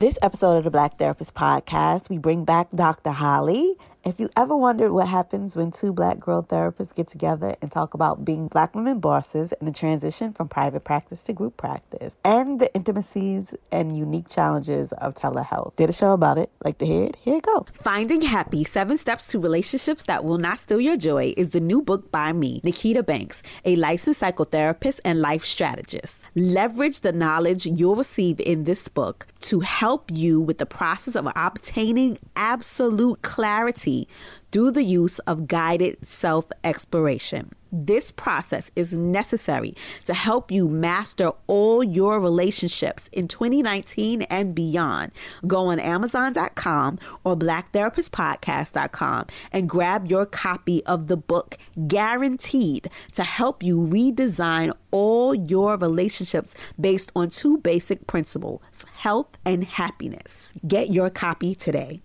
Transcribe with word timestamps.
This 0.00 0.16
episode 0.22 0.56
of 0.56 0.62
the 0.62 0.70
Black 0.70 0.96
Therapist 0.96 1.34
Podcast, 1.34 2.08
we 2.08 2.18
bring 2.18 2.44
back 2.44 2.68
Dr. 2.72 3.10
Holly. 3.10 3.74
If 4.08 4.18
you 4.18 4.30
ever 4.38 4.56
wondered 4.56 4.92
what 4.92 5.06
happens 5.06 5.54
when 5.54 5.70
two 5.70 5.92
black 5.92 6.18
girl 6.18 6.42
therapists 6.42 6.94
get 6.94 7.08
together 7.08 7.54
and 7.60 7.70
talk 7.70 7.92
about 7.92 8.24
being 8.24 8.48
black 8.48 8.74
women 8.74 9.00
bosses 9.00 9.52
and 9.52 9.68
the 9.68 9.72
transition 9.72 10.32
from 10.32 10.48
private 10.48 10.82
practice 10.82 11.22
to 11.24 11.34
group 11.34 11.58
practice 11.58 12.16
and 12.24 12.58
the 12.58 12.74
intimacies 12.74 13.52
and 13.70 13.98
unique 13.98 14.26
challenges 14.26 14.92
of 14.92 15.12
telehealth. 15.12 15.76
Did 15.76 15.90
a 15.90 15.92
show 15.92 16.14
about 16.14 16.38
it. 16.38 16.50
Like 16.64 16.78
to 16.78 16.86
hear 16.86 17.04
it? 17.04 17.16
Here 17.16 17.34
you 17.34 17.42
go. 17.42 17.66
Finding 17.74 18.22
Happy 18.22 18.64
Seven 18.64 18.96
Steps 18.96 19.26
to 19.26 19.38
Relationships 19.38 20.04
That 20.04 20.24
Will 20.24 20.38
Not 20.38 20.60
Steal 20.60 20.80
Your 20.80 20.96
Joy 20.96 21.34
is 21.36 21.50
the 21.50 21.60
new 21.60 21.82
book 21.82 22.10
by 22.10 22.32
me, 22.32 22.62
Nikita 22.64 23.02
Banks, 23.02 23.42
a 23.66 23.76
licensed 23.76 24.22
psychotherapist 24.22 25.00
and 25.04 25.20
life 25.20 25.44
strategist. 25.44 26.16
Leverage 26.34 27.02
the 27.02 27.12
knowledge 27.12 27.66
you'll 27.66 27.96
receive 27.96 28.40
in 28.40 28.64
this 28.64 28.88
book 28.88 29.26
to 29.40 29.60
help 29.60 30.10
you 30.10 30.40
with 30.40 30.56
the 30.56 30.64
process 30.64 31.14
of 31.14 31.30
obtaining 31.36 32.18
absolute 32.36 33.20
clarity 33.20 33.97
through 34.52 34.70
the 34.72 34.84
use 34.84 35.18
of 35.20 35.48
guided 35.48 36.06
self 36.06 36.46
exploration. 36.62 37.50
This 37.70 38.10
process 38.10 38.70
is 38.74 38.94
necessary 38.94 39.74
to 40.06 40.14
help 40.14 40.50
you 40.50 40.68
master 40.68 41.32
all 41.46 41.84
your 41.84 42.18
relationships 42.18 43.08
in 43.12 43.28
2019 43.28 44.22
and 44.22 44.54
beyond. 44.54 45.12
Go 45.46 45.66
on 45.66 45.78
Amazon.com 45.78 46.98
or 47.24 47.36
BlackTherapistPodcast.com 47.36 49.26
and 49.52 49.68
grab 49.68 50.06
your 50.06 50.24
copy 50.24 50.84
of 50.86 51.08
the 51.08 51.18
book, 51.18 51.58
guaranteed 51.86 52.90
to 53.12 53.22
help 53.22 53.62
you 53.62 53.78
redesign 53.78 54.72
all 54.90 55.34
your 55.34 55.76
relationships 55.76 56.54
based 56.80 57.12
on 57.14 57.28
two 57.28 57.58
basic 57.58 58.06
principles 58.06 58.62
health 58.98 59.36
and 59.44 59.64
happiness. 59.64 60.52
Get 60.66 60.90
your 60.90 61.10
copy 61.10 61.54
today. 61.54 62.00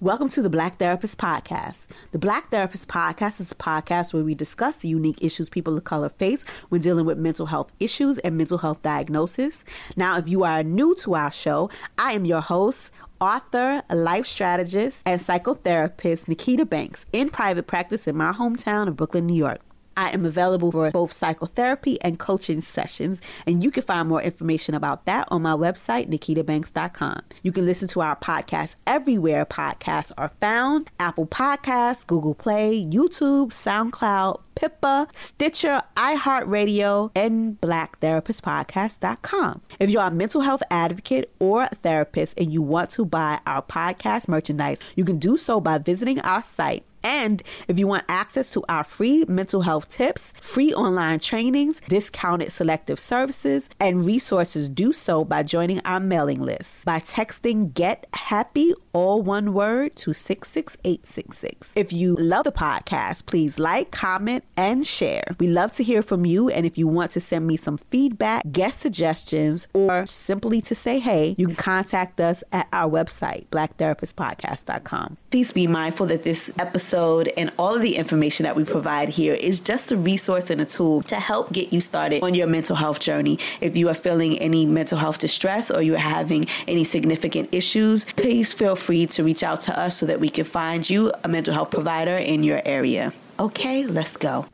Welcome 0.00 0.28
to 0.30 0.42
the 0.42 0.50
Black 0.50 0.78
Therapist 0.78 1.18
Podcast. 1.18 1.86
The 2.12 2.18
Black 2.18 2.50
Therapist 2.50 2.88
Podcast 2.88 3.40
is 3.40 3.52
a 3.52 3.54
podcast 3.54 4.12
where 4.12 4.22
we 4.22 4.34
discuss 4.34 4.76
the 4.76 4.88
unique 4.88 5.22
issues 5.22 5.48
people 5.48 5.76
of 5.76 5.84
color 5.84 6.08
face 6.08 6.44
when 6.68 6.80
dealing 6.80 7.04
with 7.04 7.18
mental 7.18 7.46
health 7.46 7.72
issues 7.80 8.18
and 8.18 8.36
mental 8.36 8.58
health 8.58 8.82
diagnosis. 8.82 9.64
Now, 9.96 10.18
if 10.18 10.28
you 10.28 10.44
are 10.44 10.62
new 10.62 10.94
to 10.96 11.14
our 11.14 11.30
show, 11.30 11.70
I 11.98 12.12
am 12.12 12.24
your 12.24 12.40
host, 12.40 12.90
author, 13.20 13.82
life 13.90 14.26
strategist, 14.26 15.02
and 15.04 15.20
psychotherapist 15.20 16.28
Nikita 16.28 16.64
Banks 16.64 17.04
in 17.12 17.30
private 17.30 17.66
practice 17.66 18.06
in 18.06 18.16
my 18.16 18.32
hometown 18.32 18.88
of 18.88 18.96
Brooklyn, 18.96 19.26
New 19.26 19.34
York. 19.34 19.60
I 19.98 20.10
am 20.10 20.24
available 20.24 20.70
for 20.70 20.92
both 20.92 21.12
psychotherapy 21.12 22.00
and 22.02 22.20
coaching 22.20 22.62
sessions, 22.62 23.20
and 23.48 23.64
you 23.64 23.72
can 23.72 23.82
find 23.82 24.08
more 24.08 24.22
information 24.22 24.76
about 24.76 25.06
that 25.06 25.26
on 25.28 25.42
my 25.42 25.54
website, 25.54 26.08
nikitabanks.com. 26.08 27.22
You 27.42 27.50
can 27.50 27.66
listen 27.66 27.88
to 27.88 28.00
our 28.00 28.14
podcast 28.14 28.76
everywhere 28.86 29.44
podcasts 29.44 30.12
are 30.16 30.30
found 30.40 30.88
Apple 31.00 31.26
Podcasts, 31.26 32.06
Google 32.06 32.34
Play, 32.34 32.80
YouTube, 32.80 33.48
SoundCloud, 33.48 34.40
Pippa, 34.54 35.08
Stitcher, 35.14 35.82
iHeartRadio, 35.96 37.10
and 37.14 37.60
BlackTherapistPodcast.com. 37.60 39.62
If 39.80 39.90
you're 39.90 40.02
a 40.02 40.10
mental 40.10 40.42
health 40.42 40.62
advocate 40.70 41.32
or 41.40 41.66
therapist 41.66 42.38
and 42.38 42.52
you 42.52 42.62
want 42.62 42.90
to 42.90 43.04
buy 43.04 43.40
our 43.46 43.62
podcast 43.62 44.28
merchandise, 44.28 44.78
you 44.94 45.04
can 45.04 45.18
do 45.18 45.36
so 45.36 45.60
by 45.60 45.78
visiting 45.78 46.20
our 46.20 46.42
site 46.42 46.84
and 47.08 47.42
if 47.68 47.78
you 47.78 47.86
want 47.86 48.04
access 48.06 48.50
to 48.52 48.62
our 48.68 48.84
free 48.84 49.24
mental 49.26 49.62
health 49.62 49.88
tips, 49.88 50.34
free 50.42 50.74
online 50.74 51.20
trainings, 51.20 51.80
discounted 51.88 52.52
selective 52.52 53.00
services, 53.00 53.70
and 53.80 54.04
resources, 54.04 54.68
do 54.68 54.92
so 54.92 55.24
by 55.24 55.42
joining 55.42 55.80
our 55.86 56.00
mailing 56.00 56.42
list 56.42 56.84
by 56.84 57.00
texting 57.00 57.72
Get 57.72 58.06
Happy, 58.12 58.74
all 58.92 59.22
one 59.22 59.54
word, 59.54 59.96
to 59.96 60.12
66866. 60.12 61.68
If 61.74 61.94
you 61.94 62.14
love 62.16 62.44
the 62.44 62.52
podcast, 62.52 63.24
please 63.24 63.58
like, 63.58 63.90
comment, 63.90 64.44
and 64.54 64.86
share. 64.86 65.34
We 65.40 65.48
love 65.48 65.72
to 65.72 65.82
hear 65.82 66.02
from 66.02 66.26
you. 66.26 66.50
And 66.50 66.66
if 66.66 66.76
you 66.76 66.86
want 66.86 67.12
to 67.12 67.20
send 67.22 67.46
me 67.46 67.56
some 67.56 67.78
feedback, 67.78 68.42
guest 68.52 68.80
suggestions, 68.80 69.66
or 69.72 70.04
simply 70.04 70.60
to 70.62 70.74
say 70.74 70.98
hey, 70.98 71.34
you 71.38 71.46
can 71.46 71.56
contact 71.56 72.20
us 72.20 72.44
at 72.52 72.68
our 72.72 72.90
website, 72.90 73.46
blacktherapistpodcast.com. 73.46 75.16
Please 75.30 75.52
be 75.52 75.66
mindful 75.66 76.06
that 76.06 76.22
this 76.22 76.50
episode 76.58 76.97
and 76.98 77.52
all 77.58 77.76
of 77.76 77.82
the 77.82 77.96
information 77.96 78.44
that 78.44 78.56
we 78.56 78.64
provide 78.64 79.08
here 79.08 79.34
is 79.34 79.60
just 79.60 79.92
a 79.92 79.96
resource 79.96 80.50
and 80.50 80.60
a 80.60 80.64
tool 80.64 81.02
to 81.02 81.16
help 81.16 81.52
get 81.52 81.72
you 81.72 81.80
started 81.80 82.22
on 82.22 82.34
your 82.34 82.46
mental 82.46 82.74
health 82.74 82.98
journey. 82.98 83.38
If 83.60 83.76
you 83.76 83.88
are 83.88 83.94
feeling 83.94 84.38
any 84.38 84.66
mental 84.66 84.98
health 84.98 85.18
distress 85.18 85.70
or 85.70 85.80
you're 85.80 85.98
having 85.98 86.46
any 86.66 86.84
significant 86.84 87.50
issues, 87.52 88.04
please 88.04 88.52
feel 88.52 88.74
free 88.74 89.06
to 89.06 89.22
reach 89.22 89.42
out 89.42 89.60
to 89.62 89.78
us 89.78 89.96
so 89.96 90.06
that 90.06 90.18
we 90.18 90.28
can 90.28 90.44
find 90.44 90.88
you 90.90 91.12
a 91.22 91.28
mental 91.28 91.54
health 91.54 91.70
provider 91.70 92.16
in 92.16 92.42
your 92.42 92.62
area. 92.64 93.12
Okay, 93.38 93.86
let's 93.86 94.16
go. 94.16 94.46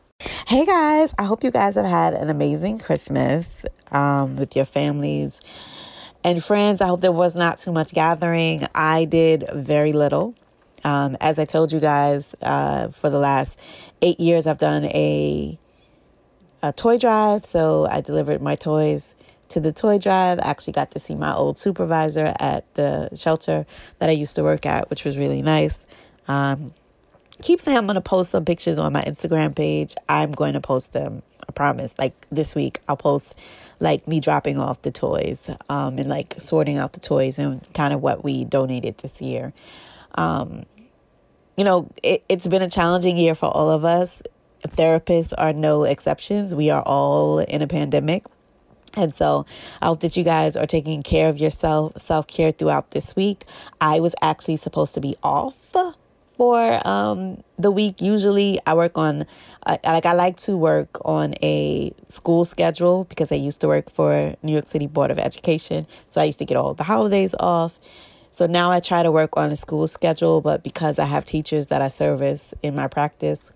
Hey 0.46 0.66
guys, 0.66 1.14
I 1.18 1.24
hope 1.24 1.42
you 1.44 1.50
guys 1.50 1.74
have 1.76 1.86
had 1.86 2.14
an 2.14 2.28
amazing 2.28 2.78
Christmas 2.78 3.64
um, 3.90 4.36
with 4.36 4.54
your 4.54 4.64
families 4.66 5.40
and 6.22 6.42
friends. 6.42 6.80
I 6.80 6.88
hope 6.88 7.00
there 7.00 7.12
was 7.12 7.34
not 7.36 7.58
too 7.58 7.72
much 7.72 7.92
gathering. 7.92 8.66
I 8.74 9.06
did 9.06 9.44
very 9.54 9.92
little. 9.92 10.34
Um, 10.84 11.16
as 11.20 11.38
I 11.38 11.44
told 11.44 11.72
you 11.72 11.80
guys, 11.80 12.34
uh, 12.42 12.88
for 12.88 13.10
the 13.10 13.18
last 13.18 13.58
eight 14.02 14.20
years, 14.20 14.46
I've 14.46 14.58
done 14.58 14.84
a 14.84 15.58
a 16.62 16.72
toy 16.72 16.98
drive. 16.98 17.44
So 17.44 17.86
I 17.86 18.00
delivered 18.00 18.40
my 18.40 18.54
toys 18.54 19.14
to 19.48 19.60
the 19.60 19.72
toy 19.72 19.98
drive. 19.98 20.38
I 20.38 20.48
actually 20.48 20.72
got 20.72 20.90
to 20.92 21.00
see 21.00 21.14
my 21.14 21.34
old 21.34 21.58
supervisor 21.58 22.34
at 22.40 22.72
the 22.74 23.14
shelter 23.14 23.66
that 23.98 24.08
I 24.08 24.12
used 24.12 24.36
to 24.36 24.42
work 24.42 24.64
at, 24.64 24.88
which 24.88 25.04
was 25.04 25.18
really 25.18 25.42
nice. 25.42 25.78
Um, 26.26 26.72
keep 27.42 27.60
saying 27.60 27.76
I'm 27.76 27.86
going 27.86 27.96
to 27.96 28.00
post 28.00 28.30
some 28.30 28.44
pictures 28.44 28.78
on 28.78 28.92
my 28.92 29.02
Instagram 29.02 29.54
page. 29.54 29.94
I'm 30.08 30.32
going 30.32 30.54
to 30.54 30.60
post 30.60 30.92
them. 30.92 31.22
I 31.46 31.52
promise. 31.52 31.94
Like 31.98 32.14
this 32.30 32.54
week, 32.54 32.80
I'll 32.88 32.96
post 32.96 33.34
like 33.80 34.08
me 34.08 34.20
dropping 34.20 34.58
off 34.58 34.80
the 34.82 34.90
toys 34.90 35.50
um, 35.68 35.98
and 35.98 36.08
like 36.08 36.34
sorting 36.38 36.78
out 36.78 36.94
the 36.94 37.00
toys 37.00 37.38
and 37.38 37.66
kind 37.74 37.92
of 37.92 38.00
what 38.00 38.24
we 38.24 38.46
donated 38.46 38.98
this 38.98 39.20
year. 39.20 39.52
Um, 40.14 40.64
you 41.56 41.64
know, 41.64 41.88
it, 42.02 42.24
it's 42.28 42.46
been 42.46 42.62
a 42.62 42.70
challenging 42.70 43.16
year 43.16 43.34
for 43.34 43.46
all 43.46 43.70
of 43.70 43.84
us. 43.84 44.22
Therapists 44.68 45.32
are 45.36 45.52
no 45.52 45.84
exceptions. 45.84 46.54
We 46.54 46.70
are 46.70 46.82
all 46.82 47.38
in 47.38 47.62
a 47.62 47.66
pandemic. 47.66 48.24
And 48.96 49.14
so 49.14 49.44
I 49.82 49.86
hope 49.86 50.00
that 50.00 50.16
you 50.16 50.24
guys 50.24 50.56
are 50.56 50.66
taking 50.66 51.02
care 51.02 51.28
of 51.28 51.38
yourself, 51.38 52.00
self 52.00 52.26
care 52.26 52.52
throughout 52.52 52.92
this 52.92 53.14
week. 53.16 53.44
I 53.80 54.00
was 54.00 54.14
actually 54.22 54.56
supposed 54.56 54.94
to 54.94 55.00
be 55.00 55.16
off 55.22 55.74
for 56.36 56.86
um, 56.86 57.42
the 57.58 57.70
week. 57.70 58.00
Usually 58.00 58.58
I 58.66 58.74
work 58.74 58.96
on, 58.96 59.26
uh, 59.66 59.78
like, 59.84 60.06
I 60.06 60.12
like 60.12 60.36
to 60.40 60.56
work 60.56 60.98
on 61.04 61.34
a 61.42 61.92
school 62.08 62.44
schedule 62.44 63.04
because 63.04 63.32
I 63.32 63.36
used 63.36 63.60
to 63.62 63.68
work 63.68 63.90
for 63.90 64.34
New 64.42 64.52
York 64.52 64.68
City 64.68 64.86
Board 64.86 65.10
of 65.10 65.18
Education. 65.18 65.86
So 66.08 66.20
I 66.20 66.24
used 66.24 66.38
to 66.38 66.44
get 66.44 66.56
all 66.56 66.74
the 66.74 66.84
holidays 66.84 67.34
off. 67.40 67.78
So 68.34 68.46
now 68.46 68.72
I 68.72 68.80
try 68.80 69.04
to 69.04 69.12
work 69.12 69.36
on 69.36 69.52
a 69.52 69.56
school 69.56 69.86
schedule, 69.86 70.40
but 70.40 70.64
because 70.64 70.98
I 70.98 71.04
have 71.04 71.24
teachers 71.24 71.68
that 71.68 71.80
I 71.80 71.86
service 71.86 72.52
in 72.64 72.74
my 72.74 72.88
practice, 72.88 73.52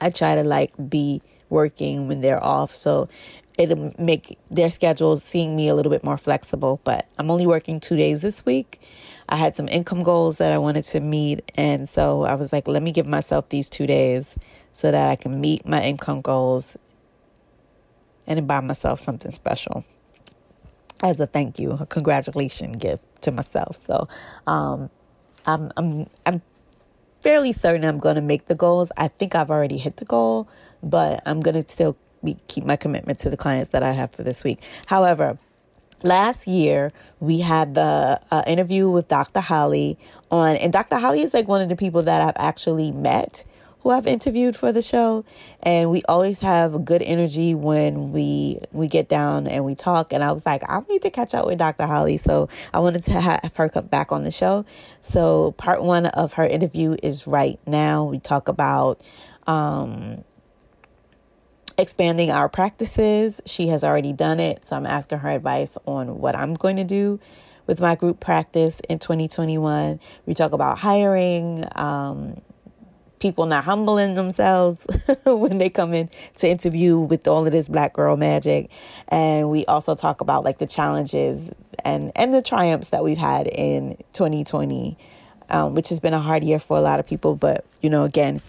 I 0.00 0.10
try 0.10 0.34
to 0.34 0.42
like 0.42 0.72
be 0.88 1.22
working 1.50 2.08
when 2.08 2.20
they're 2.20 2.42
off. 2.42 2.74
So 2.74 3.08
it'll 3.56 3.94
make 3.96 4.36
their 4.50 4.70
schedules 4.70 5.22
seeing 5.22 5.54
me 5.54 5.68
a 5.68 5.76
little 5.76 5.92
bit 5.92 6.02
more 6.02 6.18
flexible. 6.18 6.80
But 6.82 7.06
I'm 7.16 7.30
only 7.30 7.46
working 7.46 7.78
two 7.78 7.94
days 7.94 8.22
this 8.22 8.44
week. 8.44 8.82
I 9.28 9.36
had 9.36 9.54
some 9.54 9.68
income 9.68 10.02
goals 10.02 10.38
that 10.38 10.50
I 10.50 10.58
wanted 10.58 10.82
to 10.86 10.98
meet. 10.98 11.52
And 11.54 11.88
so 11.88 12.24
I 12.24 12.34
was 12.34 12.52
like, 12.52 12.66
let 12.66 12.82
me 12.82 12.90
give 12.90 13.06
myself 13.06 13.50
these 13.50 13.70
two 13.70 13.86
days 13.86 14.34
so 14.72 14.90
that 14.90 15.10
I 15.10 15.14
can 15.14 15.40
meet 15.40 15.64
my 15.64 15.80
income 15.84 16.22
goals 16.22 16.76
and 18.26 18.48
buy 18.48 18.58
myself 18.58 18.98
something 18.98 19.30
special 19.30 19.84
as 21.02 21.20
a 21.20 21.26
thank 21.26 21.58
you, 21.58 21.72
a 21.72 21.86
congratulation 21.86 22.72
gift 22.72 23.04
to 23.22 23.32
myself. 23.32 23.76
So, 23.76 24.08
um, 24.46 24.90
I'm 25.46 25.72
I'm 25.76 26.06
I'm 26.26 26.42
fairly 27.20 27.52
certain 27.52 27.84
I'm 27.84 27.98
going 27.98 28.16
to 28.16 28.22
make 28.22 28.46
the 28.46 28.54
goals. 28.54 28.92
I 28.96 29.08
think 29.08 29.34
I've 29.34 29.50
already 29.50 29.78
hit 29.78 29.96
the 29.98 30.04
goal, 30.04 30.48
but 30.82 31.22
I'm 31.26 31.40
going 31.40 31.60
to 31.62 31.68
still 31.68 31.96
be, 32.24 32.36
keep 32.48 32.64
my 32.64 32.76
commitment 32.76 33.18
to 33.20 33.30
the 33.30 33.36
clients 33.36 33.70
that 33.70 33.82
I 33.82 33.92
have 33.92 34.12
for 34.12 34.22
this 34.22 34.44
week. 34.44 34.62
However, 34.86 35.38
last 36.02 36.46
year 36.46 36.92
we 37.20 37.40
had 37.40 37.74
the 37.74 38.20
uh, 38.30 38.42
interview 38.46 38.90
with 38.90 39.08
Dr. 39.08 39.40
Holly 39.40 39.98
on, 40.30 40.56
and 40.56 40.72
Dr. 40.72 40.98
Holly 40.98 41.22
is 41.22 41.34
like 41.34 41.48
one 41.48 41.60
of 41.60 41.68
the 41.68 41.76
people 41.76 42.02
that 42.02 42.20
I've 42.20 42.44
actually 42.44 42.92
met 42.92 43.44
who 43.82 43.90
I've 43.90 44.06
interviewed 44.06 44.56
for 44.56 44.72
the 44.72 44.82
show, 44.82 45.24
and 45.62 45.90
we 45.90 46.02
always 46.08 46.40
have 46.40 46.84
good 46.84 47.02
energy 47.02 47.54
when 47.54 48.12
we 48.12 48.60
we 48.72 48.88
get 48.88 49.08
down 49.08 49.46
and 49.46 49.64
we 49.64 49.74
talk. 49.74 50.12
And 50.12 50.22
I 50.22 50.32
was 50.32 50.44
like, 50.44 50.62
I 50.68 50.80
need 50.88 51.02
to 51.02 51.10
catch 51.10 51.34
up 51.34 51.46
with 51.46 51.58
Dr. 51.58 51.86
Holly, 51.86 52.18
so 52.18 52.48
I 52.72 52.78
wanted 52.80 53.02
to 53.04 53.20
have 53.20 53.56
her 53.56 53.68
come 53.68 53.86
back 53.86 54.12
on 54.12 54.24
the 54.24 54.30
show. 54.30 54.64
So 55.02 55.52
part 55.52 55.82
one 55.82 56.06
of 56.06 56.34
her 56.34 56.46
interview 56.46 56.96
is 57.02 57.26
right 57.26 57.58
now. 57.66 58.04
We 58.04 58.18
talk 58.18 58.48
about. 58.48 59.02
Um, 59.46 60.24
expanding 61.78 62.30
our 62.30 62.46
practices. 62.46 63.40
She 63.46 63.68
has 63.68 63.82
already 63.82 64.12
done 64.12 64.38
it, 64.38 64.66
so 64.66 64.76
I'm 64.76 64.84
asking 64.84 65.20
her 65.20 65.30
advice 65.30 65.78
on 65.86 66.18
what 66.18 66.36
I'm 66.36 66.52
going 66.52 66.76
to 66.76 66.84
do 66.84 67.18
with 67.66 67.80
my 67.80 67.94
group 67.94 68.20
practice 68.20 68.80
in 68.88 68.98
2021. 68.98 70.00
We 70.26 70.34
talk 70.34 70.52
about 70.52 70.78
hiring, 70.78 71.64
um, 71.76 72.40
people 73.20 73.46
not 73.46 73.64
humbling 73.64 74.14
themselves 74.14 74.86
when 75.26 75.58
they 75.58 75.70
come 75.70 75.94
in 75.94 76.10
to 76.36 76.48
interview 76.48 76.98
with 76.98 77.28
all 77.28 77.46
of 77.46 77.52
this 77.52 77.68
black 77.68 77.92
girl 77.92 78.16
magic. 78.16 78.70
And 79.08 79.50
we 79.50 79.64
also 79.66 79.94
talk 79.94 80.20
about 80.20 80.44
like 80.44 80.58
the 80.58 80.66
challenges 80.66 81.50
and 81.84 82.10
and 82.16 82.34
the 82.34 82.42
triumphs 82.42 82.88
that 82.88 83.04
we've 83.04 83.18
had 83.18 83.46
in 83.46 83.96
2020 84.12 84.98
um, 85.50 85.74
which 85.74 85.88
has 85.88 85.98
been 85.98 86.14
a 86.14 86.20
hard 86.20 86.44
year 86.44 86.58
for 86.58 86.76
a 86.76 86.80
lot 86.80 87.00
of 87.00 87.06
people. 87.06 87.36
But 87.36 87.64
you 87.80 87.90
know 87.90 88.04
again 88.04 88.40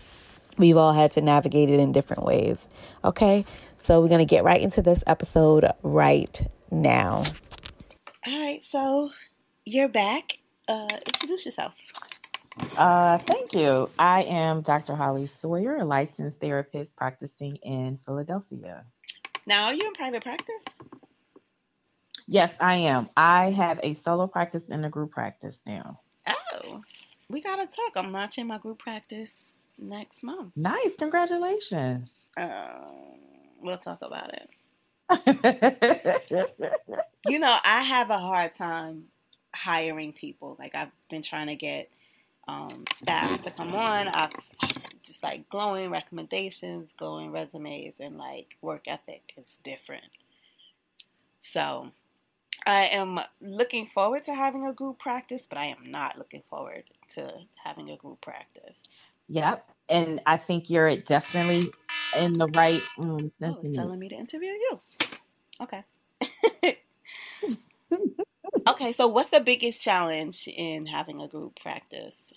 we've 0.58 0.78
all 0.78 0.94
had 0.94 1.12
to 1.12 1.22
navigate 1.22 1.70
it 1.70 1.80
in 1.80 1.92
different 1.92 2.24
ways. 2.24 2.68
Okay? 3.04 3.46
So 3.78 4.02
we're 4.02 4.10
going 4.10 4.20
to 4.20 4.26
get 4.26 4.44
right 4.44 4.62
into 4.62 4.82
this 4.82 5.04
episode 5.08 5.66
right 5.82 6.42
now. 6.70 7.24
All 8.28 8.40
right. 8.40 8.62
So 8.70 9.12
you're 9.66 9.88
back. 9.88 10.38
Uh, 10.68 10.88
introduce 11.08 11.46
yourself 11.46 11.74
uh, 12.78 13.18
thank 13.28 13.54
you. 13.54 13.90
I 13.98 14.24
am 14.24 14.62
Dr. 14.62 14.96
Holly 14.96 15.30
Sawyer, 15.42 15.78
a 15.78 15.86
licensed 15.86 16.40
therapist 16.40 16.96
practicing 16.96 17.56
in 17.58 18.00
Philadelphia. 18.06 18.86
Now, 19.46 19.66
are 19.66 19.74
you 19.74 19.88
in 19.88 19.94
private 19.94 20.24
practice? 20.24 20.64
Yes, 22.28 22.52
I 22.60 22.76
am. 22.76 23.10
I 23.18 23.52
have 23.52 23.80
a 23.84 23.96
solo 24.06 24.28
practice 24.28 24.64
and 24.70 24.86
a 24.86 24.90
group 24.90 25.12
practice 25.12 25.56
now. 25.66 26.00
Oh, 26.28 26.82
we 27.30 27.42
gotta 27.42 27.66
talk. 27.66 27.96
I'm 27.96 28.12
launching 28.12 28.48
my 28.48 28.58
group 28.58 28.80
practice 28.80 29.34
next 29.78 30.24
month. 30.24 30.52
Nice, 30.56 30.92
congratulations. 30.98 32.10
Uh, 32.38 32.70
we'll 33.62 33.78
talk 33.78 34.00
about 34.02 34.34
it. 34.34 34.50
you 37.28 37.40
know, 37.40 37.58
I 37.66 37.82
have 37.82 38.10
a 38.10 38.18
hard 38.18 38.56
time 38.56 39.06
hiring 39.54 40.14
people. 40.14 40.56
Like 40.60 40.76
I've 40.76 40.92
been 41.10 41.22
trying 41.22 41.48
to 41.48 41.56
get 41.56 41.90
um, 42.48 42.84
staff 42.94 43.44
to 43.44 43.52
come 43.52 43.76
on. 43.76 44.08
I've, 44.08 44.32
just 45.04 45.24
like 45.24 45.50
glowing 45.50 45.90
recommendations, 45.90 46.90
glowing 46.98 47.32
resumes, 47.32 47.96
and 48.00 48.18
like 48.18 48.58
work 48.62 48.88
ethic 48.88 49.34
is 49.38 49.58
different. 49.64 50.06
So 51.44 51.92
I 52.66 52.86
am 52.86 53.20
looking 53.42 53.88
forward 53.88 54.26
to 54.26 54.34
having 54.34 54.66
a 54.68 54.74
group 54.74 55.00
practice, 55.00 55.42
but 55.48 55.58
I 55.58 55.66
am 55.66 55.90
not 55.90 56.18
looking 56.18 56.44
forward 56.50 56.84
to 57.16 57.32
having 57.64 57.90
a 57.90 57.98
group 57.98 58.22
practice. 58.22 58.76
Yep. 59.28 59.68
And 59.90 60.22
I 60.26 60.38
think 60.38 60.70
you're 60.70 60.98
definitely 60.98 61.72
in 62.16 62.38
the 62.38 62.48
right. 62.48 62.82
Um, 63.00 63.32
oh, 63.42 63.60
it's 63.64 63.76
telling 63.76 64.00
me 64.00 64.10
to 64.10 64.16
interview 64.16 64.50
you. 64.50 64.80
Okay. 65.60 65.84
okay, 68.68 68.94
so 68.94 69.08
what's 69.08 69.30
the 69.30 69.40
biggest 69.40 69.84
challenge 69.84 70.48
in 70.48 70.86
having 70.86 71.22
a 71.22 71.28
group 71.28 71.60
practice? 71.60 72.31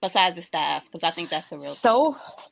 Besides 0.00 0.36
the 0.36 0.42
staff? 0.42 0.84
Because 0.90 1.06
I 1.06 1.14
think 1.14 1.30
that's 1.30 1.50
a 1.52 1.58
real 1.58 1.76
so. 1.76 2.12
Thing. 2.12 2.44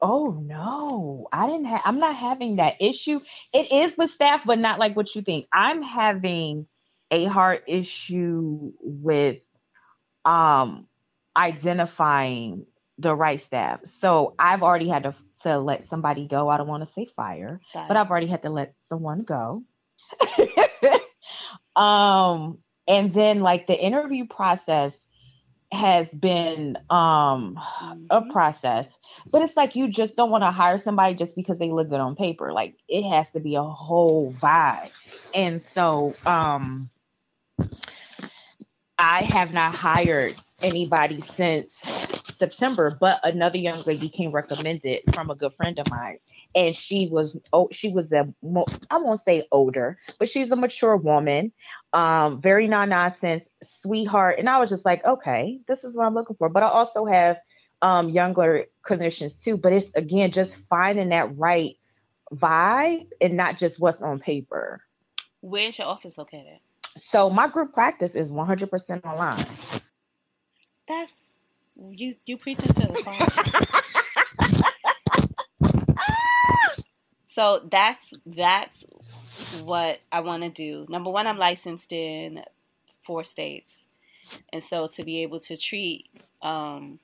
Oh 0.00 0.42
no, 0.44 1.28
I 1.32 1.46
didn't 1.46 1.66
have. 1.66 1.82
I'm 1.84 1.98
not 1.98 2.16
having 2.16 2.56
that 2.56 2.74
issue. 2.80 3.20
It 3.52 3.72
is 3.72 3.96
with 3.96 4.10
staff, 4.10 4.42
but 4.46 4.58
not 4.58 4.78
like 4.78 4.96
what 4.96 5.14
you 5.14 5.22
think. 5.22 5.46
I'm 5.52 5.82
having 5.82 6.66
a 7.10 7.26
hard 7.26 7.62
issue 7.66 8.72
with 8.80 9.38
um 10.24 10.86
identifying 11.36 12.66
the 12.98 13.14
right 13.14 13.42
staff. 13.42 13.80
So 14.00 14.34
I've 14.38 14.62
already 14.62 14.88
had 14.88 15.04
to 15.04 15.14
to 15.42 15.58
let 15.58 15.88
somebody 15.88 16.26
go. 16.26 16.48
I 16.48 16.56
don't 16.56 16.66
want 16.66 16.86
to 16.86 16.94
say 16.94 17.08
fire, 17.14 17.60
but 17.88 17.96
I've 17.96 18.10
already 18.10 18.26
had 18.26 18.42
to 18.42 18.50
let 18.50 18.74
someone 18.88 19.22
go. 19.22 19.62
um, 21.80 22.58
and 22.88 23.12
then 23.12 23.40
like 23.40 23.66
the 23.66 23.74
interview 23.74 24.26
process 24.26 24.92
has 25.72 26.06
been 26.08 26.76
um 26.90 27.58
mm-hmm. 27.58 28.04
a 28.10 28.32
process 28.32 28.86
but 29.30 29.42
it's 29.42 29.56
like 29.56 29.74
you 29.74 29.88
just 29.88 30.14
don't 30.14 30.30
want 30.30 30.42
to 30.42 30.50
hire 30.50 30.80
somebody 30.82 31.14
just 31.14 31.34
because 31.34 31.58
they 31.58 31.70
look 31.70 31.88
good 31.88 32.00
on 32.00 32.14
paper 32.14 32.52
like 32.52 32.76
it 32.88 33.08
has 33.08 33.26
to 33.32 33.40
be 33.40 33.56
a 33.56 33.62
whole 33.62 34.32
vibe 34.40 34.90
and 35.34 35.60
so 35.74 36.14
um 36.24 36.88
i 38.98 39.22
have 39.22 39.52
not 39.52 39.74
hired 39.74 40.36
anybody 40.62 41.20
since 41.20 41.70
september 42.36 42.96
but 43.00 43.20
another 43.24 43.58
young 43.58 43.82
lady 43.86 44.08
came 44.08 44.30
recommended 44.30 45.00
from 45.14 45.30
a 45.30 45.34
good 45.34 45.52
friend 45.54 45.78
of 45.78 45.88
mine 45.90 46.18
and 46.56 46.74
she 46.74 47.08
was 47.08 47.36
oh 47.52 47.68
she 47.70 47.90
was 47.90 48.10
a 48.12 48.26
I 48.90 48.98
won't 48.98 49.22
say 49.22 49.46
older, 49.52 49.98
but 50.18 50.28
she's 50.28 50.50
a 50.50 50.56
mature 50.56 50.96
woman, 50.96 51.52
um, 51.92 52.40
very 52.40 52.66
non 52.66 52.88
nonsense, 52.88 53.44
sweetheart, 53.62 54.38
and 54.38 54.48
I 54.48 54.58
was 54.58 54.70
just 54.70 54.84
like, 54.84 55.04
okay, 55.04 55.60
this 55.68 55.84
is 55.84 55.94
what 55.94 56.06
I'm 56.06 56.14
looking 56.14 56.36
for. 56.36 56.48
But 56.48 56.62
I 56.62 56.68
also 56.68 57.04
have 57.04 57.36
um, 57.82 58.08
younger 58.08 58.64
clinicians 58.84 59.40
too, 59.40 59.58
but 59.58 59.72
it's 59.72 59.86
again 59.94 60.30
just 60.32 60.56
finding 60.70 61.10
that 61.10 61.36
right 61.36 61.76
vibe 62.32 63.06
and 63.20 63.36
not 63.36 63.58
just 63.58 63.78
what's 63.78 64.00
on 64.02 64.18
paper. 64.18 64.80
Where's 65.42 65.78
your 65.78 65.88
office 65.88 66.16
located? 66.16 66.58
So 66.96 67.28
my 67.28 67.48
group 67.48 67.74
practice 67.74 68.14
is 68.14 68.28
100% 68.28 69.04
online. 69.04 69.46
That's 70.88 71.12
you 71.76 72.16
you 72.26 72.36
preaching 72.36 72.72
to 72.74 72.86
the 72.86 73.02
choir. 73.02 73.28
So 77.28 77.60
that's 77.70 78.14
that's 78.24 78.82
what 79.62 80.00
I 80.10 80.20
want 80.20 80.42
to 80.42 80.48
do. 80.48 80.86
Number 80.88 81.10
one, 81.10 81.26
I'm 81.26 81.36
licensed 81.36 81.92
in 81.92 82.42
four 83.04 83.24
states, 83.24 83.84
and 84.54 84.64
so 84.64 84.86
to 84.94 85.04
be 85.04 85.22
able 85.22 85.40
to 85.40 85.56
treat, 85.58 86.06
um, 86.40 86.98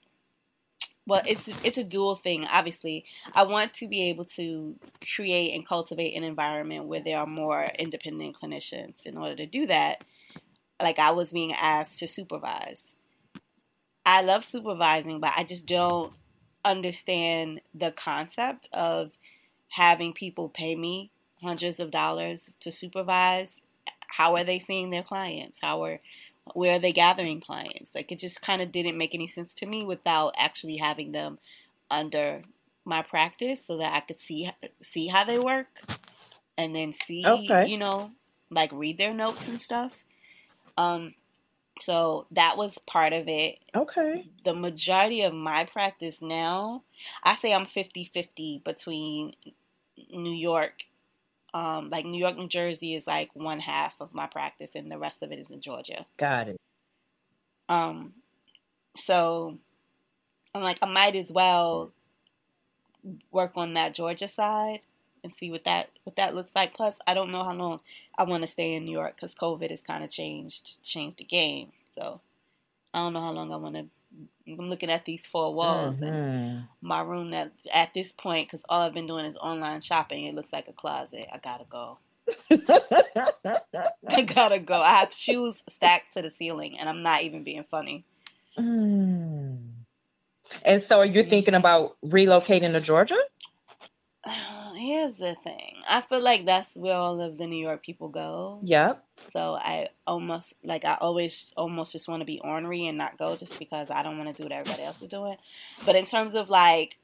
well, 1.06 1.20
it's 1.26 1.50
it's 1.62 1.76
a 1.76 1.84
dual 1.84 2.16
thing. 2.16 2.46
Obviously, 2.46 3.04
I 3.34 3.42
want 3.42 3.74
to 3.74 3.88
be 3.88 4.08
able 4.08 4.24
to 4.36 4.74
create 5.14 5.54
and 5.54 5.68
cultivate 5.68 6.14
an 6.16 6.24
environment 6.24 6.86
where 6.86 7.02
there 7.02 7.18
are 7.18 7.26
more 7.26 7.66
independent 7.78 8.36
clinicians. 8.40 8.94
In 9.04 9.18
order 9.18 9.36
to 9.36 9.44
do 9.44 9.66
that, 9.66 10.02
like 10.80 10.98
I 10.98 11.10
was 11.10 11.32
being 11.32 11.52
asked 11.52 11.98
to 11.98 12.08
supervise. 12.08 12.82
I 14.04 14.22
love 14.22 14.44
supervising, 14.44 15.20
but 15.20 15.32
I 15.36 15.44
just 15.44 15.66
don't 15.66 16.12
understand 16.64 17.60
the 17.74 17.90
concept 17.92 18.68
of 18.72 19.12
having 19.68 20.12
people 20.12 20.48
pay 20.48 20.74
me 20.76 21.10
hundreds 21.42 21.80
of 21.80 21.90
dollars 21.90 22.50
to 22.60 22.70
supervise. 22.70 23.56
How 24.06 24.36
are 24.36 24.44
they 24.44 24.58
seeing 24.58 24.90
their 24.90 25.02
clients? 25.02 25.58
How 25.60 25.82
are 25.84 26.00
where 26.54 26.76
are 26.76 26.78
they 26.78 26.92
gathering 26.92 27.40
clients? 27.40 27.94
Like 27.94 28.10
it 28.10 28.18
just 28.18 28.42
kind 28.42 28.60
of 28.60 28.72
didn't 28.72 28.98
make 28.98 29.14
any 29.14 29.28
sense 29.28 29.54
to 29.54 29.66
me 29.66 29.84
without 29.84 30.34
actually 30.36 30.76
having 30.76 31.12
them 31.12 31.38
under 31.90 32.42
my 32.84 33.02
practice 33.02 33.62
so 33.64 33.78
that 33.78 33.94
I 33.94 34.00
could 34.00 34.20
see 34.20 34.50
see 34.82 35.06
how 35.06 35.24
they 35.24 35.38
work 35.38 35.68
and 36.58 36.74
then 36.74 36.92
see 36.92 37.24
okay. 37.24 37.68
you 37.68 37.78
know 37.78 38.10
like 38.50 38.70
read 38.72 38.98
their 38.98 39.14
notes 39.14 39.46
and 39.48 39.60
stuff. 39.60 40.04
Um 40.76 41.14
so 41.80 42.26
that 42.30 42.56
was 42.56 42.78
part 42.86 43.12
of 43.12 43.28
it. 43.28 43.58
Okay. 43.74 44.26
The 44.44 44.54
majority 44.54 45.22
of 45.22 45.34
my 45.34 45.64
practice 45.64 46.20
now, 46.20 46.82
I 47.24 47.36
say 47.36 47.52
I'm 47.52 47.66
50-50 47.66 48.64
between 48.64 49.34
New 50.10 50.32
York, 50.32 50.84
um, 51.54 51.90
like 51.90 52.04
New 52.04 52.18
York, 52.18 52.36
New 52.36 52.48
Jersey 52.48 52.94
is 52.94 53.06
like 53.06 53.30
one 53.34 53.60
half 53.60 53.94
of 54.00 54.14
my 54.14 54.26
practice, 54.26 54.70
and 54.74 54.90
the 54.90 54.98
rest 54.98 55.22
of 55.22 55.32
it 55.32 55.38
is 55.38 55.50
in 55.50 55.60
Georgia. 55.60 56.06
Got 56.18 56.48
it. 56.48 56.60
Um, 57.68 58.12
so 58.96 59.58
I'm 60.54 60.62
like, 60.62 60.78
I 60.82 60.86
might 60.86 61.16
as 61.16 61.32
well 61.32 61.92
work 63.30 63.52
on 63.56 63.74
that 63.74 63.94
Georgia 63.94 64.28
side 64.28 64.80
and 65.24 65.32
see 65.34 65.50
what 65.50 65.64
that 65.64 65.90
what 66.04 66.16
that 66.16 66.34
looks 66.34 66.52
like. 66.54 66.74
Plus, 66.74 66.96
I 67.06 67.14
don't 67.14 67.30
know 67.30 67.44
how 67.44 67.54
long 67.54 67.80
I 68.16 68.24
want 68.24 68.42
to 68.42 68.48
stay 68.48 68.74
in 68.74 68.84
New 68.84 68.92
York 68.92 69.16
because 69.16 69.34
COVID 69.34 69.70
has 69.70 69.80
kind 69.80 70.04
of 70.04 70.10
changed 70.10 70.82
changed 70.82 71.18
the 71.18 71.24
game. 71.24 71.72
So 71.94 72.20
I 72.94 73.00
don't 73.00 73.12
know 73.12 73.20
how 73.20 73.32
long 73.32 73.52
I 73.52 73.56
want 73.56 73.76
to 73.76 73.86
I'm 74.46 74.68
looking 74.68 74.90
at 74.90 75.04
these 75.04 75.24
four 75.24 75.54
walls 75.54 75.96
mm-hmm. 75.96 76.04
and 76.04 76.64
my 76.80 77.00
room 77.00 77.30
that 77.30 77.52
at 77.72 77.94
this 77.94 78.12
point 78.12 78.48
because 78.48 78.64
all 78.68 78.82
I've 78.82 78.94
been 78.94 79.06
doing 79.06 79.24
is 79.24 79.36
online 79.36 79.80
shopping. 79.80 80.26
It 80.26 80.34
looks 80.34 80.52
like 80.52 80.68
a 80.68 80.72
closet. 80.72 81.26
I 81.32 81.38
gotta 81.38 81.64
go. 81.70 81.98
I 84.08 84.22
gotta 84.22 84.58
go. 84.58 84.80
I 84.80 85.00
have 85.00 85.12
shoes 85.12 85.62
stacked 85.70 86.14
to 86.14 86.22
the 86.22 86.30
ceiling, 86.30 86.78
and 86.78 86.88
I'm 86.88 87.02
not 87.02 87.22
even 87.22 87.44
being 87.44 87.64
funny. 87.64 88.04
Mm. 88.58 89.58
And 90.64 90.84
so, 90.88 90.98
are 90.98 91.06
you 91.06 91.24
thinking 91.24 91.54
about 91.54 91.96
relocating 92.04 92.72
to 92.72 92.80
Georgia? 92.80 93.18
Here's 94.82 95.14
the 95.14 95.36
thing. 95.44 95.76
I 95.88 96.00
feel 96.00 96.20
like 96.20 96.44
that's 96.44 96.74
where 96.74 96.96
all 96.96 97.20
of 97.20 97.38
the 97.38 97.46
New 97.46 97.62
York 97.64 97.84
people 97.84 98.08
go. 98.08 98.58
Yep. 98.64 99.04
So 99.32 99.54
I 99.54 99.90
almost 100.08 100.54
like 100.64 100.84
I 100.84 100.98
always 101.00 101.52
almost 101.56 101.92
just 101.92 102.08
want 102.08 102.20
to 102.20 102.26
be 102.26 102.40
ornery 102.40 102.86
and 102.88 102.98
not 102.98 103.16
go 103.16 103.36
just 103.36 103.60
because 103.60 103.90
I 103.90 104.02
don't 104.02 104.18
want 104.18 104.30
to 104.30 104.34
do 104.34 104.42
what 104.42 104.50
everybody 104.50 104.82
else 104.82 105.00
is 105.00 105.08
doing. 105.08 105.36
But 105.86 105.94
in 105.94 106.04
terms 106.04 106.34
of 106.34 106.50
like 106.50 106.98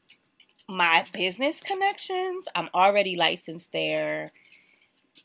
my 0.69 1.05
business 1.13 1.61
connections, 1.61 2.47
I'm 2.53 2.69
already 2.75 3.15
licensed 3.15 3.71
there. 3.73 4.33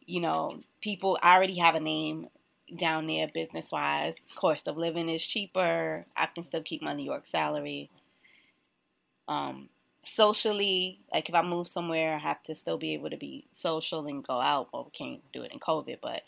You 0.06 0.22
know, 0.22 0.60
people 0.80 1.18
I 1.24 1.36
already 1.36 1.58
have 1.58 1.74
a 1.74 1.80
name 1.80 2.28
down 2.78 3.08
there 3.08 3.28
business 3.34 3.72
wise. 3.72 4.16
Cost 4.36 4.68
of 4.68 4.78
living 4.78 5.10
is 5.10 5.26
cheaper. 5.26 6.06
I 6.16 6.28
can 6.28 6.44
still 6.44 6.62
keep 6.62 6.84
my 6.84 6.94
New 6.94 7.06
York 7.06 7.24
salary. 7.32 7.90
Um, 9.28 9.70
socially, 10.06 11.00
like 11.12 11.30
if 11.30 11.36
I 11.36 11.42
move 11.42 11.68
somewhere, 11.68 12.16
I 12.16 12.20
have 12.20 12.44
to 12.44 12.56
still 12.56 12.78
be 12.78 12.94
able 12.94 13.10
to 13.10 13.18
be 13.18 13.46
social 13.60 14.06
and 14.08 14.24
go 14.24 14.40
out. 14.40 14.70
Well, 14.74 14.86
we 14.86 14.92
can't 14.92 15.22
do 15.32 15.44
it 15.44 15.52
in 15.52 15.60
COVID, 15.60 15.98
but 16.02 16.24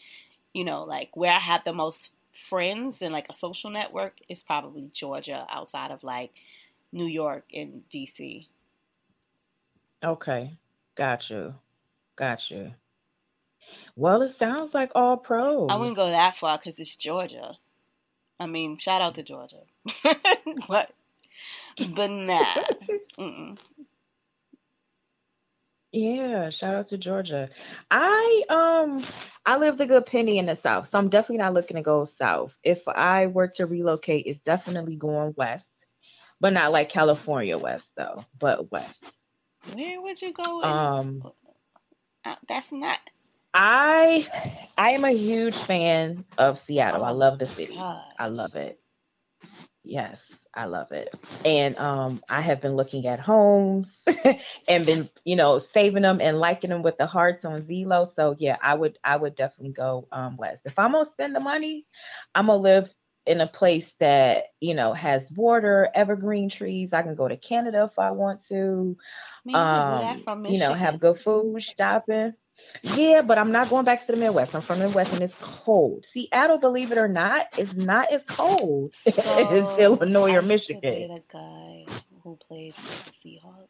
you 0.53 0.63
know, 0.63 0.83
like 0.83 1.15
where 1.15 1.31
I 1.31 1.39
have 1.39 1.63
the 1.63 1.73
most 1.73 2.11
friends 2.33 3.01
and 3.01 3.13
like 3.13 3.29
a 3.29 3.35
social 3.35 3.69
network 3.69 4.13
is 4.29 4.43
probably 4.43 4.89
Georgia 4.93 5.45
outside 5.49 5.91
of 5.91 6.03
like 6.03 6.31
New 6.91 7.05
York 7.05 7.45
and 7.53 7.83
DC. 7.93 8.47
Okay. 10.03 10.57
Got 10.95 11.29
you. 11.29 11.55
Got 12.15 12.49
you. 12.49 12.73
Well, 13.95 14.21
it 14.21 14.37
sounds 14.37 14.73
like 14.73 14.91
all 14.95 15.17
pros. 15.17 15.67
I 15.69 15.75
wouldn't 15.75 15.95
go 15.95 16.09
that 16.09 16.37
far 16.37 16.57
because 16.57 16.79
it's 16.79 16.95
Georgia. 16.95 17.57
I 18.39 18.45
mean, 18.45 18.77
shout 18.77 19.01
out 19.01 19.15
to 19.15 19.23
Georgia. 19.23 19.61
but 20.67 20.91
but 21.89 22.11
nah. 22.11 22.55
Mm-mm. 23.19 23.57
Yeah, 25.91 26.49
shout 26.49 26.75
out 26.75 26.89
to 26.89 26.97
Georgia. 26.97 27.49
I 27.89 28.43
um 28.49 29.05
I 29.45 29.57
live 29.57 29.77
the 29.77 29.85
good 29.85 30.05
penny 30.05 30.37
in 30.39 30.45
the 30.45 30.55
south, 30.55 30.89
so 30.89 30.97
I'm 30.97 31.09
definitely 31.09 31.37
not 31.37 31.53
looking 31.53 31.77
to 31.77 31.83
go 31.83 32.03
south. 32.05 32.53
If 32.63 32.85
I 32.87 33.27
were 33.27 33.47
to 33.55 33.65
relocate, 33.65 34.25
it's 34.25 34.41
definitely 34.45 34.97
going 34.97 35.33
west, 35.37 35.69
but 36.41 36.51
not 36.51 36.73
like 36.73 36.89
California 36.89 37.57
west 37.57 37.89
though, 37.95 38.25
but 38.39 38.71
west. 38.71 39.03
Where 39.73 40.01
would 40.01 40.21
you 40.21 40.33
go? 40.33 40.61
In? 40.61 40.67
Um, 40.69 41.23
Uh, 42.25 42.35
that's 42.49 42.71
not. 42.71 42.99
I 43.53 44.27
I 44.77 44.91
am 44.91 45.05
a 45.05 45.11
huge 45.11 45.55
fan 45.65 46.25
of 46.37 46.59
Seattle. 46.59 47.05
I 47.05 47.11
love 47.11 47.39
the 47.39 47.45
city. 47.45 47.77
I 48.19 48.27
love 48.27 48.55
it. 48.55 48.79
Yes, 49.85 50.19
I 50.55 50.65
love 50.65 50.91
it. 50.91 51.09
And 51.45 51.77
um 51.77 52.23
I 52.29 52.41
have 52.41 52.61
been 52.61 52.75
looking 52.75 53.07
at 53.07 53.19
homes 53.19 53.95
and 54.67 54.85
been, 54.85 55.09
you 55.25 55.35
know, 55.35 55.59
saving 55.59 56.03
them 56.03 56.21
and 56.21 56.39
liking 56.39 56.71
them 56.71 56.83
with 56.83 56.97
the 56.97 57.07
hearts 57.07 57.45
on 57.45 57.63
Zillow. 57.63 58.13
So 58.15 58.35
yeah, 58.39 58.57
I 58.61 58.75
would 58.75 58.97
I 59.03 59.17
would 59.17 59.35
definitely 59.35 59.73
go 59.73 60.07
um 60.11 60.37
west. 60.37 60.61
If 60.65 60.79
I'm 60.79 60.93
gonna 60.93 61.05
spend 61.05 61.35
the 61.35 61.39
money, 61.41 61.85
I'm 62.35 62.47
gonna 62.47 62.61
live 62.61 62.89
in 63.27 63.41
a 63.41 63.47
place 63.47 63.91
that, 63.99 64.45
you 64.61 64.73
know, 64.75 64.93
has 64.93 65.23
water, 65.35 65.89
evergreen 65.95 66.49
trees. 66.49 66.93
I 66.93 67.03
can 67.03 67.15
go 67.15 67.27
to 67.27 67.37
Canada 67.37 67.87
if 67.91 67.99
I 67.99 68.11
want 68.11 68.45
to. 68.49 68.97
I 69.53 69.59
you 69.59 69.65
can 69.71 69.83
do 69.83 69.97
that 69.97 70.17
Um, 70.17 70.25
you 70.45 70.57
know, 70.57 70.73
have 70.73 70.99
good 70.99 71.19
food, 71.19 71.61
shopping. 71.63 72.33
Yeah, 72.81 73.21
but 73.21 73.37
I'm 73.37 73.51
not 73.51 73.69
going 73.69 73.85
back 73.85 74.05
to 74.05 74.11
the 74.11 74.17
Midwest. 74.17 74.53
I'm 74.53 74.61
from 74.61 74.79
the 74.79 74.85
Midwest 74.87 75.11
and 75.13 75.21
it's 75.23 75.33
cold. 75.41 76.05
Seattle, 76.11 76.57
believe 76.57 76.91
it 76.91 76.97
or 76.97 77.07
not, 77.07 77.47
is 77.57 77.73
not 77.73 78.11
as 78.11 78.21
cold 78.27 78.93
as 79.07 79.15
So, 79.15 79.77
Illinois 79.79 80.31
I 80.33 80.35
or 80.35 80.41
Michigan. 80.41 81.11
a 81.11 81.21
guy 81.31 81.85
who 82.23 82.37
played 82.47 82.75
for 82.75 82.81
the 82.81 83.29
Seahawks. 83.29 83.67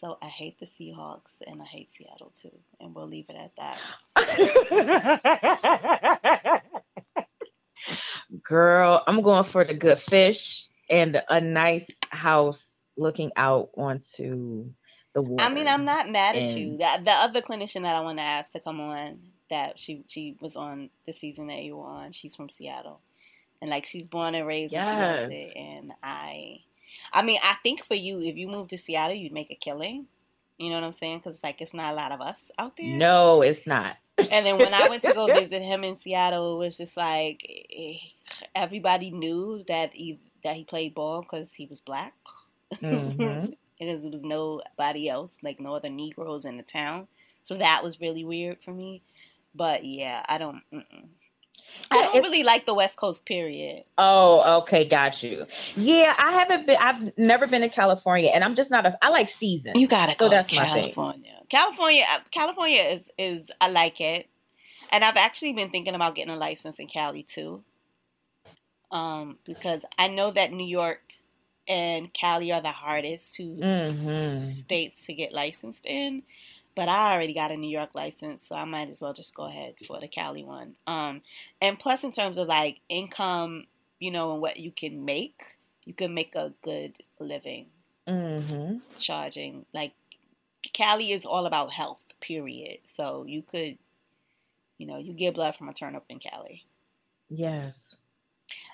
So 0.00 0.18
I 0.20 0.26
hate 0.26 0.60
the 0.60 0.66
Seahawks 0.66 1.32
and 1.46 1.62
I 1.62 1.64
hate 1.64 1.88
Seattle 1.96 2.32
too. 2.40 2.52
And 2.80 2.94
we'll 2.94 3.08
leave 3.08 3.26
it 3.30 3.36
at 3.36 3.52
that. 3.56 3.80
Girl, 8.42 9.02
I'm 9.06 9.22
going 9.22 9.44
for 9.44 9.64
the 9.64 9.74
good 9.74 10.00
fish 10.00 10.66
and 10.90 11.20
a 11.28 11.40
nice 11.40 11.86
house 12.10 12.60
looking 12.96 13.30
out 13.36 13.70
onto 13.76 14.70
the 15.16 15.22
water. 15.22 15.42
I 15.42 15.48
mean, 15.48 15.66
I'm 15.66 15.84
not 15.84 16.10
mad 16.10 16.36
at 16.36 16.48
you. 16.56 16.76
The, 16.76 16.88
the 17.04 17.10
other 17.10 17.40
clinician 17.42 17.82
that 17.82 17.96
I 17.96 18.00
want 18.00 18.18
to 18.18 18.22
ask 18.24 18.52
to 18.52 18.60
come 18.60 18.80
on, 18.80 19.18
that 19.50 19.78
she 19.78 20.04
she 20.08 20.36
was 20.40 20.56
on 20.56 20.90
the 21.06 21.12
season 21.12 21.46
that 21.48 21.62
you 21.62 21.76
were 21.76 21.86
on. 21.86 22.12
She's 22.12 22.36
from 22.36 22.48
Seattle, 22.48 23.00
and 23.60 23.70
like 23.70 23.86
she's 23.86 24.06
born 24.06 24.34
and 24.34 24.46
raised, 24.46 24.72
and 24.74 24.82
she 24.84 24.90
loves 25.22 25.32
it. 25.32 25.56
And 25.56 25.92
I, 26.02 26.60
I 27.12 27.22
mean, 27.22 27.38
I 27.42 27.54
think 27.62 27.84
for 27.84 27.94
you, 27.94 28.20
if 28.20 28.36
you 28.36 28.48
moved 28.48 28.70
to 28.70 28.78
Seattle, 28.78 29.16
you'd 29.16 29.32
make 29.32 29.50
a 29.50 29.54
killing. 29.54 30.06
You 30.58 30.70
know 30.70 30.76
what 30.76 30.84
I'm 30.84 30.92
saying? 30.94 31.18
Because 31.18 31.42
like 31.42 31.60
it's 31.60 31.74
not 31.74 31.92
a 31.92 31.96
lot 31.96 32.12
of 32.12 32.20
us 32.20 32.50
out 32.58 32.76
there. 32.76 32.86
No, 32.86 33.42
it's 33.42 33.66
not. 33.66 33.96
And 34.18 34.46
then 34.46 34.58
when 34.58 34.72
I 34.74 34.88
went 34.88 35.02
to 35.04 35.12
go 35.12 35.26
visit 35.40 35.62
him 35.62 35.84
in 35.84 35.98
Seattle, 36.00 36.56
it 36.56 36.58
was 36.64 36.76
just 36.78 36.96
like 36.96 37.44
eh, 37.74 37.98
everybody 38.54 39.10
knew 39.10 39.62
that 39.68 39.92
he 39.92 40.18
that 40.42 40.56
he 40.56 40.64
played 40.64 40.94
ball 40.94 41.22
because 41.22 41.48
he 41.54 41.66
was 41.66 41.80
black. 41.80 42.14
Mhm. 42.82 43.54
because 43.78 44.02
there 44.02 44.10
was 44.10 44.22
nobody 44.22 45.08
else, 45.08 45.32
like 45.42 45.60
no 45.60 45.74
other 45.74 45.90
Negroes 45.90 46.44
in 46.44 46.56
the 46.56 46.62
town. 46.62 47.08
So 47.42 47.56
that 47.56 47.82
was 47.84 48.00
really 48.00 48.24
weird 48.24 48.58
for 48.64 48.72
me. 48.72 49.02
But 49.54 49.84
yeah, 49.84 50.24
I 50.28 50.38
don't. 50.38 50.62
Mm-mm. 50.72 51.08
I 51.90 52.02
don't 52.02 52.22
really 52.22 52.42
like 52.42 52.66
the 52.66 52.74
West 52.74 52.96
Coast. 52.96 53.24
Period. 53.24 53.84
Oh, 53.98 54.60
okay, 54.62 54.88
got 54.88 55.22
you. 55.22 55.46
Yeah, 55.76 56.14
I 56.18 56.32
haven't 56.32 56.66
been. 56.66 56.76
I've 56.80 57.16
never 57.18 57.46
been 57.46 57.62
to 57.62 57.68
California, 57.68 58.30
and 58.32 58.42
I'm 58.42 58.56
just 58.56 58.70
not 58.70 58.86
a. 58.86 58.98
I 59.02 59.10
like 59.10 59.28
seasons. 59.28 59.76
You 59.78 59.86
gotta 59.86 60.12
So 60.12 60.18
go 60.18 60.30
that's 60.30 60.48
to. 60.48 60.56
California. 60.56 61.32
California, 61.48 62.04
uh, 62.12 62.20
California 62.30 62.82
is 62.82 63.02
is 63.18 63.50
I 63.60 63.70
like 63.70 64.00
it, 64.00 64.28
and 64.90 65.04
I've 65.04 65.16
actually 65.16 65.52
been 65.52 65.70
thinking 65.70 65.94
about 65.94 66.14
getting 66.14 66.34
a 66.34 66.38
license 66.38 66.78
in 66.78 66.88
Cali 66.88 67.22
too. 67.22 67.62
Um, 68.90 69.38
because 69.44 69.82
I 69.98 70.08
know 70.08 70.30
that 70.30 70.52
New 70.52 70.66
York 70.66 71.02
and 71.68 72.12
Cali 72.12 72.52
are 72.52 72.60
the 72.62 72.72
hardest 72.72 73.34
to 73.34 73.66
hmm 74.10 74.10
states 74.10 75.06
to 75.06 75.14
get 75.14 75.32
licensed 75.32 75.86
in, 75.86 76.22
but 76.74 76.88
I 76.88 77.12
already 77.14 77.34
got 77.34 77.50
a 77.50 77.56
New 77.56 77.70
York 77.70 77.94
license, 77.94 78.46
so 78.48 78.54
I 78.56 78.64
might 78.64 78.90
as 78.90 79.00
well 79.00 79.12
just 79.12 79.34
go 79.34 79.44
ahead 79.44 79.74
for 79.86 80.00
the 80.00 80.08
Cali 80.08 80.44
one. 80.44 80.76
Um, 80.86 81.22
and 81.60 81.78
plus, 81.78 82.04
in 82.04 82.12
terms 82.12 82.38
of 82.38 82.48
like 82.48 82.80
income, 82.88 83.66
you 83.98 84.10
know, 84.10 84.32
and 84.32 84.40
what 84.42 84.58
you 84.58 84.70
can 84.72 85.04
make, 85.04 85.56
you 85.84 85.94
can 85.94 86.14
make 86.14 86.34
a 86.34 86.52
good 86.62 86.94
living 87.18 87.66
hmm 88.06 88.80
charging. 88.98 89.64
Like 89.72 89.92
Cali 90.72 91.12
is 91.12 91.24
all 91.24 91.46
about 91.46 91.72
health, 91.72 92.02
period. 92.20 92.78
So 92.88 93.24
you 93.26 93.42
could, 93.42 93.78
you 94.78 94.86
know, 94.86 94.98
you 94.98 95.12
get 95.12 95.34
blood 95.34 95.56
from 95.56 95.68
a 95.68 95.74
turnip 95.74 96.04
in 96.08 96.18
Cali. 96.18 96.64
Yes. 97.28 97.76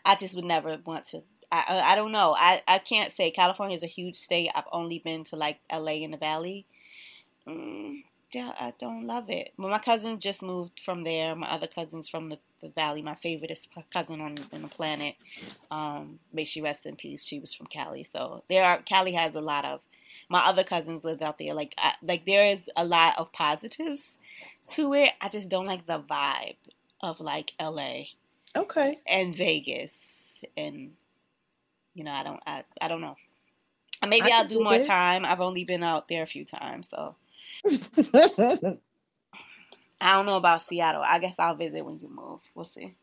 I 0.04 0.14
just 0.16 0.34
would 0.36 0.44
never 0.44 0.78
want 0.84 1.06
to. 1.06 1.22
I 1.52 1.64
I, 1.68 1.92
I 1.92 1.94
don't 1.96 2.12
know. 2.12 2.34
I, 2.36 2.62
I 2.66 2.78
can't 2.78 3.14
say 3.16 3.30
California 3.30 3.76
is 3.76 3.84
a 3.84 3.88
huge 3.88 4.16
state. 4.16 4.50
I've 4.54 4.64
only 4.72 4.98
been 4.98 5.24
to 5.24 5.36
like 5.36 5.60
L.A. 5.70 6.02
in 6.02 6.10
the 6.12 6.16
Valley. 6.16 6.66
Mm, 7.46 8.04
yeah, 8.32 8.52
I 8.58 8.72
don't 8.78 9.06
love 9.06 9.28
it. 9.30 9.52
But 9.58 9.70
my 9.70 9.78
cousins 9.78 10.18
just 10.18 10.42
moved 10.42 10.80
from 10.84 11.04
there. 11.04 11.36
My 11.36 11.50
other 11.50 11.66
cousins 11.66 12.08
from 12.08 12.30
the, 12.30 12.38
the 12.62 12.68
Valley. 12.68 13.02
My 13.02 13.14
favorite 13.16 13.50
is 13.50 13.68
cousin 13.92 14.20
on, 14.20 14.48
on 14.52 14.62
the 14.62 14.68
planet. 14.68 15.16
Um, 15.70 16.18
may 16.32 16.44
she 16.44 16.62
rest 16.62 16.86
in 16.86 16.96
peace. 16.96 17.24
She 17.24 17.38
was 17.40 17.52
from 17.52 17.66
Cali. 17.66 18.08
So 18.12 18.42
there 18.48 18.64
are 18.64 18.78
Cali 18.82 19.12
has 19.12 19.34
a 19.34 19.40
lot 19.40 19.64
of. 19.64 19.80
My 20.28 20.46
other 20.46 20.64
cousins 20.64 21.04
live 21.04 21.20
out 21.20 21.38
there. 21.38 21.52
Like 21.52 21.74
I, 21.76 21.92
like 22.02 22.24
there 22.24 22.44
is 22.44 22.60
a 22.76 22.84
lot 22.84 23.18
of 23.18 23.32
positives 23.32 24.18
to 24.70 24.94
it. 24.94 25.10
I 25.20 25.28
just 25.28 25.50
don't 25.50 25.66
like 25.66 25.86
the 25.86 25.98
vibe 26.00 26.56
of 27.02 27.20
like 27.20 27.52
L.A 27.58 28.10
Okay. 28.56 28.98
and 29.06 29.34
Vegas 29.34 29.92
and 30.56 30.92
you 31.94 32.04
know 32.04 32.12
I 32.12 32.22
don't 32.22 32.40
I, 32.46 32.64
I 32.80 32.88
don't 32.88 33.00
know. 33.00 33.16
Maybe 34.06 34.32
I 34.32 34.38
I'll 34.38 34.46
do 34.46 34.60
more 34.60 34.74
it. 34.74 34.86
time. 34.86 35.24
I've 35.24 35.40
only 35.40 35.64
been 35.64 35.84
out 35.84 36.08
there 36.08 36.22
a 36.22 36.26
few 36.26 36.44
times, 36.44 36.88
so 36.90 37.14
I 37.64 38.78
don't 40.14 40.26
know 40.26 40.36
about 40.36 40.66
Seattle. 40.66 41.02
I 41.04 41.18
guess 41.20 41.36
I'll 41.38 41.54
visit 41.54 41.84
when 41.84 42.00
you 42.00 42.08
move. 42.08 42.40
We'll 42.54 42.64
see. 42.64 42.94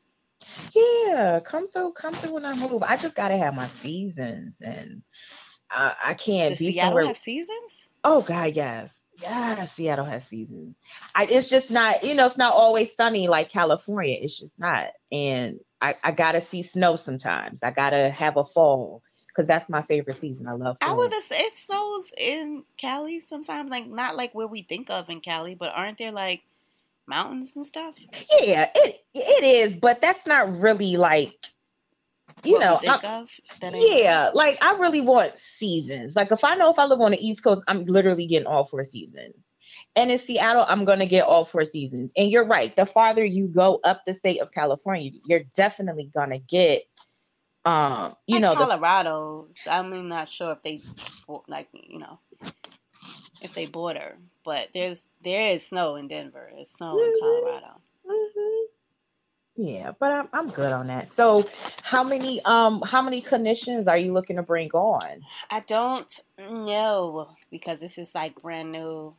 yeah, 0.74 1.40
come 1.46 1.70
through, 1.70 1.94
come 1.94 2.16
through 2.16 2.34
when 2.34 2.46
I 2.46 2.54
move. 2.56 2.84
I 2.84 2.98
just 2.98 3.16
gotta 3.16 3.38
have 3.38 3.56
my 3.56 3.70
seasons, 3.82 4.54
and 4.62 5.02
I, 5.72 5.94
I 6.04 6.14
can't 6.16 6.50
Does 6.50 6.60
be 6.60 6.74
Seattle 6.74 6.74
somewhere. 6.74 7.02
have 7.02 7.18
seasons? 7.18 7.88
Oh 8.04 8.22
God, 8.22 8.56
yes. 8.56 8.90
Yes, 9.22 9.72
Seattle 9.76 10.06
has 10.06 10.24
seasons. 10.30 10.76
I, 11.14 11.26
it's 11.26 11.50
just 11.50 11.70
not, 11.72 12.04
you 12.04 12.14
know, 12.14 12.26
it's 12.26 12.38
not 12.38 12.54
always 12.54 12.90
sunny 12.96 13.28
like 13.28 13.52
California. 13.52 14.18
It's 14.22 14.40
just 14.40 14.54
not. 14.58 14.88
And 15.12 15.60
I, 15.82 15.96
I 16.04 16.12
gotta 16.12 16.42
see 16.42 16.62
snow 16.62 16.96
sometimes. 16.96 17.60
I 17.64 17.72
gotta 17.72 18.10
have 18.10 18.38
a 18.38 18.46
fall 18.46 19.02
because 19.28 19.48
that's 19.48 19.70
my 19.70 19.82
favorite 19.84 20.20
season. 20.20 20.48
I 20.48 20.54
love 20.54 20.78
I 20.82 20.88
fall. 20.88 20.98
would. 20.98 21.14
It 21.14 21.54
snows 21.56 22.12
in 22.18 22.64
Cali 22.78 23.22
sometimes, 23.22 23.70
like 23.70 23.88
not 23.88 24.16
like 24.18 24.34
where 24.36 24.48
we 24.48 24.64
think 24.64 24.90
of 24.90 25.10
in 25.10 25.22
Cali, 25.22 25.56
but 25.56 25.70
aren't 25.74 25.98
there 25.98 26.12
like 26.12 26.42
mountains 27.08 27.56
and 27.56 27.66
stuff? 27.66 27.96
yeah, 28.42 28.70
it 28.76 29.04
it 29.14 29.44
is, 29.44 29.78
but 29.80 30.02
that's 30.02 30.26
not 30.28 30.60
really 30.60 30.98
like, 30.98 31.34
you 32.44 32.54
What 32.54 32.60
know, 32.62 32.78
think 32.80 33.04
I'm- 33.06 33.24
of. 33.24 33.30
That 33.62 33.74
yeah, 33.76 34.32
like 34.34 34.58
I 34.62 34.78
really 34.78 35.02
want 35.02 35.34
seasons. 35.60 36.14
Like 36.16 36.32
if 36.32 36.44
I 36.44 36.56
know 36.56 36.72
if 36.72 36.78
I 36.80 36.86
live 36.86 37.00
on 37.02 37.12
the 37.12 37.26
East 37.26 37.42
Coast, 37.44 37.62
I'm 37.68 37.86
literally 37.86 38.28
getting 38.28 38.48
all 38.48 38.68
four 38.68 38.84
seasons. 38.84 39.36
And 39.96 40.12
in 40.12 40.20
Seattle, 40.20 40.66
I'm 40.68 40.86
gonna 40.86 41.08
get 41.08 41.26
all 41.26 41.46
four 41.46 41.66
seasons. 41.66 42.12
And 42.16 42.32
you're 42.32 42.46
right. 42.46 42.76
The 42.76 42.86
farther 42.86 43.26
you 43.26 43.48
go 43.48 43.80
up 43.84 44.02
the 44.06 44.14
state 44.14 44.40
of 44.42 44.52
California, 44.52 45.12
you're 45.26 45.44
definitely 45.56 46.10
gonna 46.14 46.40
get, 46.40 46.84
um, 47.66 48.16
you 48.28 48.36
like 48.36 48.42
know, 48.44 48.54
the, 48.56 48.66
Colorado. 48.66 49.48
I'm 49.68 50.08
not 50.08 50.30
sure 50.30 50.54
if 50.54 50.64
they 50.64 50.82
like 51.48 51.68
you 51.74 52.00
know 52.00 52.20
if 53.42 53.54
they 53.54 53.66
border, 53.66 54.18
but 54.44 54.70
there's 54.74 55.02
there 55.24 55.54
is 55.56 55.66
snow 55.66 55.96
in 55.96 56.08
Denver. 56.08 56.50
There's 56.54 56.72
snow 56.72 57.00
in 57.00 57.12
Mhm. 57.12 57.20
Colorado. 57.20 57.82
Mhm. 58.06 58.66
Yeah, 59.56 59.92
but 60.00 60.12
I'm 60.12 60.30
I'm 60.32 60.50
good 60.52 60.72
on 60.72 60.88
that. 60.88 61.10
So, 61.18 61.50
how 61.84 62.04
many 62.04 62.42
um 62.46 62.82
how 62.82 63.02
many 63.02 63.22
clinicians 63.22 63.88
are 63.88 63.98
you 63.98 64.14
looking 64.14 64.38
to 64.38 64.44
bring 64.44 64.70
on? 64.72 65.22
I 65.52 65.60
don't 65.62 66.20
know 66.38 67.36
because 67.52 67.80
this 67.80 67.98
is 67.98 68.16
like 68.16 68.42
brand 68.42 68.72
new, 68.72 69.16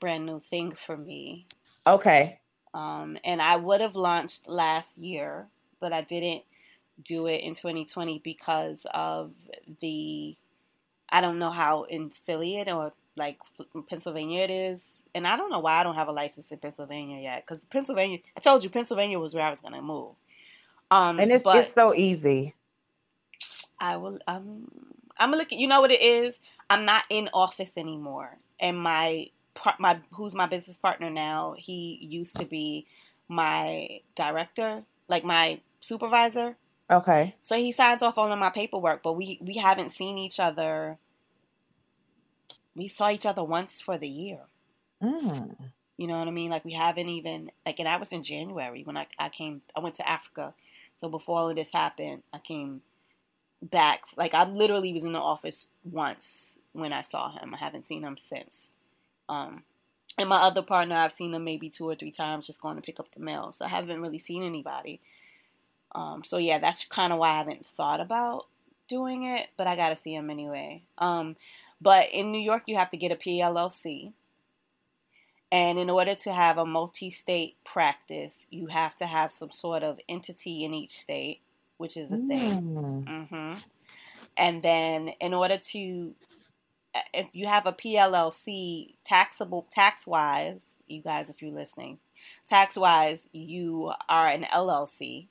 brand 0.00 0.26
new 0.26 0.40
thing 0.40 0.72
for 0.72 0.96
me. 0.96 1.46
Okay. 1.86 2.38
Um, 2.74 3.18
and 3.24 3.42
I 3.42 3.56
would 3.56 3.80
have 3.80 3.96
launched 3.96 4.48
last 4.48 4.96
year, 4.96 5.46
but 5.80 5.92
I 5.92 6.02
didn't 6.02 6.42
do 7.02 7.26
it 7.26 7.38
in 7.38 7.54
2020 7.54 8.20
because 8.22 8.86
of 8.92 9.32
the 9.80 10.36
I 11.08 11.20
don't 11.20 11.38
know 11.38 11.50
how 11.50 11.82
in 11.84 12.10
Philly 12.10 12.62
or 12.70 12.92
like 13.16 13.38
Pennsylvania 13.88 14.42
it 14.42 14.50
is 14.50 14.82
and 15.14 15.26
I 15.26 15.36
don't 15.36 15.50
know 15.50 15.58
why 15.58 15.80
I 15.80 15.82
don't 15.82 15.94
have 15.94 16.08
a 16.08 16.12
license 16.12 16.50
in 16.50 16.58
Pennsylvania 16.58 17.20
yet. 17.20 17.44
Because 17.46 17.62
Pennsylvania, 17.70 18.18
I 18.36 18.40
told 18.40 18.64
you, 18.64 18.70
Pennsylvania 18.70 19.18
was 19.18 19.34
where 19.34 19.44
I 19.44 19.50
was 19.50 19.60
going 19.60 19.74
to 19.74 19.82
move. 19.82 20.14
Um, 20.90 21.18
and 21.18 21.30
it's, 21.30 21.44
it's 21.46 21.74
so 21.74 21.94
easy. 21.94 22.54
I 23.78 23.96
will. 23.96 24.18
Um, 24.26 24.70
I'm 25.18 25.30
looking. 25.32 25.58
You 25.58 25.66
know 25.66 25.80
what 25.80 25.90
it 25.90 26.02
is? 26.02 26.38
I'm 26.70 26.84
not 26.84 27.04
in 27.10 27.28
office 27.32 27.72
anymore, 27.76 28.36
and 28.60 28.78
my 28.78 29.30
my 29.78 29.98
who's 30.12 30.34
my 30.34 30.46
business 30.46 30.76
partner 30.76 31.10
now. 31.10 31.54
He 31.58 31.98
used 32.02 32.36
to 32.38 32.44
be 32.44 32.86
my 33.28 34.00
director, 34.14 34.82
like 35.08 35.24
my 35.24 35.60
supervisor. 35.80 36.56
Okay. 36.90 37.34
So 37.42 37.56
he 37.56 37.72
signs 37.72 38.02
off 38.02 38.18
on 38.18 38.36
my 38.38 38.50
paperwork, 38.50 39.02
but 39.02 39.14
we 39.14 39.38
we 39.40 39.54
haven't 39.54 39.92
seen 39.92 40.18
each 40.18 40.40
other. 40.40 40.98
We 42.74 42.88
saw 42.88 43.10
each 43.10 43.26
other 43.26 43.44
once 43.44 43.80
for 43.80 43.98
the 43.98 44.08
year. 44.08 44.40
Mm. 45.02 45.56
You 45.96 46.06
know 46.06 46.18
what 46.18 46.28
I 46.28 46.32
mean? 46.32 46.50
Like 46.50 46.64
we 46.64 46.72
haven't 46.72 47.08
even 47.08 47.50
like, 47.64 47.78
and 47.78 47.88
I 47.88 47.96
was 47.96 48.12
in 48.12 48.22
January 48.22 48.82
when 48.82 48.96
I 48.96 49.06
I 49.18 49.28
came. 49.28 49.62
I 49.76 49.80
went 49.80 49.94
to 49.96 50.08
Africa, 50.08 50.54
so 50.96 51.08
before 51.08 51.38
all 51.38 51.50
of 51.50 51.56
this 51.56 51.72
happened, 51.72 52.22
I 52.32 52.38
came 52.38 52.82
back. 53.62 54.02
Like 54.16 54.34
I 54.34 54.44
literally 54.44 54.92
was 54.92 55.04
in 55.04 55.12
the 55.12 55.20
office 55.20 55.68
once 55.84 56.58
when 56.72 56.92
I 56.92 57.02
saw 57.02 57.30
him. 57.30 57.54
I 57.54 57.58
haven't 57.58 57.86
seen 57.86 58.02
him 58.02 58.16
since. 58.16 58.71
Um, 59.32 59.62
and 60.18 60.28
my 60.28 60.42
other 60.42 60.62
partner, 60.62 60.96
I've 60.96 61.12
seen 61.12 61.34
him 61.34 61.44
maybe 61.44 61.70
two 61.70 61.88
or 61.88 61.94
three 61.94 62.10
times, 62.10 62.46
just 62.46 62.60
going 62.60 62.76
to 62.76 62.82
pick 62.82 63.00
up 63.00 63.12
the 63.14 63.20
mail. 63.20 63.52
So 63.52 63.64
I 63.64 63.68
haven't 63.68 64.02
really 64.02 64.18
seen 64.18 64.42
anybody. 64.42 65.00
Um, 65.94 66.22
so 66.24 66.38
yeah, 66.38 66.58
that's 66.58 66.84
kind 66.84 67.12
of 67.12 67.18
why 67.18 67.30
I 67.30 67.38
haven't 67.38 67.66
thought 67.66 68.00
about 68.00 68.46
doing 68.88 69.24
it, 69.24 69.48
but 69.56 69.66
I 69.66 69.76
got 69.76 69.88
to 69.88 69.96
see 69.96 70.14
him 70.14 70.30
anyway. 70.30 70.82
Um, 70.98 71.36
but 71.80 72.08
in 72.12 72.30
New 72.30 72.40
York, 72.40 72.64
you 72.66 72.76
have 72.76 72.90
to 72.90 72.96
get 72.96 73.12
a 73.12 73.16
PLLC. 73.16 74.12
And 75.50 75.78
in 75.78 75.90
order 75.90 76.14
to 76.14 76.32
have 76.32 76.56
a 76.56 76.64
multi 76.64 77.10
state 77.10 77.56
practice, 77.64 78.46
you 78.50 78.68
have 78.68 78.96
to 78.96 79.06
have 79.06 79.32
some 79.32 79.50
sort 79.50 79.82
of 79.82 80.00
entity 80.08 80.64
in 80.64 80.72
each 80.72 80.98
state, 80.98 81.40
which 81.76 81.96
is 81.96 82.10
a 82.10 82.16
mm. 82.16 82.28
thing. 82.28 83.04
Mm-hmm. 83.06 83.58
And 84.36 84.62
then, 84.62 85.08
in 85.20 85.34
order 85.34 85.58
to, 85.58 86.14
if 87.12 87.28
you 87.32 87.46
have 87.46 87.66
a 87.66 87.72
PLLC, 87.72 88.94
taxable, 89.04 89.66
tax 89.70 90.06
wise, 90.06 90.60
you 90.86 91.02
guys, 91.02 91.28
if 91.28 91.40
you're 91.40 91.52
listening, 91.52 91.98
tax 92.46 92.76
wise, 92.76 93.28
you 93.32 93.92
are 94.08 94.28
an 94.28 94.44
LLC. 94.44 95.28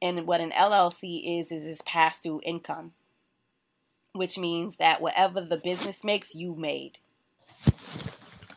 And 0.00 0.26
what 0.26 0.40
an 0.40 0.52
LLC 0.52 1.40
is, 1.40 1.50
is 1.50 1.64
is 1.64 1.82
pass 1.82 2.20
through 2.20 2.40
income, 2.44 2.92
which 4.12 4.38
means 4.38 4.76
that 4.76 5.00
whatever 5.00 5.40
the 5.40 5.56
business 5.56 6.04
makes, 6.04 6.34
you 6.34 6.54
made. 6.54 6.98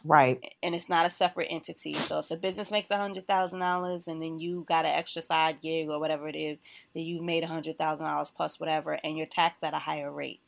Right. 0.04 0.54
And 0.64 0.74
it's 0.74 0.90
not 0.90 1.06
a 1.06 1.12
separate 1.12 1.48
entity. 1.52 1.96
So 2.08 2.20
if 2.20 2.30
the 2.30 2.36
business 2.36 2.72
makes 2.72 2.90
a 2.90 2.98
hundred 2.98 3.28
thousand 3.28 3.60
dollars 3.60 4.04
and 4.08 4.22
then 4.22 4.40
you 4.40 4.66
got 4.68 4.86
an 4.86 4.92
extra 4.92 5.22
side 5.22 5.62
gig 5.62 5.90
or 5.90 6.00
whatever 6.00 6.28
it 6.28 6.36
is, 6.36 6.60
then 6.94 7.04
you've 7.04 7.24
made 7.24 7.44
a 7.44 7.48
hundred 7.48 7.78
thousand 7.78 8.06
dollars 8.06 8.32
plus 8.36 8.60
whatever, 8.60 8.98
and 9.04 9.18
you're 9.18 9.28
taxed 9.28 9.64
at 9.64 9.74
a 9.74 9.80
higher 9.80 10.12
rate. 10.12 10.40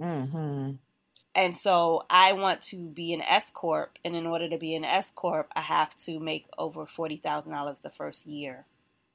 Mm-hmm. 0.00 0.72
And 1.34 1.56
so 1.56 2.04
I 2.10 2.32
want 2.34 2.60
to 2.62 2.76
be 2.76 3.14
an 3.14 3.22
S 3.22 3.50
corp, 3.54 3.98
and 4.04 4.14
in 4.14 4.26
order 4.26 4.48
to 4.50 4.58
be 4.58 4.74
an 4.74 4.84
S 4.84 5.10
corp, 5.14 5.48
I 5.56 5.62
have 5.62 5.96
to 6.00 6.20
make 6.20 6.46
over 6.58 6.84
forty 6.84 7.16
thousand 7.16 7.52
dollars 7.52 7.78
the 7.78 7.90
first 7.90 8.26
year. 8.26 8.66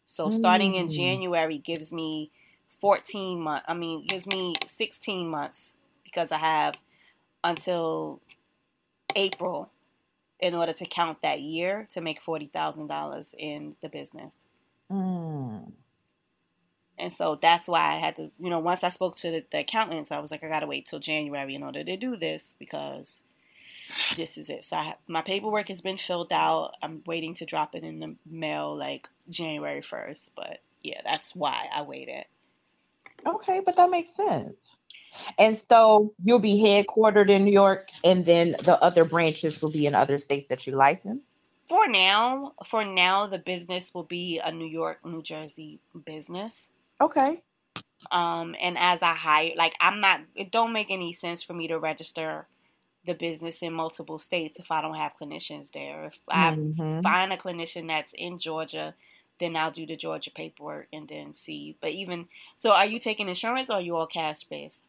So 0.08 0.32
starting 0.32 0.74
mm. 0.74 0.82
in 0.82 0.90
January 0.90 1.58
gives 1.60 1.92
me 1.92 2.32
fourteen 2.82 3.42
months. 3.42 3.66
I 3.68 3.76
mean, 3.76 4.06
gives 4.08 4.26
me 4.26 4.56
sixteen 4.68 5.28
months 5.28 5.78
because 6.04 6.32
I 6.32 6.38
have 6.38 6.76
until 7.44 8.20
April 9.16 9.70
in 10.40 10.56
order 10.56 10.74
to 10.74 10.86
count 10.86 11.22
that 11.22 11.42
year 11.42 11.88
to 11.92 12.02
make 12.02 12.20
forty 12.20 12.48
thousand 12.48 12.88
dollars 12.88 13.30
in 13.38 13.76
the 13.82 13.90
business. 13.90 14.34
Mm. 14.92 15.72
And 17.00 17.14
so 17.14 17.38
that's 17.40 17.68
why 17.68 17.92
I 17.92 17.96
had 17.96 18.16
to, 18.16 18.32
you 18.40 18.50
know, 18.50 18.60
once 18.60 18.84
I 18.84 18.90
spoke 18.90 19.18
to 19.18 19.32
the, 19.32 19.46
the 19.52 19.60
accountants, 19.60 20.12
I 20.12 20.20
was 20.20 20.32
like, 20.32 20.44
I 20.44 20.48
gotta 20.48 20.68
wait 20.68 20.88
till 20.88 21.00
January 21.00 21.56
in 21.56 21.64
order 21.64 21.84
to 21.84 21.98
do 21.98 22.16
this 22.16 22.56
because 22.58 23.22
this 24.16 24.38
is 24.38 24.50
it. 24.50 24.66
So 24.66 24.78
I, 24.78 24.96
my 25.08 25.22
paperwork 25.22 25.70
has 25.70 25.82
been 25.82 25.98
filled 25.98 26.34
out. 26.34 26.74
I'm 26.82 27.04
waiting 27.06 27.36
to 27.36 27.46
drop 27.46 27.76
it 27.76 27.84
in 27.84 28.00
the 28.00 28.16
mail 28.26 28.76
like 28.76 29.08
January 29.30 29.82
first. 29.82 30.32
But 30.36 30.60
yeah, 30.84 31.02
that's 31.04 31.36
why 31.36 31.68
I 31.74 31.84
waited. 31.84 32.26
Okay, 33.26 33.62
but 33.66 33.76
that 33.78 33.90
makes 33.90 34.16
sense. 34.16 34.56
And 35.38 35.60
so 35.70 36.14
you'll 36.24 36.40
be 36.40 36.62
headquartered 36.62 37.30
in 37.30 37.46
New 37.46 37.52
York, 37.52 37.90
and 38.04 38.26
then 38.26 38.56
the 38.64 38.80
other 38.82 39.04
branches 39.06 39.62
will 39.62 39.72
be 39.72 39.86
in 39.86 39.96
other 39.96 40.20
states 40.20 40.48
that 40.50 40.68
you 40.68 40.76
license. 40.76 41.22
For 41.70 41.88
now, 41.88 42.54
for 42.66 42.86
now, 42.86 43.28
the 43.28 43.40
business 43.40 43.94
will 43.94 44.04
be 44.04 44.40
a 44.44 44.52
New 44.52 44.68
York, 44.68 45.06
New 45.06 45.22
Jersey 45.22 45.80
business. 46.06 46.70
Okay. 47.00 47.42
Um, 48.12 48.56
and 48.62 48.78
as 48.78 49.02
I 49.02 49.14
hire, 49.14 49.52
like 49.56 49.74
I'm 49.80 50.02
not, 50.02 50.22
it 50.36 50.52
don't 50.52 50.74
make 50.74 50.92
any 50.92 51.14
sense 51.14 51.44
for 51.44 51.54
me 51.54 51.68
to 51.68 51.80
register 51.80 52.48
the 53.06 53.14
business 53.14 53.62
in 53.62 53.74
multiple 53.74 54.20
states 54.20 54.60
if 54.60 54.70
I 54.70 54.82
don't 54.82 54.96
have 54.96 55.14
clinicians 55.20 55.72
there. 55.72 56.06
If 56.06 56.18
I 56.28 56.52
mm-hmm. 56.52 57.02
find 57.02 57.34
a 57.34 57.38
clinician 57.38 57.88
that's 57.88 58.14
in 58.14 58.38
Georgia, 58.38 58.94
then 59.40 59.56
I'll 59.56 59.72
do 59.72 59.86
the 59.86 59.96
Georgia 59.96 60.32
paperwork 60.32 60.88
and 60.92 61.08
then 61.08 61.34
see. 61.34 61.78
But 61.82 61.92
even 61.92 62.28
so, 62.58 62.72
are 62.72 62.86
you 62.86 63.00
taking 63.00 63.30
insurance 63.30 63.70
or 63.70 63.74
are 63.74 63.82
you 63.82 63.96
all 63.96 64.08
cash 64.08 64.44
based? 64.44 64.84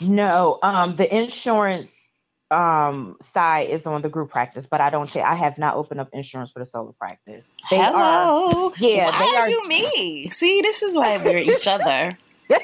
No, 0.00 0.58
um, 0.62 0.94
the 0.94 1.12
insurance 1.14 1.90
um 2.50 3.16
side 3.34 3.68
is 3.70 3.86
on 3.86 4.02
the 4.02 4.08
group 4.08 4.30
practice, 4.30 4.66
but 4.70 4.80
I 4.80 4.90
don't 4.90 5.10
take. 5.10 5.22
I 5.22 5.34
have 5.34 5.58
not 5.58 5.76
opened 5.76 6.00
up 6.00 6.08
insurance 6.12 6.50
for 6.50 6.60
the 6.60 6.66
solo 6.66 6.94
practice. 6.98 7.46
They 7.70 7.76
Hello, 7.78 8.68
are, 8.68 8.72
yeah, 8.78 9.06
why 9.06 9.18
they 9.18 9.36
are, 9.36 9.42
are 9.42 9.48
you 9.50 9.68
me? 9.68 10.30
See, 10.30 10.62
this 10.62 10.82
is 10.82 10.96
why 10.96 11.18
we're 11.18 11.38
each 11.38 11.66
other. 11.66 12.16
so 12.50 12.58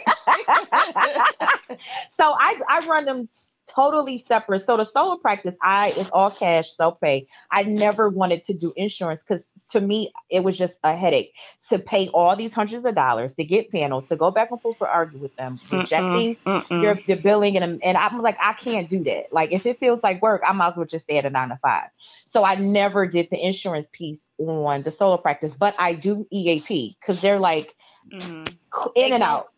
I 2.18 2.60
I 2.68 2.86
run 2.88 3.04
them 3.04 3.28
totally 3.74 4.24
separate. 4.26 4.64
So 4.64 4.76
the 4.76 4.84
solo 4.84 5.16
practice, 5.16 5.54
I 5.62 5.90
is 5.90 6.08
all 6.12 6.30
cash, 6.30 6.74
self 6.76 7.00
pay. 7.00 7.26
I 7.50 7.64
never 7.64 8.08
wanted 8.08 8.44
to 8.46 8.54
do 8.54 8.72
insurance 8.76 9.20
because 9.26 9.44
to 9.72 9.80
me 9.80 10.12
it 10.30 10.40
was 10.40 10.56
just 10.56 10.74
a 10.82 10.96
headache 10.96 11.32
to 11.70 11.78
pay 11.78 12.08
all 12.08 12.36
these 12.36 12.52
hundreds 12.52 12.84
of 12.84 12.94
dollars 12.94 13.34
to 13.34 13.44
get 13.44 13.70
panels 13.70 14.06
to 14.08 14.16
go 14.16 14.30
back 14.30 14.50
and 14.50 14.60
forth 14.60 14.78
to 14.78 14.86
argue 14.86 15.18
with 15.18 15.34
them, 15.36 15.58
rejecting 15.72 16.36
mm-mm, 16.46 16.82
your 16.82 16.94
the 17.06 17.14
billing 17.14 17.56
and 17.56 17.82
and 17.82 17.96
I'm 17.96 18.20
like 18.20 18.36
I 18.40 18.52
can't 18.54 18.88
do 18.88 19.02
that. 19.04 19.32
Like 19.32 19.52
if 19.52 19.66
it 19.66 19.80
feels 19.80 20.00
like 20.02 20.20
work, 20.20 20.42
I 20.46 20.52
might 20.52 20.70
as 20.70 20.76
well 20.76 20.86
just 20.86 21.04
stay 21.04 21.18
at 21.18 21.24
a 21.24 21.30
nine 21.30 21.48
to 21.48 21.58
five. 21.62 21.88
So 22.26 22.44
I 22.44 22.56
never 22.56 23.06
did 23.06 23.28
the 23.30 23.38
insurance 23.38 23.86
piece 23.92 24.18
on 24.38 24.82
the 24.82 24.90
solo 24.90 25.16
practice, 25.16 25.52
but 25.56 25.74
I 25.78 25.94
do 25.94 26.26
EAP 26.30 26.96
because 27.00 27.22
they're 27.22 27.40
like 27.40 27.74
mm-hmm. 28.12 28.46
in 28.46 28.46
they 28.94 29.12
and 29.12 29.22
out. 29.22 29.50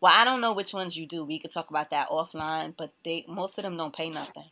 Well, 0.00 0.12
I 0.14 0.24
don't 0.24 0.42
know 0.42 0.52
which 0.52 0.74
ones 0.74 0.96
you 0.96 1.06
do. 1.06 1.24
We 1.24 1.38
could 1.38 1.52
talk 1.52 1.70
about 1.70 1.90
that 1.90 2.10
offline, 2.10 2.74
but 2.76 2.92
they 3.04 3.24
most 3.28 3.56
of 3.58 3.64
them 3.64 3.76
don't 3.76 3.94
pay 3.94 4.10
nothing. 4.10 4.44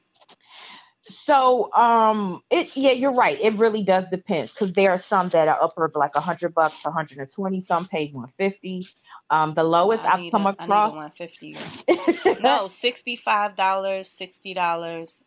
So, 1.08 1.72
um, 1.74 2.42
it 2.50 2.74
yeah, 2.74 2.92
you're 2.92 3.12
right. 3.12 3.38
It 3.40 3.58
really 3.58 3.82
does 3.82 4.04
depend 4.10 4.48
because 4.48 4.72
there 4.72 4.90
are 4.90 5.02
some 5.08 5.28
that 5.30 5.48
are 5.48 5.62
upper 5.62 5.90
like 5.94 6.12
a 6.14 6.20
hundred 6.20 6.54
bucks, 6.54 6.76
120. 6.82 7.60
Some 7.60 7.86
pay 7.88 8.10
150. 8.10 8.86
Um, 9.30 9.54
the 9.54 9.64
lowest 9.64 10.02
I've 10.04 10.30
come 10.30 10.46
a, 10.46 10.50
across 10.50 10.92
150. 10.92 11.56
no, 12.42 12.68
sixty 12.68 13.16
five 13.16 13.54
dollars, 13.54 14.08
sixty 14.08 14.54
dollars, 14.54 15.22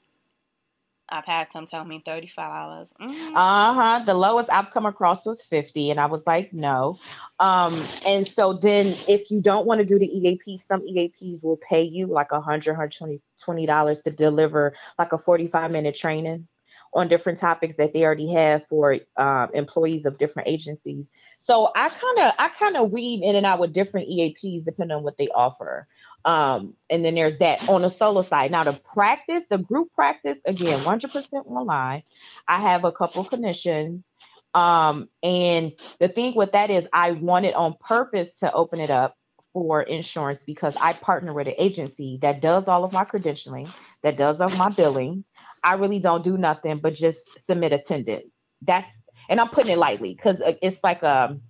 I've 1.10 1.26
had 1.26 1.48
some 1.52 1.68
tell 1.68 1.86
me 1.86 2.02
thirty 2.06 2.28
five 2.28 2.52
dollars. 2.52 2.94
Mm-hmm. 3.00 3.36
Uh 3.36 3.74
huh. 3.74 4.04
The 4.06 4.14
lowest 4.14 4.50
I've 4.50 4.72
come 4.72 4.86
across 4.86 5.26
was 5.26 5.42
fifty, 5.50 5.90
and 5.90 6.00
I 6.00 6.06
was 6.06 6.22
like, 6.26 6.54
no. 6.54 7.00
Um, 7.40 7.86
and 8.06 8.28
so 8.28 8.54
then 8.54 8.96
if 9.08 9.32
you 9.32 9.42
don't 9.42 9.66
want 9.66 9.80
to 9.80 9.86
do 9.86 10.00
the 10.00 10.06
EAP, 10.06 10.62
some 10.68 10.82
EAPs 10.82 11.42
will 11.44 11.58
pay 11.58 11.84
you 11.84 12.08
like 12.08 12.32
a 12.32 12.42
hundred, 12.42 12.76
hundred 12.76 13.22
twenty 13.42 13.66
dollars 13.66 14.02
to 14.02 14.12
deliver 14.12 14.76
like 15.00 15.14
a 15.14 15.18
forty 15.18 15.48
five 15.48 15.72
minute 15.72 15.96
training 15.96 16.48
on 16.94 17.08
different 17.08 17.40
topics 17.40 17.76
that 17.78 17.94
they 17.94 18.04
already 18.04 18.34
have 18.34 18.62
for 18.70 18.98
uh, 19.18 19.48
employees 19.54 20.06
of 20.06 20.18
different 20.18 20.48
agencies. 20.48 21.06
So 21.38 21.70
I 21.76 21.90
kind 21.90 22.20
of 22.20 22.34
I 22.38 22.50
kind 22.58 22.76
of 22.76 22.92
weave 22.92 23.22
in 23.24 23.36
and 23.36 23.46
out 23.46 23.60
with 23.60 23.74
different 23.74 24.10
EAPs 24.10 24.66
depending 24.66 24.98
on 24.98 25.04
what 25.04 25.18
they 25.18 25.28
offer. 25.30 25.88
Um, 26.26 26.74
and 26.90 27.06
then 27.06 27.16
there's 27.16 27.38
that 27.40 27.70
on 27.70 27.84
the 27.84 27.90
solo 27.90 28.22
side. 28.22 28.52
Now 28.52 28.64
the 28.64 28.74
practice, 28.74 29.44
the 29.50 29.58
group 29.58 29.94
practice, 29.94 30.38
again, 30.46 30.84
100% 30.84 31.34
online. 31.46 32.04
I 32.48 32.62
have 32.62 32.84
a 32.84 32.92
couple 32.92 33.24
clinicians. 33.26 34.04
Um, 34.54 35.10
and 35.24 35.74
the 36.00 36.08
thing 36.10 36.36
with 36.36 36.52
that 36.54 36.70
is, 36.70 36.86
I 36.92 37.12
wanted 37.12 37.54
on 37.54 37.76
purpose 37.80 38.32
to 38.40 38.52
open 38.52 38.80
it 38.80 38.90
up 38.90 39.16
for 39.54 39.82
insurance 39.82 40.40
because 40.46 40.76
I 40.80 40.94
partner 40.94 41.34
with 41.34 41.48
an 41.48 41.56
agency 41.58 42.20
that 42.22 42.42
does 42.42 42.68
all 42.68 42.84
of 42.84 42.92
my 42.92 43.06
credentialing, 43.06 43.72
that 44.04 44.18
does 44.18 44.40
all 44.40 44.52
of 44.52 44.58
my 44.58 44.70
billing. 44.70 45.24
I 45.64 45.76
really 45.76 46.00
don't 46.00 46.24
do 46.24 46.38
nothing 46.38 46.80
but 46.80 46.94
just 46.94 47.20
submit 47.46 47.74
attendance. 47.74 48.32
That's 48.62 48.88
and 49.30 49.40
I'm 49.40 49.50
putting 49.50 49.72
it 49.72 49.78
lightly 49.78 50.14
because 50.14 50.40
uh, 50.42 50.54
it's 50.62 50.78
like 50.84 51.04
um 51.04 51.42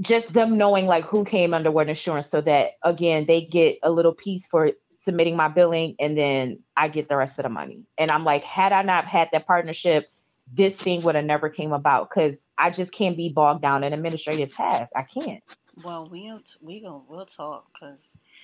just 0.00 0.32
them 0.32 0.58
knowing 0.58 0.86
like 0.86 1.04
who 1.04 1.24
came 1.24 1.54
under 1.54 1.70
what 1.70 1.88
insurance 1.88 2.26
so 2.30 2.40
that 2.40 2.72
again 2.82 3.24
they 3.26 3.42
get 3.42 3.78
a 3.82 3.90
little 3.90 4.12
piece 4.12 4.44
for 4.50 4.72
submitting 5.04 5.36
my 5.36 5.48
billing 5.48 5.94
and 6.00 6.16
then 6.16 6.58
I 6.76 6.88
get 6.88 7.08
the 7.08 7.16
rest 7.16 7.34
of 7.38 7.42
the 7.44 7.50
money. 7.50 7.84
And 7.98 8.10
I'm 8.10 8.24
like, 8.24 8.42
had 8.42 8.72
I 8.72 8.82
not 8.82 9.04
had 9.04 9.28
that 9.32 9.46
partnership, 9.46 10.08
this 10.52 10.74
thing 10.74 11.02
would 11.02 11.14
have 11.14 11.24
never 11.24 11.48
came 11.48 11.72
about 11.72 12.08
because 12.08 12.34
I 12.58 12.70
just 12.70 12.92
can't 12.92 13.16
be 13.16 13.28
bogged 13.28 13.62
down 13.62 13.84
in 13.84 13.92
administrative 13.92 14.54
tasks. 14.54 14.92
I 14.96 15.02
can't. 15.02 15.42
Well, 15.82 16.08
we'll 16.10 16.40
we 16.60 16.80
gonna 16.80 17.02
we'll 17.08 17.26
talk 17.26 17.66
because 17.72 17.98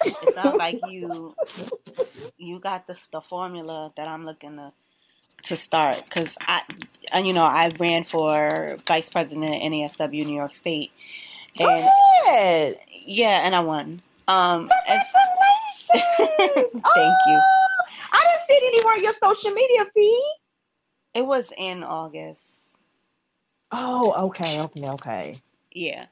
it 0.05 0.35
sounds 0.35 0.57
like 0.57 0.81
you 0.89 1.35
you 2.37 2.59
got 2.59 2.87
the 2.87 2.97
the 3.13 3.21
formula 3.21 3.93
that 3.97 4.09
I'm 4.09 4.25
looking 4.25 4.57
to 4.57 4.73
to 5.45 5.57
start 5.57 6.05
because 6.05 6.29
I 6.41 6.63
you 7.23 7.33
know 7.33 7.45
I 7.45 7.73
ran 7.79 8.05
for 8.05 8.79
vice 8.87 9.11
president 9.11 9.55
at 9.55 9.63
NASW 9.63 10.27
New 10.27 10.35
York 10.35 10.55
State 10.55 10.91
and 11.59 11.89
Good. 12.27 12.79
yeah 13.07 13.41
and 13.45 13.55
I 13.55 13.61
won. 13.61 14.03
Um, 14.29 14.71
and, 14.89 15.01
Thank 15.93 16.05
thank 16.17 17.17
you. 17.27 17.41
I 18.13 18.23
didn't 18.23 18.47
see 18.47 18.55
it 18.55 18.75
anywhere 18.75 18.95
on 18.95 19.03
your 19.03 19.15
social 19.23 19.51
media 19.51 19.87
feed. 19.93 20.35
It 21.15 21.27
was 21.27 21.49
in 21.59 21.83
August. 21.83 22.43
Oh, 23.73 24.27
okay, 24.27 24.61
okay, 24.61 24.89
okay. 24.89 25.37
Yeah. 25.73 26.07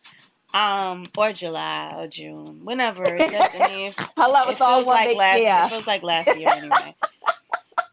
Um, 0.55 1.05
or 1.17 1.33
July 1.33 1.95
or 1.97 2.09
June, 2.09 2.65
whenever. 2.65 3.05
It 3.05 3.31
doesn't 3.31 3.61
mean 3.71 3.95
Hello, 4.17 4.49
it 4.49 4.53
it's 4.53 4.61
all 4.61 4.79
feels 4.79 4.87
like 4.87 5.09
big 5.11 5.19
last. 5.19 5.41
yeah. 5.41 5.67
It 5.67 5.71
feels 5.71 5.87
like 5.87 6.03
last 6.03 6.37
year 6.37 6.49
anyway. 6.49 6.95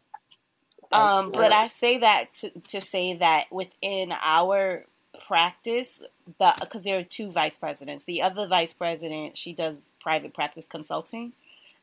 um, 0.92 1.30
but 1.32 1.52
I 1.52 1.68
say 1.68 1.98
that 1.98 2.32
to, 2.40 2.50
to 2.68 2.80
say 2.80 3.14
that 3.18 3.44
within 3.52 4.12
our 4.12 4.86
practice, 5.26 6.00
because 6.38 6.82
there 6.84 6.98
are 6.98 7.02
two 7.02 7.30
vice 7.30 7.56
presidents. 7.58 8.04
The 8.04 8.22
other 8.22 8.46
vice 8.46 8.72
president, 8.72 9.36
she 9.36 9.52
does 9.52 9.76
private 10.00 10.34
practice 10.34 10.66
consulting, 10.68 11.32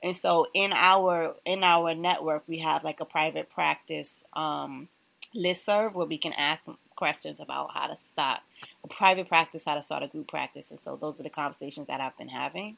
and 0.01 0.15
so 0.15 0.47
in 0.53 0.71
our 0.73 1.35
in 1.45 1.63
our 1.63 1.93
network, 1.93 2.43
we 2.47 2.59
have 2.59 2.83
like 2.83 2.99
a 2.99 3.05
private 3.05 3.49
practice 3.49 4.11
um, 4.33 4.87
listserv 5.35 5.93
where 5.93 6.07
we 6.07 6.17
can 6.17 6.33
ask 6.33 6.63
questions 6.95 7.39
about 7.39 7.71
how 7.73 7.87
to 7.87 7.97
start 8.11 8.41
a 8.83 8.87
private 8.87 9.27
practice, 9.27 9.63
how 9.65 9.75
to 9.75 9.83
start 9.83 10.03
a 10.03 10.07
group 10.07 10.27
practice, 10.27 10.71
and 10.71 10.79
so 10.79 10.95
those 10.95 11.19
are 11.19 11.23
the 11.23 11.29
conversations 11.29 11.87
that 11.87 12.01
I've 12.01 12.17
been 12.17 12.29
having. 12.29 12.77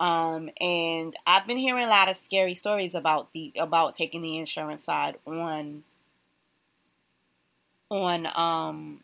Um, 0.00 0.50
and 0.60 1.14
I've 1.26 1.46
been 1.46 1.58
hearing 1.58 1.84
a 1.84 1.88
lot 1.88 2.08
of 2.08 2.16
scary 2.16 2.54
stories 2.54 2.94
about 2.94 3.32
the 3.32 3.52
about 3.56 3.94
taking 3.94 4.22
the 4.22 4.36
insurance 4.38 4.84
side 4.84 5.16
on 5.26 5.84
on 7.88 8.26
um 8.34 9.00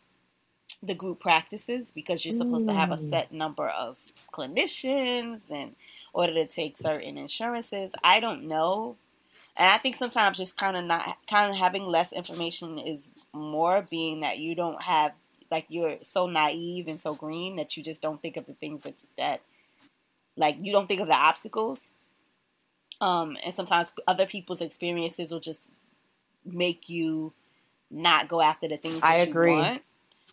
the 0.81 0.93
group 0.95 1.19
practices 1.19 1.91
because 1.93 2.23
you're 2.23 2.33
supposed 2.33 2.67
to 2.67 2.73
have 2.73 2.91
a 2.91 2.97
Mm. 2.97 3.09
set 3.09 3.31
number 3.31 3.67
of 3.69 3.97
clinicians 4.33 5.49
in 5.49 5.75
order 6.13 6.33
to 6.33 6.45
take 6.47 6.77
certain 6.77 7.17
insurances. 7.17 7.91
I 8.03 8.19
don't 8.19 8.43
know. 8.47 8.95
And 9.57 9.69
I 9.71 9.77
think 9.77 9.97
sometimes 9.97 10.37
just 10.37 10.55
kind 10.57 10.77
of 10.77 10.85
not 10.85 11.17
kind 11.27 11.51
of 11.51 11.57
having 11.57 11.85
less 11.85 12.13
information 12.13 12.77
is 12.79 12.99
more 13.33 13.85
being 13.89 14.21
that 14.21 14.37
you 14.39 14.55
don't 14.55 14.81
have 14.81 15.13
like 15.51 15.65
you're 15.69 15.97
so 16.03 16.27
naive 16.27 16.87
and 16.87 16.99
so 16.99 17.13
green 17.13 17.57
that 17.57 17.75
you 17.75 17.83
just 17.83 18.01
don't 18.01 18.21
think 18.21 18.37
of 18.37 18.45
the 18.45 18.53
things 18.53 18.81
that 18.83 18.95
that 19.17 19.41
like 20.37 20.57
you 20.61 20.71
don't 20.71 20.87
think 20.87 21.01
of 21.01 21.07
the 21.07 21.13
obstacles. 21.15 21.87
Um, 23.01 23.37
and 23.43 23.53
sometimes 23.55 23.93
other 24.07 24.25
people's 24.25 24.61
experiences 24.61 25.31
will 25.31 25.39
just 25.39 25.69
make 26.45 26.89
you 26.89 27.33
not 27.91 28.27
go 28.27 28.41
after 28.41 28.67
the 28.67 28.77
things 28.77 29.01
that 29.01 29.07
I 29.09 29.17
you 29.23 29.29
agree. 29.31 29.51
want. 29.51 29.81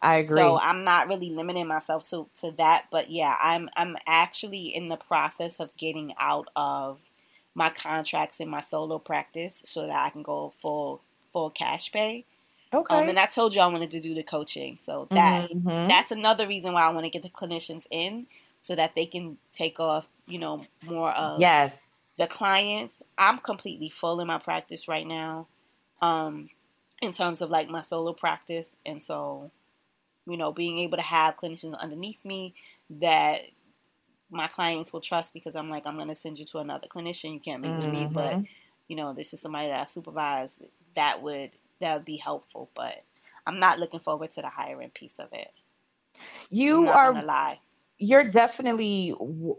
I 0.02 0.16
agree. 0.16 0.38
So 0.38 0.58
I'm 0.58 0.84
not 0.84 1.08
really 1.08 1.30
limiting 1.30 1.66
myself 1.66 2.08
to, 2.10 2.28
to 2.38 2.50
that, 2.52 2.86
but 2.90 3.10
yeah, 3.10 3.34
I'm 3.40 3.68
I'm 3.76 3.96
actually 4.06 4.74
in 4.74 4.88
the 4.88 4.96
process 4.96 5.58
of 5.60 5.76
getting 5.76 6.14
out 6.18 6.48
of 6.56 7.10
my 7.54 7.70
contracts 7.70 8.38
in 8.40 8.48
my 8.48 8.60
solo 8.60 8.98
practice 8.98 9.62
so 9.64 9.86
that 9.86 9.96
I 9.96 10.10
can 10.10 10.22
go 10.22 10.52
full 10.60 11.00
full 11.32 11.50
cash 11.50 11.90
pay. 11.92 12.24
okay. 12.72 12.94
Um, 12.94 13.08
and 13.08 13.18
I 13.18 13.26
told 13.26 13.54
you 13.54 13.60
I 13.60 13.66
wanted 13.66 13.90
to 13.92 14.00
do 14.00 14.14
the 14.14 14.22
coaching, 14.22 14.78
so 14.80 15.08
that 15.12 15.50
Mhm. 15.50 15.88
that's 15.88 16.10
another 16.10 16.46
reason 16.46 16.72
why 16.72 16.82
I 16.82 16.90
want 16.90 17.04
to 17.04 17.10
get 17.10 17.22
the 17.22 17.30
clinicians 17.30 17.86
in 17.90 18.26
so 18.58 18.74
that 18.74 18.94
they 18.94 19.06
can 19.06 19.38
take 19.52 19.80
off, 19.80 20.08
you 20.26 20.38
know, 20.38 20.66
more 20.82 21.10
of 21.12 21.40
yes. 21.40 21.74
the 22.16 22.26
clients. 22.26 22.94
I'm 23.18 23.38
completely 23.38 23.90
full 23.90 24.20
in 24.20 24.26
my 24.26 24.38
practice 24.38 24.88
right 24.88 25.06
now, 25.06 25.46
um, 26.00 26.50
in 27.02 27.12
terms 27.12 27.42
of 27.42 27.50
like 27.50 27.68
my 27.68 27.82
solo 27.82 28.12
practice, 28.12 28.70
and 28.84 29.02
so, 29.02 29.50
you 30.26 30.36
know, 30.36 30.52
being 30.52 30.78
able 30.78 30.96
to 30.98 31.02
have 31.02 31.36
clinicians 31.36 31.78
underneath 31.78 32.24
me 32.24 32.54
that 32.90 33.42
my 34.30 34.48
clients 34.48 34.92
will 34.92 35.00
trust 35.00 35.32
because 35.32 35.54
I'm 35.56 35.70
like, 35.70 35.86
I'm 35.86 35.96
going 35.96 36.08
to 36.08 36.14
send 36.14 36.38
you 36.38 36.44
to 36.46 36.58
another 36.58 36.88
clinician. 36.88 37.34
You 37.34 37.40
can't 37.40 37.62
make 37.62 37.76
with 37.76 37.86
me, 37.86 38.10
but 38.12 38.38
Mhm. 38.38 38.48
you 38.88 38.96
know, 38.96 39.12
this 39.14 39.34
is 39.34 39.40
somebody 39.40 39.68
that 39.68 39.80
I 39.80 39.84
supervise. 39.84 40.62
That 40.94 41.22
would 41.22 41.52
that 41.80 41.94
would 41.96 42.04
be 42.04 42.16
helpful, 42.16 42.70
but 42.74 43.04
I'm 43.46 43.60
not 43.60 43.78
looking 43.78 44.00
forward 44.00 44.32
to 44.32 44.42
the 44.42 44.48
hiring 44.50 44.90
piece 44.90 45.18
of 45.18 45.28
it. 45.32 45.52
You 46.50 46.90
are 46.90 47.22
lie. 47.22 47.60
you're 47.98 48.30
definitely 48.30 49.14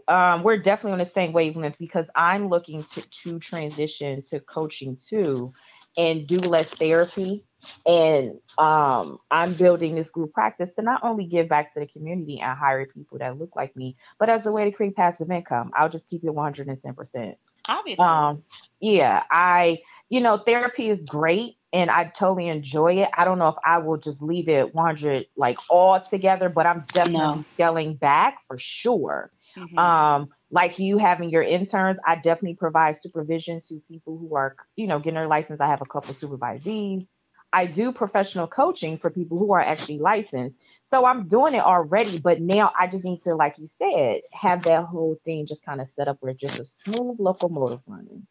um, 0.08 0.42
we're 0.44 0.58
definitely 0.58 0.92
on 0.92 0.98
the 0.98 1.06
same 1.14 1.32
wavelength 1.32 1.76
because 1.78 2.06
I'm 2.16 2.48
looking 2.48 2.84
to 2.94 3.02
to 3.24 3.38
transition 3.40 4.22
to 4.30 4.40
coaching 4.40 4.98
too 5.08 5.52
and 5.98 6.26
do 6.28 6.38
less 6.38 6.68
therapy 6.70 7.44
and 7.86 8.40
um, 8.58 9.18
I'm 9.30 9.54
building 9.54 9.96
this 9.96 10.10
group 10.10 10.32
practice 10.32 10.70
to 10.76 10.82
not 10.82 11.02
only 11.04 11.26
give 11.26 11.48
back 11.48 11.74
to 11.74 11.80
the 11.80 11.86
community 11.88 12.40
and 12.40 12.58
hire 12.58 12.86
people 12.86 13.18
that 13.18 13.38
look 13.38 13.56
like 13.56 13.76
me, 13.76 13.96
but 14.18 14.30
as 14.30 14.46
a 14.46 14.52
way 14.52 14.64
to 14.66 14.72
create 14.72 14.96
passive 14.96 15.30
income. 15.30 15.72
I'll 15.76 15.90
just 15.90 16.08
keep 16.08 16.24
it 16.24 16.34
110%. 16.34 17.36
Obviously, 17.68 18.08
Um, 18.08 18.44
yeah, 18.80 19.24
I, 19.30 19.80
you 20.10 20.20
know, 20.20 20.38
therapy 20.38 20.88
is 20.88 21.00
great 21.00 21.56
and 21.72 21.90
I 21.90 22.06
totally 22.18 22.48
enjoy 22.48 23.02
it. 23.02 23.10
I 23.16 23.24
don't 23.24 23.38
know 23.38 23.48
if 23.48 23.56
I 23.66 23.78
will 23.78 23.98
just 23.98 24.22
leave 24.22 24.48
it 24.48 24.74
100 24.74 25.26
like 25.36 25.58
all 25.68 26.00
together, 26.00 26.48
but 26.48 26.66
I'm 26.66 26.86
definitely 26.92 27.40
No. 27.40 27.44
scaling 27.54 27.96
back 27.96 28.38
for 28.48 28.58
sure. 28.58 29.32
Mhm. 29.56 29.76
Um, 29.76 30.28
like 30.50 30.78
you 30.78 30.98
having 30.98 31.30
your 31.30 31.42
interns, 31.42 31.98
I 32.06 32.16
definitely 32.16 32.54
provide 32.56 33.00
supervision 33.02 33.60
to 33.68 33.82
people 33.88 34.18
who 34.18 34.34
are, 34.36 34.56
you 34.76 34.86
know, 34.86 34.98
getting 34.98 35.14
their 35.14 35.28
license. 35.28 35.60
I 35.60 35.66
have 35.68 35.82
a 35.82 35.86
couple 35.86 36.10
of 36.10 36.18
supervisees. 36.18 37.06
I 37.52 37.66
do 37.66 37.92
professional 37.92 38.46
coaching 38.46 38.98
for 38.98 39.10
people 39.10 39.38
who 39.38 39.52
are 39.52 39.60
actually 39.60 39.98
licensed. 39.98 40.56
So 40.90 41.04
I'm 41.06 41.28
doing 41.28 41.54
it 41.54 41.60
already, 41.62 42.18
but 42.18 42.40
now 42.40 42.72
I 42.78 42.86
just 42.88 43.04
need 43.04 43.22
to, 43.24 43.34
like 43.34 43.56
you 43.58 43.68
said, 43.78 44.22
have 44.32 44.64
that 44.64 44.84
whole 44.84 45.18
thing 45.24 45.46
just 45.46 45.62
kind 45.64 45.80
of 45.80 45.88
set 45.96 46.08
up 46.08 46.18
where 46.20 46.34
just 46.34 46.58
a 46.58 46.64
smooth 46.64 47.16
locomotive 47.20 47.80
running. 47.86 48.26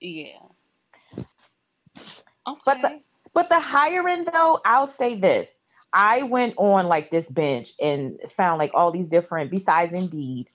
yeah. 0.00 0.38
Okay. 2.48 2.60
But 2.64 2.80
the- 2.82 3.00
But 3.34 3.48
the 3.48 3.60
hiring 3.60 4.24
though, 4.24 4.60
I'll 4.64 4.86
say 4.86 5.18
this. 5.18 5.48
I 5.92 6.22
went 6.22 6.54
on 6.58 6.86
like 6.86 7.10
this 7.10 7.26
bench 7.26 7.72
and 7.80 8.18
found 8.36 8.58
like 8.58 8.72
all 8.74 8.90
these 8.92 9.06
different 9.06 9.50
besides 9.50 9.92
Indeed 9.92 10.48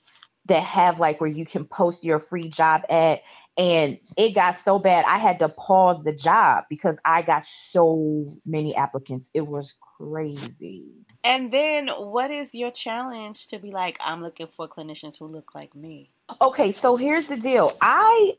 that 0.47 0.63
have 0.63 0.99
like 0.99 1.21
where 1.21 1.29
you 1.29 1.45
can 1.45 1.65
post 1.65 2.03
your 2.03 2.19
free 2.19 2.49
job 2.49 2.81
at 2.89 3.21
and 3.57 3.97
it 4.15 4.36
got 4.36 4.57
so 4.63 4.77
bad 4.77 5.03
I 5.07 5.17
had 5.17 5.39
to 5.39 5.49
pause 5.49 6.03
the 6.03 6.12
job 6.12 6.65
because 6.69 6.95
I 7.03 7.23
got 7.23 7.45
so 7.71 8.38
many 8.45 8.75
applicants. 8.75 9.27
It 9.33 9.47
was 9.47 9.73
crazy. 9.97 10.86
And 11.23 11.51
then, 11.51 11.88
what 11.88 12.29
is 12.29 12.53
your 12.53 12.69
challenge 12.69 13.47
to 13.47 13.57
be 13.57 13.71
like? 13.71 13.97
I'm 13.99 14.21
looking 14.21 14.47
for 14.47 14.67
clinicians 14.67 15.17
who 15.17 15.25
look 15.25 15.55
like 15.55 15.75
me. 15.75 16.12
Okay, 16.39 16.71
so 16.71 16.95
here's 16.97 17.27
the 17.27 17.38
deal. 17.38 17.75
I 17.81 18.33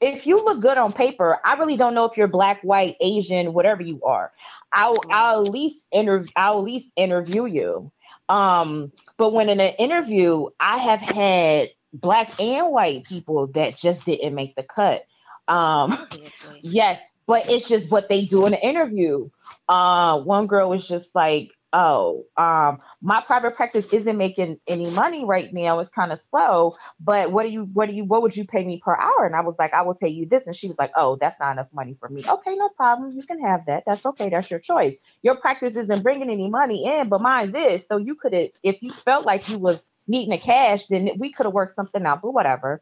if 0.00 0.26
you 0.26 0.44
look 0.44 0.60
good 0.60 0.78
on 0.78 0.92
paper, 0.92 1.38
I 1.44 1.54
really 1.54 1.76
don't 1.76 1.94
know 1.94 2.04
if 2.04 2.16
you're 2.16 2.28
black, 2.28 2.62
white, 2.62 2.96
Asian, 3.00 3.52
whatever 3.52 3.82
you 3.82 4.02
are. 4.02 4.32
I'll 4.72 4.98
I'll 5.10 5.44
at 5.46 5.52
least 5.52 5.76
interview 5.92 6.30
I'll 6.36 6.58
at 6.58 6.64
least 6.64 6.86
interview 6.96 7.44
you. 7.46 7.92
Um, 8.28 8.92
but 9.16 9.32
when 9.32 9.48
in 9.48 9.60
an 9.60 9.74
interview, 9.74 10.46
I 10.58 10.78
have 10.78 11.00
had 11.00 11.68
black 11.92 12.40
and 12.40 12.72
white 12.72 13.04
people 13.04 13.46
that 13.48 13.78
just 13.78 14.04
didn't 14.04 14.34
make 14.34 14.54
the 14.56 14.62
cut. 14.62 15.04
Um, 15.48 16.08
Yes, 16.62 16.98
but 17.26 17.50
it's 17.50 17.68
just 17.68 17.90
what 17.90 18.08
they 18.08 18.24
do 18.24 18.46
in 18.46 18.52
the 18.52 18.66
interview. 18.66 19.28
Uh, 19.68 20.20
one 20.20 20.46
girl 20.46 20.70
was 20.70 20.86
just 20.86 21.08
like, 21.14 21.50
oh, 21.74 22.24
um, 22.36 22.78
my 23.02 23.20
private 23.26 23.56
practice 23.56 23.84
isn't 23.92 24.16
making 24.16 24.60
any 24.68 24.88
money 24.88 25.24
right 25.24 25.52
now. 25.52 25.80
It's 25.80 25.90
kind 25.90 26.12
of 26.12 26.20
slow, 26.30 26.76
but 27.00 27.32
what 27.32 27.42
do 27.42 27.48
you, 27.48 27.64
what 27.72 27.88
do 27.88 27.94
you, 27.94 28.04
what 28.04 28.22
would 28.22 28.36
you 28.36 28.46
pay 28.46 28.64
me 28.64 28.80
per 28.82 28.96
hour? 28.96 29.26
And 29.26 29.34
I 29.34 29.40
was 29.40 29.56
like, 29.58 29.74
I 29.74 29.82
would 29.82 29.98
pay 29.98 30.08
you 30.08 30.24
this. 30.24 30.44
And 30.46 30.54
she 30.54 30.68
was 30.68 30.76
like, 30.78 30.92
oh, 30.96 31.18
that's 31.20 31.38
not 31.40 31.52
enough 31.52 31.66
money 31.74 31.96
for 31.98 32.08
me. 32.08 32.24
Okay, 32.26 32.54
no 32.54 32.68
problem. 32.68 33.12
You 33.16 33.24
can 33.24 33.40
have 33.42 33.66
that. 33.66 33.82
That's 33.86 34.06
okay. 34.06 34.30
That's 34.30 34.48
your 34.48 34.60
choice. 34.60 34.94
Your 35.22 35.34
practice 35.34 35.74
isn't 35.74 36.02
bringing 36.04 36.30
any 36.30 36.48
money 36.48 36.86
in, 36.86 37.08
but 37.08 37.20
mine 37.20 37.54
is. 37.56 37.82
So 37.88 37.96
you 37.96 38.14
could 38.14 38.32
have, 38.32 38.50
if 38.62 38.80
you 38.80 38.92
felt 39.04 39.26
like 39.26 39.48
you 39.48 39.58
was 39.58 39.80
needing 40.06 40.30
the 40.30 40.38
cash, 40.38 40.86
then 40.86 41.10
we 41.18 41.32
could 41.32 41.46
have 41.46 41.52
worked 41.52 41.74
something 41.74 42.06
out, 42.06 42.22
but 42.22 42.30
whatever. 42.30 42.80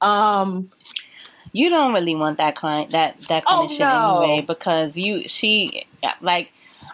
Um, 0.00 0.72
you 1.52 1.70
don't 1.70 1.92
really 1.92 2.16
want 2.16 2.38
that 2.38 2.56
client 2.56 2.90
that 2.90 3.16
that 3.28 3.44
kind 3.44 3.70
Oh, 3.70 3.76
no. 3.78 4.22
anyway 4.22 4.44
because 4.46 4.96
you 4.96 5.28
she 5.28 5.86
like 6.20 6.48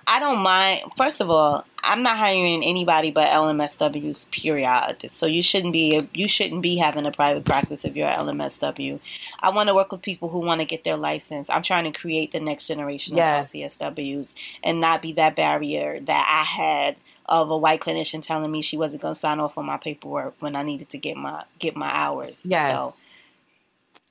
I 0.09 0.21
don't 0.21 0.39
mind. 0.39 0.81
First 0.97 1.21
of 1.21 1.31
all, 1.31 1.65
I'm 1.85 2.03
not 2.03 2.17
hiring 2.17 2.65
anybody 2.65 3.11
but 3.11 3.31
LMSWs. 3.31 4.31
Period. 4.31 5.11
So 5.13 5.27
you 5.27 5.43
shouldn't 5.43 5.75
be 5.75 6.09
you 6.15 6.29
shouldn't 6.29 6.63
be 6.63 6.77
having 6.77 7.07
a 7.07 7.13
private 7.13 7.45
practice 7.45 7.85
if 7.85 7.95
you're 7.95 8.09
an 8.09 8.27
LMSW. 8.27 8.99
I 9.41 9.51
want 9.51 9.69
to 9.69 9.75
work 9.75 9.93
with 9.93 10.01
people 10.01 10.31
who 10.31 10.39
want 10.39 10.61
to 10.61 10.65
get 10.65 10.83
their 10.83 10.97
license. 10.97 11.51
I'm 11.51 11.63
trying 11.63 11.85
to 11.91 11.99
create 11.99 12.33
the 12.33 12.41
next 12.41 12.67
generation 12.67 13.19
of 13.19 13.47
LCSWs 13.47 14.33
and 14.65 14.81
not 14.81 15.03
be 15.03 15.13
that 15.13 15.37
barrier 15.37 16.01
that 16.01 16.27
I 16.41 16.45
had 16.45 16.97
of 17.27 17.51
a 17.51 17.59
white 17.59 17.81
clinician 17.81 18.23
telling 18.23 18.51
me 18.51 18.63
she 18.63 18.79
wasn't 18.79 19.03
going 19.03 19.15
to 19.15 19.21
sign 19.21 19.39
off 19.39 19.59
on 19.59 19.67
my 19.67 19.77
paperwork 19.77 20.35
when 20.41 20.57
I 20.57 20.63
needed 20.63 20.89
to 20.91 20.99
get 20.99 21.19
my 21.19 21.45
get 21.59 21.77
my 21.77 21.91
hours. 21.93 22.41
Yes. 22.45 22.73
So 22.73 22.95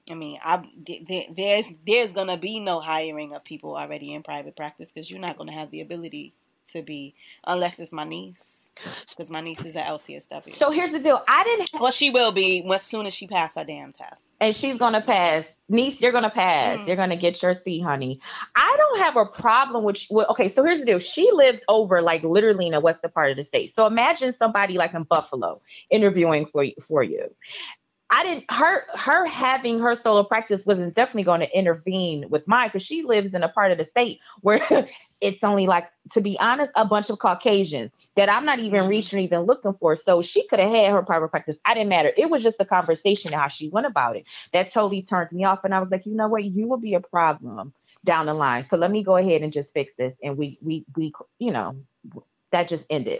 I 0.10 0.14
mean, 0.16 0.40
I 0.44 0.62
th- 0.86 1.06
th- 1.08 1.30
there's 1.36 1.66
there's 1.86 2.12
gonna 2.12 2.38
be 2.38 2.60
no 2.60 2.80
hiring 2.80 3.34
of 3.34 3.44
people 3.44 3.76
already 3.76 4.14
in 4.14 4.24
private 4.24 4.56
practice 4.56 4.90
because 4.94 5.10
you're 5.12 5.20
not 5.20 5.38
gonna 5.38 5.52
have 5.54 5.72
the 5.72 5.82
ability 5.82 6.34
to 6.74 6.82
be 6.82 7.14
unless 7.46 7.80
it's 7.80 7.92
my 7.92 8.04
niece 8.04 8.44
because 9.10 9.32
my 9.32 9.42
niece 9.42 9.66
is 9.66 9.76
at 9.76 9.88
LCSW. 9.88 10.56
so 10.60 10.70
here's 10.70 10.92
the 10.92 11.00
deal. 11.00 11.24
I 11.28 11.44
didn't, 11.44 11.72
well, 11.82 11.90
she 11.90 12.12
will 12.12 12.32
be 12.32 12.64
as 12.72 12.84
soon 12.84 13.08
as 13.08 13.14
she 13.16 13.26
passes 13.26 13.56
her 13.56 13.64
damn 13.64 13.92
test. 13.92 14.22
and 14.40 14.56
she's 14.56 14.78
gonna 14.78 15.02
pass. 15.02 15.46
Niece, 15.70 16.00
you're 16.00 16.12
gonna 16.12 16.30
pass. 16.30 16.78
Mhm. 16.78 16.88
You're 16.88 16.96
gonna 16.96 17.18
get 17.18 17.42
your 17.42 17.54
C, 17.56 17.80
honey. 17.82 18.22
I 18.56 18.76
don't 18.78 19.00
have 19.00 19.18
a 19.18 19.26
problem 19.26 19.84
with. 19.84 19.98
Well, 20.10 20.28
okay, 20.30 20.54
so 20.54 20.64
here's 20.64 20.80
the 20.80 20.86
deal. 20.86 21.00
She 21.00 21.30
lived 21.34 21.62
over 21.68 22.02
like 22.02 22.24
literally 22.24 22.68
in 22.68 22.72
the 22.74 22.80
western 22.80 23.10
part 23.12 23.32
of 23.32 23.38
the 23.38 23.44
state. 23.44 23.74
So 23.76 23.86
imagine 23.88 24.32
somebody 24.32 24.76
like 24.78 24.94
in 24.94 25.04
Buffalo 25.04 25.60
interviewing 25.90 26.46
for 26.46 26.64
you, 26.64 26.74
for 26.88 27.02
you. 27.04 27.34
I 28.10 28.24
didn't 28.24 28.46
her 28.52 28.86
her 28.96 29.26
having 29.26 29.80
her 29.80 29.96
solo 29.96 30.24
practice 30.24 30.66
wasn't 30.66 30.94
definitely 30.96 31.24
going 31.24 31.42
to 31.42 31.58
intervene 31.58 32.30
with 32.30 32.48
mine 32.48 32.68
because 32.68 32.84
she 32.84 33.04
lives 33.04 33.34
in 33.34 33.44
a 33.44 33.50
part 33.50 33.72
of 33.72 33.78
the 33.78 33.84
state 33.86 34.20
where 34.42 34.88
it's 35.22 35.44
only 35.44 35.68
like 35.68 35.86
to 36.14 36.22
be 36.22 36.38
honest 36.40 36.72
a 36.76 36.86
bunch 36.86 37.10
of 37.10 37.20
Caucasians 37.20 37.92
that 38.16 38.32
I'm 38.32 38.46
not 38.46 38.60
even 38.60 38.84
Mhm. 38.84 38.90
reaching 38.90 39.20
or 39.20 39.22
even 39.22 39.42
looking 39.42 39.74
for. 39.74 39.96
So 39.96 40.22
she 40.22 40.48
could 40.48 40.60
have 40.60 40.72
had 40.72 40.92
her 40.92 41.02
private 41.04 41.30
practice. 41.30 41.58
I 41.66 41.74
didn't 41.74 41.90
matter. 41.90 42.12
It 42.18 42.30
was 42.30 42.44
just 42.44 42.58
the 42.58 42.66
conversation 42.66 43.34
and 43.34 43.42
how 43.42 43.48
she 43.50 43.70
went 43.70 43.88
about 43.88 44.16
it 44.16 44.26
that 44.54 44.72
totally 44.72 45.04
turned 45.04 45.32
me 45.32 45.44
off. 45.44 45.64
And 45.64 45.74
I 45.74 45.80
was 45.80 45.90
like, 45.92 46.06
you 46.06 46.16
know 46.16 46.28
what, 46.28 46.44
you 46.46 46.68
will 46.68 46.78
be 46.78 46.94
a 46.96 47.02
problem 47.02 47.74
down 48.06 48.26
the 48.28 48.34
line. 48.34 48.64
So 48.64 48.78
let 48.78 48.92
me 48.92 49.04
go 49.04 49.18
ahead 49.18 49.42
and 49.42 49.52
just 49.52 49.74
fix 49.74 49.94
this. 49.98 50.16
And 50.24 50.38
we 50.38 50.58
we 50.62 50.86
we 50.96 51.14
you 51.40 51.52
know 51.52 51.76
that 52.52 52.70
just 52.70 52.84
ended. 52.90 53.20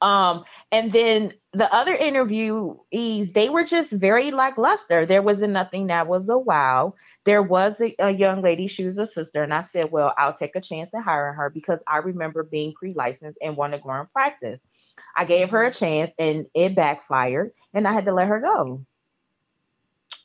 Um, 0.00 0.44
and 0.72 0.92
then 0.92 1.32
the 1.52 1.72
other 1.74 1.96
interviewees, 1.96 3.34
they 3.34 3.48
were 3.48 3.64
just 3.64 3.90
very 3.90 4.30
lackluster. 4.30 5.04
There 5.04 5.22
wasn't 5.22 5.52
nothing 5.52 5.88
that 5.88 6.06
was 6.06 6.28
a 6.28 6.38
wow. 6.38 6.94
There 7.24 7.42
was 7.42 7.74
a, 7.80 7.94
a 7.98 8.10
young 8.10 8.40
lady, 8.40 8.68
she 8.68 8.84
was 8.84 8.96
a 8.96 9.08
sister, 9.08 9.42
and 9.42 9.52
I 9.52 9.66
said, 9.72 9.90
Well, 9.90 10.14
I'll 10.16 10.36
take 10.36 10.54
a 10.54 10.60
chance 10.60 10.90
at 10.94 11.02
hiring 11.02 11.36
her 11.36 11.50
because 11.50 11.80
I 11.88 11.98
remember 11.98 12.44
being 12.44 12.72
pre-licensed 12.74 13.38
and 13.42 13.56
want 13.56 13.72
to 13.72 13.80
go 13.80 13.92
in 13.94 14.06
practice. 14.12 14.60
I 15.16 15.24
gave 15.24 15.50
her 15.50 15.64
a 15.64 15.70
mm-hmm. 15.70 15.78
chance 15.78 16.12
and 16.18 16.46
it 16.54 16.76
backfired, 16.76 17.52
and 17.74 17.86
I 17.88 17.92
had 17.92 18.04
to 18.04 18.12
let 18.12 18.28
her 18.28 18.40
go. 18.40 18.84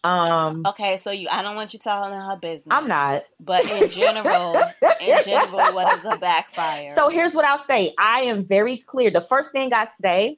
Um, 0.06 0.62
Okay, 0.68 1.00
so 1.00 1.10
you 1.10 1.28
I 1.32 1.42
don't 1.42 1.56
want 1.56 1.74
you 1.74 1.80
telling 1.80 2.14
her 2.14 2.38
business. 2.38 2.76
I'm 2.76 2.88
not. 2.88 3.24
But 3.40 3.70
in 3.70 3.90
general, 3.90 4.56
in 5.02 5.24
general, 5.24 5.74
what 5.74 5.98
is 5.98 6.06
a 6.06 6.18
backfire? 6.22 6.94
So 6.96 7.10
here's 7.10 7.34
what 7.34 7.46
I'll 7.46 7.66
say. 7.66 7.94
I 7.98 8.22
am 8.22 8.46
very 8.46 8.78
clear. 8.78 9.10
The 9.10 9.26
first 9.28 9.52
thing 9.52 9.74
I 9.74 9.88
say 10.02 10.38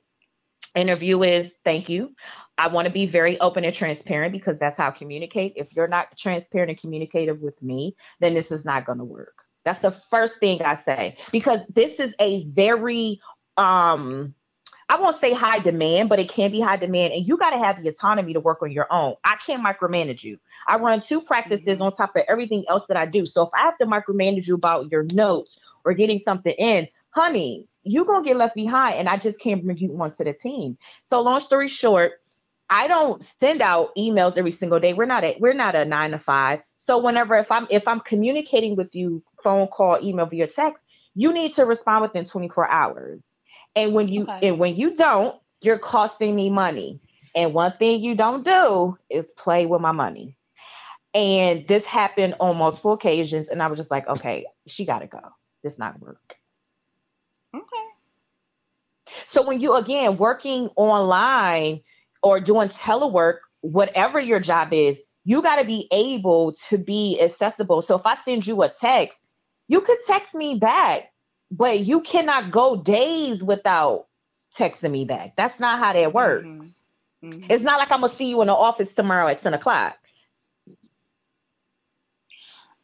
interview 0.73 1.21
is 1.23 1.49
thank 1.65 1.89
you. 1.89 2.12
I 2.58 2.69
want 2.69 2.88
to 2.88 2.91
be 2.91 3.06
very 3.06 3.39
open 3.39 3.65
and 3.65 3.73
transparent 3.73 4.32
because 4.32 4.58
that's 4.58 4.77
how 4.77 4.88
I 4.88 4.91
communicate. 4.91 5.53
If 5.58 5.75
you're 5.75 5.88
not 5.88 6.17
transparent 6.17 6.71
and 6.71 6.80
communicative 6.80 7.41
with 7.41 7.62
me, 7.62 7.95
then 8.19 8.34
this 8.34 8.51
is 8.51 8.63
not 8.65 8.86
going 8.86 8.97
to 8.97 9.03
work. 9.03 9.43
That's 9.65 9.80
the 9.80 9.95
first 10.10 10.39
thing 10.39 10.62
I 10.62 10.75
say 10.75 11.17
because 11.32 11.60
this 11.75 11.99
is 11.99 12.13
a 12.19 12.45
very 12.45 13.19
um 13.58 14.34
I 14.89 15.00
won't 15.02 15.19
say 15.19 15.34
high 15.34 15.60
demand, 15.60 16.10
but 16.10 16.19
it 16.19 16.30
can 16.30 16.52
be 16.52 16.62
high 16.62 16.78
demand 16.78 17.13
and 17.13 17.28
you 17.28 17.38
got 17.38 17.50
to 17.52 17.58
have 17.58 17.82
the 17.82 17.89
autonomy 17.89 18.34
to 18.34 18.39
work 18.39 18.62
on 18.62 18.71
your 18.71 18.91
own. 18.91 19.15
I 19.23 19.36
can't 19.45 19.63
micromanage 19.63 20.23
you. 20.23 20.39
I 20.67 20.78
run 20.78 21.02
two 21.02 21.21
practices 21.21 21.80
Mhm. 21.80 21.82
on 21.82 21.93
top 21.95 22.15
of 22.15 22.23
everything 22.30 22.63
else 22.69 22.86
that 22.88 22.95
I 22.97 23.06
do. 23.06 23.26
So 23.26 23.43
if 23.43 23.50
I 23.54 23.63
have 23.63 23.78
to 23.80 23.86
micromanage 23.86 24.47
you 24.47 24.56
about 24.56 24.89
your 24.91 25.04
notes 25.04 25.60
or 25.84 25.93
getting 25.93 26.19
something 26.19 26.54
in, 26.54 26.88
honey, 27.10 27.67
you're 27.84 28.06
going 28.06 28.23
to 28.23 28.28
get 28.28 28.38
left 28.38 28.56
behind 28.56 28.97
and 29.00 29.10
I 29.10 29.17
just 29.17 29.39
can't 29.39 29.63
bring 29.63 29.78
you 29.78 29.97
onto 30.02 30.23
the 30.23 30.34
team. 30.34 30.78
So 31.06 31.21
long 31.21 31.41
story 31.41 31.67
short, 31.67 32.13
I 32.69 32.88
don't 32.88 33.23
send 33.41 33.62
out 33.62 33.95
emails 33.97 34.38
every 34.38 34.52
single 34.52 34.80
day. 34.80 34.93
We're 34.93 35.06
not 35.06 35.23
a 35.23 35.36
we're 35.39 35.54
not 35.54 35.76
a 35.76 35.86
9 35.86 36.12
to 36.12 36.19
5. 36.19 36.62
So 36.78 36.97
whenever 37.00 37.36
if 37.36 37.52
I'm 37.52 37.67
if 37.69 37.88
I'm 37.88 38.00
communicating 38.02 38.76
with 38.78 38.95
you 38.95 39.23
phone 39.43 39.67
call, 39.67 40.00
email 40.02 40.26
via 40.28 40.47
text, 40.47 40.82
you 41.15 41.34
need 41.34 41.56
to 41.56 41.65
respond 41.65 42.04
within 42.04 42.26
24 42.26 42.69
hours. 42.69 43.21
And 43.77 43.93
when 43.93 44.09
you 44.09 44.29
Okay. 44.29 44.39
and 44.41 44.59
when 44.59 44.75
you 44.77 44.95
don't, 44.97 45.41
you're 45.61 45.79
costing 45.79 46.35
me 46.35 46.49
money. 46.49 47.01
And 47.35 47.53
one 47.53 47.73
thing 47.77 48.01
you 48.01 48.15
don't 48.15 48.43
do 48.45 48.97
is 49.09 49.25
play 49.37 49.67
with 49.67 49.81
my 49.81 49.93
money. 49.93 50.37
And 51.13 51.67
this 51.67 51.83
happened 51.85 52.35
on 52.39 52.57
multiple 52.57 52.93
occasions 52.93 53.49
and 53.49 53.63
I 53.63 53.67
was 53.67 53.79
just 53.79 53.91
like, 53.91 54.07
okay, 54.07 54.47
she 54.67 54.85
got 54.85 54.99
to 54.99 55.07
go. 55.07 55.21
This 55.63 55.77
not 55.79 55.99
work. 56.01 56.37
okay. 57.55 57.85
So 59.27 59.45
when 59.47 59.61
you 59.61 59.73
again 59.75 60.17
working 60.17 60.69
online 60.75 61.81
or 62.23 62.39
doing 62.41 62.69
telework, 62.69 63.39
whatever 63.61 64.19
your 64.19 64.39
job 64.39 64.73
is, 64.73 64.97
you 65.25 65.41
got 65.43 65.57
to 65.57 65.65
be 65.65 65.87
able 65.91 66.55
to 66.69 66.77
be 66.77 67.19
accessible. 67.21 67.81
So 67.81 67.95
if 67.95 68.05
I 68.05 68.17
send 68.23 68.47
you 68.47 68.63
a 68.63 68.69
text, 68.69 69.19
you 69.67 69.81
could 69.81 69.97
text 70.07 70.33
me 70.35 70.55
back, 70.55 71.11
but 71.51 71.79
you 71.79 72.01
cannot 72.01 72.51
go 72.51 72.75
days 72.77 73.41
without 73.43 74.07
texting 74.57 74.91
me 74.91 75.05
back. 75.05 75.36
That's 75.38 75.60
not 75.60 75.79
how 75.79 75.93
that 75.93 76.13
works. 76.13 76.49
Mhm. 76.49 76.73
Mhm. 77.23 77.49
It's 77.49 77.63
not 77.63 77.77
like 77.79 77.91
I'm 77.91 78.01
gonna 78.01 78.13
see 78.13 78.25
you 78.29 78.41
in 78.41 78.47
the 78.47 78.53
office 78.53 78.91
tomorrow 78.93 79.27
at 79.27 79.41
10 79.41 79.53
o'clock. 79.53 79.97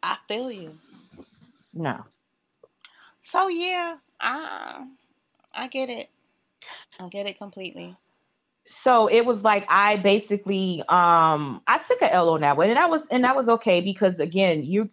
I 0.04 0.17
feel 0.28 0.52
you. 0.52 0.80
No. 1.73 2.06
So 3.23 3.47
yeah, 3.47 3.97
I 4.19 4.88
I 5.54 5.67
get 5.67 5.89
it. 5.89 6.10
I 6.99 7.08
get 7.10 7.28
it 7.28 7.38
completely. 7.38 7.97
so 8.65 9.08
it 9.08 9.26
was 9.26 9.38
like 9.41 9.65
I 9.69 9.97
basically 9.97 10.82
um 10.89 11.62
I 11.67 11.80
took 11.88 12.02
a 12.02 12.12
L 12.13 12.30
on 12.30 12.41
that 12.41 12.58
one 12.58 12.69
and 12.69 12.78
that 12.78 12.89
was 12.89 13.04
and 13.12 13.23
that 13.23 13.36
was 13.36 13.47
okay 13.47 13.82
because 13.82 14.19
again 14.19 14.63
you 14.63 14.89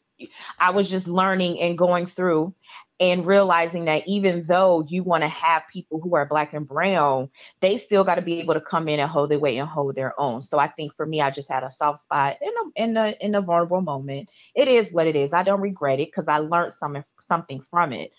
I 0.58 0.70
was 0.70 0.88
just 0.88 1.06
learning 1.06 1.60
and 1.60 1.78
going 1.78 2.06
through 2.06 2.54
and 3.00 3.26
realizing 3.26 3.86
that 3.86 4.06
even 4.06 4.44
though 4.46 4.84
you 4.88 5.02
want 5.02 5.22
to 5.24 5.28
have 5.28 5.62
people 5.72 6.00
who 6.00 6.14
are 6.16 6.26
black 6.26 6.52
and 6.52 6.68
brown, 6.68 7.30
they 7.62 7.78
still 7.78 8.04
got 8.04 8.16
to 8.16 8.22
be 8.22 8.40
able 8.40 8.54
to 8.54 8.60
come 8.60 8.88
in 8.88 9.00
and 9.00 9.10
hold 9.10 9.30
their 9.30 9.38
weight 9.40 9.58
and 9.58 9.68
hold 9.68 9.96
their 9.96 10.18
own. 10.20 10.42
So 10.42 10.58
I 10.58 10.68
think 10.68 10.94
for 10.96 11.06
me, 11.06 11.20
I 11.22 11.30
just 11.30 11.48
had 11.48 11.64
a 11.64 11.70
soft 11.70 12.04
spot 12.04 12.36
in 12.42 12.50
a 12.50 12.84
in 12.84 12.96
a 12.98 13.16
in 13.20 13.34
a 13.34 13.40
vulnerable 13.40 13.80
moment. 13.80 14.28
It 14.54 14.68
is 14.68 14.92
what 14.92 15.06
it 15.06 15.16
is. 15.16 15.32
I 15.32 15.42
don't 15.42 15.62
regret 15.62 16.00
it 16.00 16.08
because 16.08 16.28
I 16.28 16.38
learned 16.38 16.74
something 16.78 17.04
something 17.26 17.64
from 17.70 17.92
it. 17.94 18.12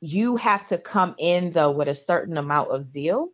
You 0.00 0.36
have 0.36 0.68
to 0.68 0.78
come 0.78 1.14
in 1.18 1.52
though 1.52 1.72
with 1.72 1.88
a 1.88 1.94
certain 1.94 2.38
amount 2.38 2.70
of 2.70 2.86
zeal. 2.92 3.28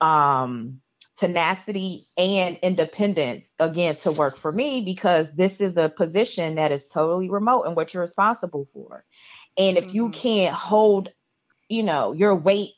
Um 0.00 0.80
tenacity 1.18 2.08
and 2.16 2.58
independence 2.62 3.46
again 3.60 3.96
to 3.96 4.10
work 4.10 4.38
for 4.38 4.50
me 4.52 4.82
because 4.84 5.28
this 5.36 5.52
is 5.60 5.76
a 5.76 5.88
position 5.88 6.56
that 6.56 6.72
is 6.72 6.82
totally 6.92 7.30
remote 7.30 7.62
and 7.64 7.76
what 7.76 7.94
you're 7.94 8.02
responsible 8.02 8.68
for. 8.74 9.04
And 9.58 9.76
if 9.78 9.94
you 9.94 10.08
Mhm. 10.08 10.10
can't 10.10 10.54
hold, 10.54 11.10
you 11.68 11.82
know, 11.82 12.12
your 12.12 12.34
weight 12.34 12.72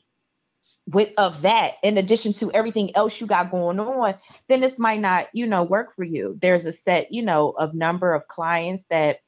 with 0.87 1.09
of 1.17 1.41
that 1.43 1.73
in 1.83 1.97
addition 1.97 2.33
to 2.33 2.51
everything 2.51 2.95
else 2.95 3.19
you 3.19 3.27
got 3.27 3.51
going 3.51 3.79
on, 3.79 4.15
then 4.49 4.61
this 4.61 4.77
might 4.77 4.99
not, 5.01 5.27
you 5.33 5.47
know, 5.47 5.63
work 5.63 5.95
for 5.95 6.03
you. 6.03 6.37
There's 6.41 6.65
a 6.65 6.73
set, 6.73 7.11
you 7.11 7.23
know, 7.23 7.51
of 7.51 7.73
number 7.73 8.13
of 8.13 8.27
clients 8.27 8.83
that 8.89 9.19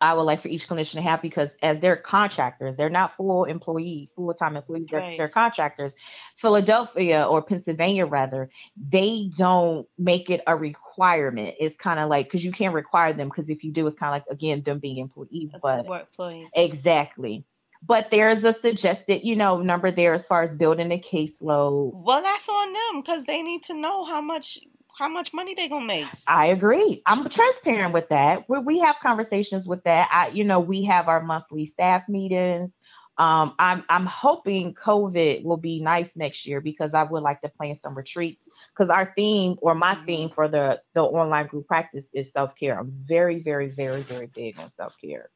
I 0.00 0.14
would 0.14 0.22
like 0.22 0.42
for 0.42 0.48
each 0.48 0.68
clinician 0.68 0.92
to 0.92 1.02
have 1.02 1.20
because 1.22 1.48
as 1.62 1.80
they're 1.80 1.96
contractors, 1.96 2.76
they're 2.76 2.88
not 2.90 3.16
full 3.16 3.44
employee, 3.44 4.10
full 4.14 4.32
time 4.34 4.56
employees, 4.56 4.86
they're, 4.90 5.00
Right. 5.00 5.18
they're 5.18 5.28
contractors. 5.28 5.92
Philadelphia 6.40 7.26
or 7.28 7.42
Pennsylvania, 7.42 8.06
rather, 8.06 8.48
they 8.90 9.30
don't 9.36 9.86
make 9.98 10.30
it 10.30 10.40
a 10.46 10.54
requirement. 10.56 11.56
It's 11.58 11.76
kind 11.76 11.98
of 11.98 12.08
like 12.08 12.26
because 12.26 12.44
you 12.44 12.52
can't 12.52 12.74
require 12.74 13.12
them 13.12 13.28
because 13.28 13.50
if 13.50 13.64
you 13.64 13.72
do, 13.72 13.86
it's 13.86 13.98
kind 13.98 14.14
of 14.14 14.22
like 14.22 14.32
again 14.36 14.62
them 14.62 14.78
being 14.78 14.98
employees. 14.98 15.50
That's 15.52 15.62
But 15.62 15.86
the 15.86 16.48
exactly. 16.54 17.44
but 17.82 18.08
there's 18.10 18.44
a 18.44 18.52
suggested, 18.52 19.22
you 19.24 19.36
know, 19.36 19.60
number 19.62 19.90
there 19.90 20.14
as 20.14 20.26
far 20.26 20.42
as 20.42 20.54
building 20.54 20.92
a 20.92 20.98
caseload. 21.00 21.92
Well, 21.94 22.22
that's 22.22 22.48
on 22.48 22.72
them 22.72 23.02
because 23.02 23.24
they 23.24 23.42
need 23.42 23.64
to 23.64 23.74
know 23.74 24.04
how 24.04 24.20
much 24.20 24.58
how 24.98 25.08
much 25.08 25.32
money 25.32 25.54
they 25.54 25.68
gonna 25.68 25.84
make. 25.84 26.06
I 26.26 26.46
agree. 26.46 27.02
I'm 27.06 27.28
transparent 27.30 27.94
with 27.94 28.08
that. 28.08 28.48
We 28.48 28.58
we 28.58 28.78
have 28.80 28.96
conversations 29.00 29.66
with 29.66 29.84
that. 29.84 30.08
I, 30.12 30.28
you 30.28 30.44
know, 30.44 30.58
we 30.60 30.84
have 30.84 31.08
our 31.08 31.22
monthly 31.22 31.66
staff 31.66 32.08
meetings. 32.08 32.70
Um, 33.16 33.54
I'm 33.58 33.84
I'm 33.88 34.06
hoping 34.06 34.74
COVID 34.74 35.44
will 35.44 35.56
be 35.56 35.80
nice 35.80 36.10
next 36.16 36.46
year 36.46 36.60
because 36.60 36.94
I 36.94 37.04
would 37.04 37.22
like 37.22 37.40
to 37.42 37.48
plan 37.48 37.76
some 37.82 37.96
retreats 37.96 38.42
because 38.74 38.90
our 38.90 39.12
theme 39.14 39.56
or 39.62 39.74
my 39.74 39.94
mm-hmm. 39.94 40.06
theme 40.06 40.30
for 40.34 40.48
the 40.48 40.80
the 40.94 41.00
online 41.00 41.46
group 41.46 41.68
practice 41.68 42.04
is 42.12 42.30
self 42.32 42.54
care. 42.56 42.78
I'm 42.78 42.92
very 43.06 43.40
very 43.40 43.70
very 43.70 44.02
very 44.02 44.26
big 44.26 44.58
on 44.58 44.70
self 44.70 44.94
care. 45.00 45.30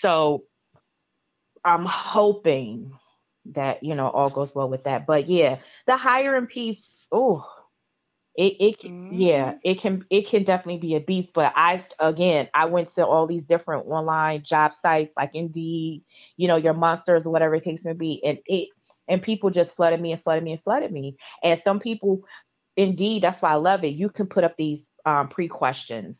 So 0.00 0.44
I'm 1.64 1.84
hoping 1.84 2.92
that 3.54 3.82
you 3.82 3.94
know 3.94 4.08
all 4.08 4.30
goes 4.30 4.54
well 4.54 4.68
with 4.68 4.84
that. 4.84 5.06
But 5.06 5.28
yeah, 5.28 5.58
the 5.86 5.96
hiring 5.96 6.46
piece. 6.46 6.78
Oh, 7.10 7.46
it, 8.38 8.56
it 8.60 8.80
mm-hmm. 8.82 9.12
yeah, 9.12 9.54
it 9.64 9.80
can 9.80 10.04
it 10.10 10.28
can 10.28 10.44
definitely 10.44 10.78
be 10.78 10.94
a 10.94 11.00
beast. 11.00 11.30
But 11.34 11.52
I 11.56 11.84
again, 11.98 12.48
I 12.54 12.66
went 12.66 12.94
to 12.94 13.04
all 13.04 13.26
these 13.26 13.42
different 13.42 13.86
online 13.88 14.44
job 14.44 14.72
sites 14.80 15.12
like 15.16 15.34
Indeed, 15.34 16.04
you 16.36 16.46
know, 16.46 16.54
your 16.54 16.72
monsters 16.72 17.26
or 17.26 17.30
whatever 17.30 17.56
it 17.56 17.64
case 17.64 17.84
may 17.84 17.94
be, 17.94 18.22
and 18.24 18.38
it 18.46 18.68
and 19.08 19.20
people 19.20 19.50
just 19.50 19.74
flooded 19.74 20.00
me 20.00 20.12
and 20.12 20.22
flooded 20.22 20.44
me 20.44 20.52
and 20.52 20.62
flooded 20.62 20.92
me. 20.92 21.16
And 21.42 21.60
some 21.64 21.80
people, 21.80 22.22
indeed, 22.76 23.24
that's 23.24 23.42
why 23.42 23.50
I 23.50 23.56
love 23.56 23.82
it. 23.82 23.88
You 23.88 24.08
can 24.08 24.28
put 24.28 24.44
up 24.44 24.56
these 24.56 24.82
um, 25.04 25.28
pre 25.30 25.48
questions, 25.48 26.16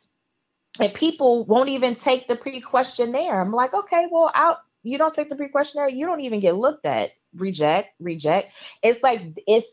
and 0.80 0.92
people 0.92 1.44
won't 1.44 1.68
even 1.68 1.94
take 1.94 2.26
the 2.26 2.34
pre 2.34 2.60
questionnaire. 2.60 3.40
I'm 3.40 3.52
like, 3.52 3.72
okay, 3.72 4.08
well, 4.10 4.32
I'll 4.34 4.60
you 4.82 4.98
don't 4.98 5.14
take 5.14 5.28
the 5.28 5.36
pre 5.36 5.50
questionnaire, 5.50 5.88
you 5.88 6.04
don't 6.04 6.20
even 6.22 6.40
get 6.40 6.56
looked 6.56 6.84
at. 6.84 7.12
Reject, 7.36 7.90
reject. 8.00 8.50
It's 8.82 9.00
like 9.04 9.20
it's 9.46 9.68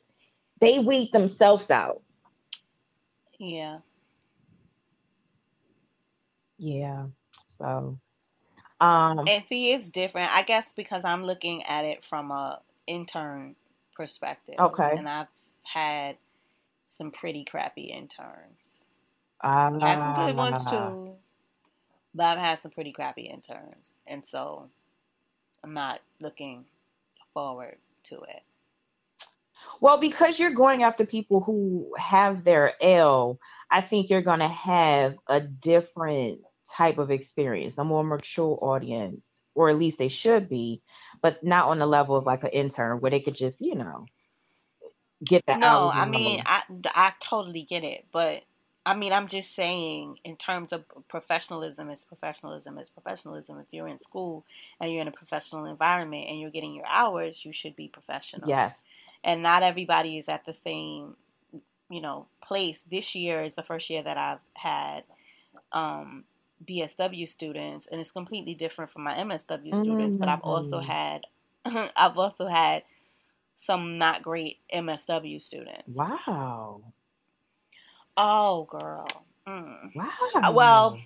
they 0.62 0.78
weed 0.78 1.12
themselves 1.12 1.72
out. 1.72 2.04
Yeah. 3.40 3.80
Yeah. 6.58 7.08
So 7.60 8.00
um 8.82 9.20
and 9.28 9.44
see 9.50 9.72
it's 9.74 9.90
different. 9.90 10.36
I 10.36 10.44
guess 10.44 10.72
because 10.76 11.04
I'm 11.06 11.24
looking 11.24 11.64
at 11.64 11.86
it 11.86 12.04
from 12.04 12.32
a 12.32 12.62
intern 12.88 13.56
perspective. 13.96 14.60
Okay. 14.60 14.98
And 14.98 15.08
I've 15.10 15.28
had 15.64 16.18
some 16.88 17.12
pretty 17.12 17.44
crappy 17.46 17.86
interns. 17.86 18.84
Uh, 19.42 19.80
had 19.80 20.02
some 20.02 20.14
good 20.14 20.36
ones 20.36 20.66
too. 20.66 20.94
But 22.14 22.26
I've 22.26 22.40
had 22.40 22.60
some 22.60 22.72
pretty 22.72 22.92
crappy 22.92 23.24
interns. 23.24 23.94
And 24.08 24.26
so 24.26 24.70
I'm 25.64 25.74
not 25.74 26.02
looking 26.20 26.66
forward 27.34 27.78
to 28.06 28.22
it. 28.24 28.44
Well, 29.82 29.98
because 29.98 30.40
you're 30.40 30.52
going 30.52 30.84
after 30.84 31.06
people 31.06 31.42
who 31.42 31.94
have 31.98 32.44
their 32.44 32.74
L, 32.82 33.40
I 33.70 33.82
think 33.82 34.10
you're 34.10 34.22
going 34.22 34.40
to 34.40 34.48
have 34.48 35.16
a 35.28 35.40
different 35.40 36.40
type 36.76 36.98
of 36.98 37.12
experience, 37.12 37.74
a 37.78 37.84
more 37.84 38.04
mature 38.04 38.58
audience, 38.62 39.22
or 39.54 39.70
at 39.70 39.78
least 39.78 39.98
they 39.98 40.10
should 40.10 40.50
be, 40.50 40.82
but 41.22 41.44
not 41.44 41.68
on 41.70 41.80
the 41.80 41.86
level 41.86 42.16
of 42.16 42.26
like 42.26 42.44
an 42.44 42.50
intern 42.50 43.00
where 43.00 43.12
they 43.12 43.20
could 43.20 43.36
just, 43.36 43.60
you 43.60 43.76
know, 43.76 44.06
get 45.24 45.46
that. 45.48 45.58
Out. 45.58 45.60
No, 45.60 45.92
I 45.92 46.06
mean, 46.06 46.42
I, 46.46 46.64
I 46.94 47.14
totally 47.20 47.64
get 47.64 47.84
it, 47.84 48.06
but 48.12 48.44
I 48.86 48.94
mean, 48.94 49.14
I'm 49.14 49.28
just 49.28 49.56
saying, 49.56 50.20
in 50.24 50.36
terms 50.36 50.72
of 50.72 50.84
professionalism, 51.08 51.90
is 51.90 52.04
professionalism 52.04 52.78
is 52.78 52.90
professionalism. 52.90 53.58
If 53.60 53.68
you're 53.72 53.88
in 53.88 54.00
school 54.00 54.46
and 54.80 54.92
you're 54.92 55.02
in 55.02 55.08
a 55.08 55.12
professional 55.12 55.66
environment 55.66 56.28
and 56.30 56.40
you're 56.40 56.52
getting 56.52 56.76
your 56.76 56.86
hours, 56.88 57.44
you 57.44 57.52
should 57.52 57.76
be 57.76 57.88
professional. 57.88 58.48
Yes. 58.48 58.76
And 59.26 59.42
not 59.42 59.64
everybody 59.64 60.18
is 60.18 60.30
at 60.30 60.46
the 60.46 60.54
same, 60.54 61.16
you 61.90 62.00
know, 62.00 62.28
place. 62.42 62.82
This 62.90 63.16
year 63.16 63.42
is 63.42 63.54
the 63.54 63.64
first 63.64 63.90
year 63.90 64.04
that 64.04 64.18
I've 64.18 64.40
had 64.54 65.04
um, 65.72 66.24
BSW 66.64 67.28
students, 67.28 67.88
and 67.92 68.00
it's 68.00 68.12
completely 68.12 68.54
different 68.54 68.92
from 68.92 69.04
my 69.04 69.16
MSW 69.16 69.48
mm-hmm. 69.48 69.84
students. 69.84 70.16
But 70.16 70.30
I've 70.30 70.42
also 70.42 70.80
mm-hmm. 70.80 70.90
had, 70.90 71.22
I've 71.96 72.18
also 72.18 72.48
had 72.48 72.84
some 73.66 73.98
not 73.98 74.22
great 74.22 74.60
MSW 74.74 75.42
students. 75.42 75.84
Wow. 75.88 76.82
Oh, 78.16 78.68
girl. 78.70 79.08
Mm. 79.48 79.92
Wow. 79.96 80.52
Well, 80.52 81.00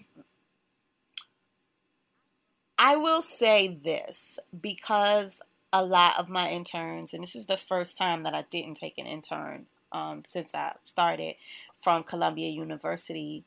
I 2.78 2.96
will 2.98 3.22
say 3.22 3.80
this 3.84 4.40
because 4.62 5.42
a 5.72 5.84
lot 5.84 6.18
of 6.18 6.30
my 6.30 6.50
interns, 6.50 7.14
and 7.14 7.24
this 7.24 7.36
is 7.36 7.46
the 7.46 7.58
first 7.58 7.98
time 7.98 8.24
that 8.24 8.34
I 8.34 8.46
didn't 8.50 8.76
take 8.76 8.98
an 8.98 9.06
intern 9.06 9.68
um, 9.92 10.24
since 10.28 10.54
I 10.54 10.74
started 10.86 11.36
from 11.84 12.04
Columbia 12.04 12.50
University. 12.50 13.44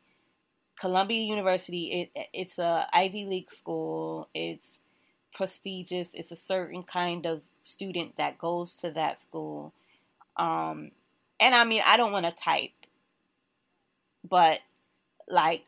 Columbia 0.78 1.20
University, 1.20 2.10
it, 2.14 2.28
it's 2.32 2.58
a 2.58 2.86
Ivy 2.92 3.24
League 3.24 3.50
school. 3.50 4.28
It's 4.34 4.78
prestigious. 5.34 6.10
It's 6.14 6.32
a 6.32 6.36
certain 6.36 6.82
kind 6.82 7.26
of 7.26 7.42
student 7.64 8.16
that 8.16 8.38
goes 8.38 8.74
to 8.76 8.90
that 8.92 9.22
school. 9.22 9.72
Um, 10.36 10.92
and 11.38 11.54
I 11.54 11.64
mean, 11.64 11.82
I 11.86 11.96
don't 11.96 12.12
want 12.12 12.26
to 12.26 12.32
type 12.32 12.70
but 14.28 14.60
like 15.28 15.64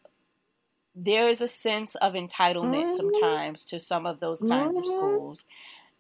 there 0.95 1.29
is 1.29 1.41
a 1.41 1.49
sense 1.49 1.95
of 1.97 2.15
entitlement 2.15 2.93
mm-hmm. 2.93 2.97
sometimes 2.97 3.65
to 3.65 3.81
some 3.81 4.07
of 4.07 4.21
those 4.21 4.39
kinds 4.41 4.77
mm-hmm. 4.77 4.79
of 4.79 4.85
schools 4.85 5.45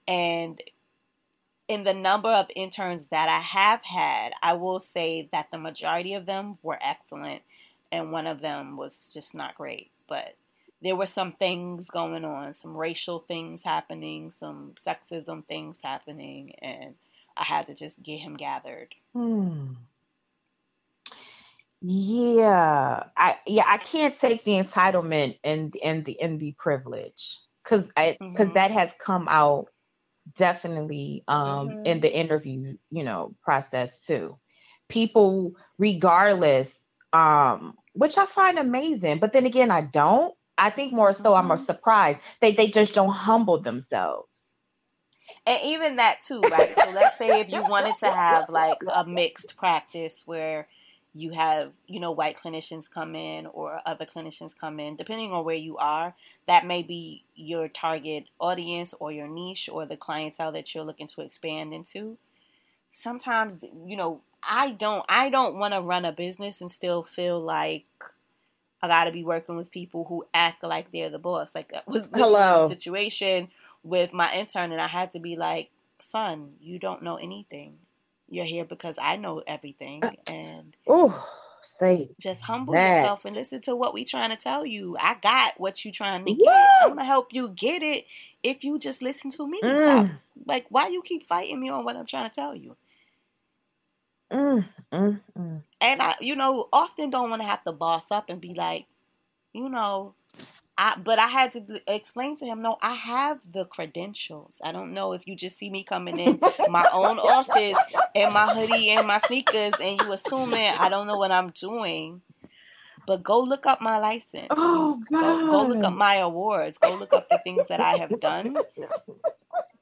and 0.07 0.61
in 1.69 1.85
the 1.85 1.95
number 1.95 2.29
of 2.29 2.51
interns 2.55 3.07
that 3.07 3.29
I 3.29 3.39
have 3.39 3.83
had, 3.83 4.33
I 4.43 4.53
will 4.55 4.81
say 4.81 5.29
that 5.33 5.51
the 5.51 5.59
majority 5.59 6.15
of 6.15 6.27
them 6.27 6.59
were 6.63 6.79
excellent 6.81 7.43
and 7.91 8.13
one 8.13 8.27
of 8.27 8.41
them 8.41 8.77
was 8.77 9.11
just 9.15 9.35
not 9.35 9.55
great. 9.55 9.91
But 10.07 10.37
there 10.83 10.97
were 10.97 11.07
some 11.07 11.33
things 11.33 11.87
going 11.89 12.25
on, 12.25 12.53
some 12.53 12.77
racial 12.77 13.19
things 13.19 13.63
happening, 13.65 14.33
some 14.39 14.75
sexism 14.85 15.45
things 15.47 15.79
happening, 15.83 16.55
and 16.61 16.95
I 17.37 17.45
had 17.45 17.67
to 17.69 17.75
just 17.75 18.03
get 18.03 18.19
him 18.19 18.37
gathered. 18.37 18.95
Hmm. 19.15 19.73
Yeah, 21.81 23.05
I 23.17 23.37
yeah 23.47 23.65
I 23.67 23.79
can't 23.79 24.19
take 24.19 24.45
the 24.45 24.53
entitlement 24.53 25.39
and 25.45 25.75
and 25.83 26.05
the 26.05 26.21
and 26.21 26.41
the 26.41 26.53
privilege 26.53 27.39
because 27.63 27.85
I 27.97 28.17
because 28.19 28.47
mm-hmm. 28.47 28.55
that 28.55 28.71
has 28.71 28.91
come 28.99 29.29
out 29.29 29.69
definitely 30.37 31.23
um 31.29 31.69
mm-hmm. 31.69 31.87
in 31.87 32.01
the 32.01 32.13
interview 32.13 32.77
you 32.91 33.05
know 33.05 33.35
process 33.43 33.91
too. 34.07 34.37
People 34.89 35.53
regardless 35.79 36.69
um 37.13 37.75
which 37.93 38.19
I 38.19 38.27
find 38.27 38.59
amazing, 38.59 39.19
but 39.19 39.33
then 39.33 39.47
again 39.47 39.71
I 39.71 39.83
don't. 39.83 40.35
I 40.57 40.71
think 40.71 40.93
more 40.93 41.13
so 41.13 41.33
mm-hmm. 41.33 41.51
I'm 41.51 41.65
surprised 41.65 42.21
they 42.41 42.55
they 42.55 42.69
just 42.69 42.95
don't 42.95 43.13
humble 43.13 43.61
themselves. 43.61 44.29
And 45.47 45.61
even 45.63 45.97
that 45.97 46.23
too, 46.27 46.41
right? 46.41 46.75
So 46.79 46.91
let's 46.91 47.19
say 47.19 47.41
if 47.41 47.51
you 47.51 47.63
wanted 47.63 47.99
to 47.99 48.11
have 48.11 48.49
like 48.49 48.79
a 48.93 49.05
mixed 49.05 49.57
practice 49.57 50.23
where 50.25 50.69
you 51.15 51.31
have 51.31 51.73
you 51.87 52.01
know 52.01 52.11
white 52.11 52.37
clinicians 52.37 52.91
come 52.93 53.15
in 53.15 53.47
or 53.47 53.81
other 53.87 54.05
clinicians 54.05 54.53
come 54.59 54.81
in 54.81 54.97
depending 54.97 55.33
on 55.33 55.45
where 55.45 55.55
you 55.55 55.77
are 55.77 56.15
that 56.47 56.67
may 56.67 56.83
be 56.83 57.25
your 57.37 57.69
target 57.69 58.25
audience 58.41 58.95
or 58.99 59.13
your 59.13 59.29
niche 59.29 59.69
or 59.73 59.87
the 59.87 59.97
clientele 59.97 60.53
that 60.53 60.75
you're 60.75 60.85
looking 60.85 61.07
to 61.07 61.21
expand 61.21 61.73
into. 61.73 62.19
Sometimes 62.91 63.59
you 63.87 63.97
know 63.97 64.21
i 64.43 64.71
don't 64.71 65.05
i 65.09 65.31
don't 65.31 65.57
want 65.57 65.73
to 65.73 65.81
run 65.81 66.05
a 66.05 66.13
business 66.13 66.61
and 66.61 66.71
still 66.71 67.03
feel 67.03 67.41
like 67.41 67.87
i 68.83 68.89
got 68.89 69.05
to 69.05 69.13
be 69.13 69.25
working 69.25 69.57
with 69.57 69.71
people 69.71 70.05
who 70.05 70.27
act 70.35 70.63
like 70.63 70.93
they're 70.93 71.11
the 71.11 71.19
boss. 71.19 71.55
Like 71.55 71.71
that 71.73 71.89
was 71.89 72.07
the 72.69 72.77
situation 72.77 73.49
with 73.83 74.13
my 74.13 74.33
intern 74.35 74.73
and 74.73 74.81
i 74.81 74.87
had 74.87 75.13
to 75.13 75.19
be 75.19 75.37
like 75.37 75.71
son 76.11 76.53
you 76.61 76.79
don't 76.79 77.03
know 77.03 77.17
anything 77.17 77.75
you're 78.29 78.45
here 78.45 78.65
because 78.65 78.95
I 79.01 79.17
know 79.17 79.43
everything. 79.47 80.03
Uh, 80.03 80.13
and 80.27 80.77
oh, 80.89 81.27
say 81.79 82.11
just 82.21 82.43
humble 82.43 82.75
that. 82.75 82.99
yourself 82.99 83.25
and 83.25 83.37
listen 83.37 83.61
to 83.63 83.77
what 83.77 83.95
we 83.95 84.05
trying 84.05 84.31
to 84.31 84.37
tell 84.37 84.65
you. 84.65 84.97
I 85.01 85.17
got 85.23 85.59
what 85.59 85.85
you 85.85 85.93
trying 85.93 86.25
to 86.25 86.35
get. 86.35 86.69
I'm 86.83 86.91
gonna 86.91 87.05
help 87.05 87.33
you 87.33 87.49
get 87.51 87.83
it 87.83 88.07
if 88.43 88.65
you 88.65 88.79
just 88.79 89.03
listen 89.03 89.31
to 89.33 89.47
me. 89.47 89.61
Mm. 89.63 90.19
Like, 90.47 90.67
why 90.69 90.89
you 90.89 91.03
keep 91.03 91.27
fighting 91.27 91.61
me 91.61 91.71
on 91.71 91.85
what 91.85 91.97
I'm 91.97 92.07
trying 92.07 92.29
to 92.29 92.35
tell 92.35 92.55
you? 92.55 92.77
Mm, 94.33 94.65
mm, 94.93 95.21
mm. 95.39 95.63
and 95.81 96.03
I, 96.03 96.15
you 96.21 96.35
know, 96.35 96.69
often 96.73 97.11
don't 97.11 97.31
want 97.31 97.43
to 97.43 97.49
have 97.49 97.63
to 97.65 97.73
boss 97.73 98.05
up 98.11 98.31
and 98.31 98.41
be 98.41 98.53
like, 98.55 98.87
you 99.53 99.69
know, 99.69 100.15
I, 100.77 100.97
but 101.03 101.19
I 101.19 101.29
had 101.29 101.53
to 101.53 101.81
explain 101.87 102.37
to 102.39 102.45
him, 102.45 102.61
no, 102.61 102.77
I 102.83 102.95
have 102.95 103.41
the 103.53 103.65
credentials. 103.65 104.61
I 104.63 104.73
don't 104.73 104.93
know 104.93 105.13
if 105.13 105.27
you 105.27 105.37
just 105.37 105.57
see 105.57 105.71
me 105.71 105.85
coming 105.85 106.19
in 106.19 106.41
my 106.69 106.89
own 106.93 107.19
office 107.19 107.79
in 108.15 108.33
my 108.33 108.49
hoodie 108.49 108.91
and 108.91 109.07
my 109.07 109.19
sneakers 109.19 109.75
and 109.81 109.97
you 109.99 110.13
assuming 110.13 110.73
I 110.77 110.89
don't 110.89 111.07
know 111.07 111.17
what 111.17 111.31
I'm 111.31 111.51
doing. 111.51 112.23
But 113.07 113.23
go 113.23 113.39
look 113.39 113.67
up 113.67 113.81
my 113.81 113.99
license. 113.99 114.49
Oh, 114.51 115.01
God. 115.11 115.51
Go, 115.51 115.51
go 115.51 115.67
look 115.67 115.85
up 115.85 115.93
my 115.93 116.17
awards. 116.17 116.79
Go 116.79 116.95
look 116.95 117.13
up 117.13 117.29
the 117.29 117.39
things 117.45 117.69
that 117.69 117.81
I 117.81 117.97
have 117.99 118.19
done. 118.19 118.57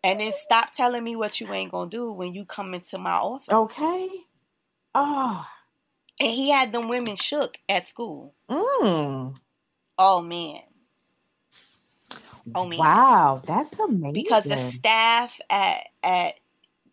And 0.05 0.20
then 0.20 0.32
stop 0.32 0.74
telling 0.74 1.05
me 1.05 1.14
what 1.14 1.40
you 1.40 1.53
ain't 1.53 1.70
gonna 1.70 1.88
do 1.88 2.12
when 2.12 2.34
you 2.34 2.45
come 2.45 2.74
into 2.74 2.99
my 2.99 3.12
office. 3.12 3.49
Okay. 3.49 4.09
Oh. 4.95 5.47
And 6.18 6.30
he 6.30 6.51
had 6.51 6.72
them 6.72 6.88
women 6.88 7.16
shook 7.16 7.59
at 7.68 7.88
school. 7.88 8.34
Mm. 8.51 9.36
Oh 9.99 10.20
man. 10.20 10.62
Oh. 12.55 12.65
Wow, 12.77 13.43
that's 13.47 13.79
amazing. 13.79 14.13
Because 14.13 14.45
the 14.45 14.57
staff 14.57 15.41
at 15.49 15.89
at 16.03 16.35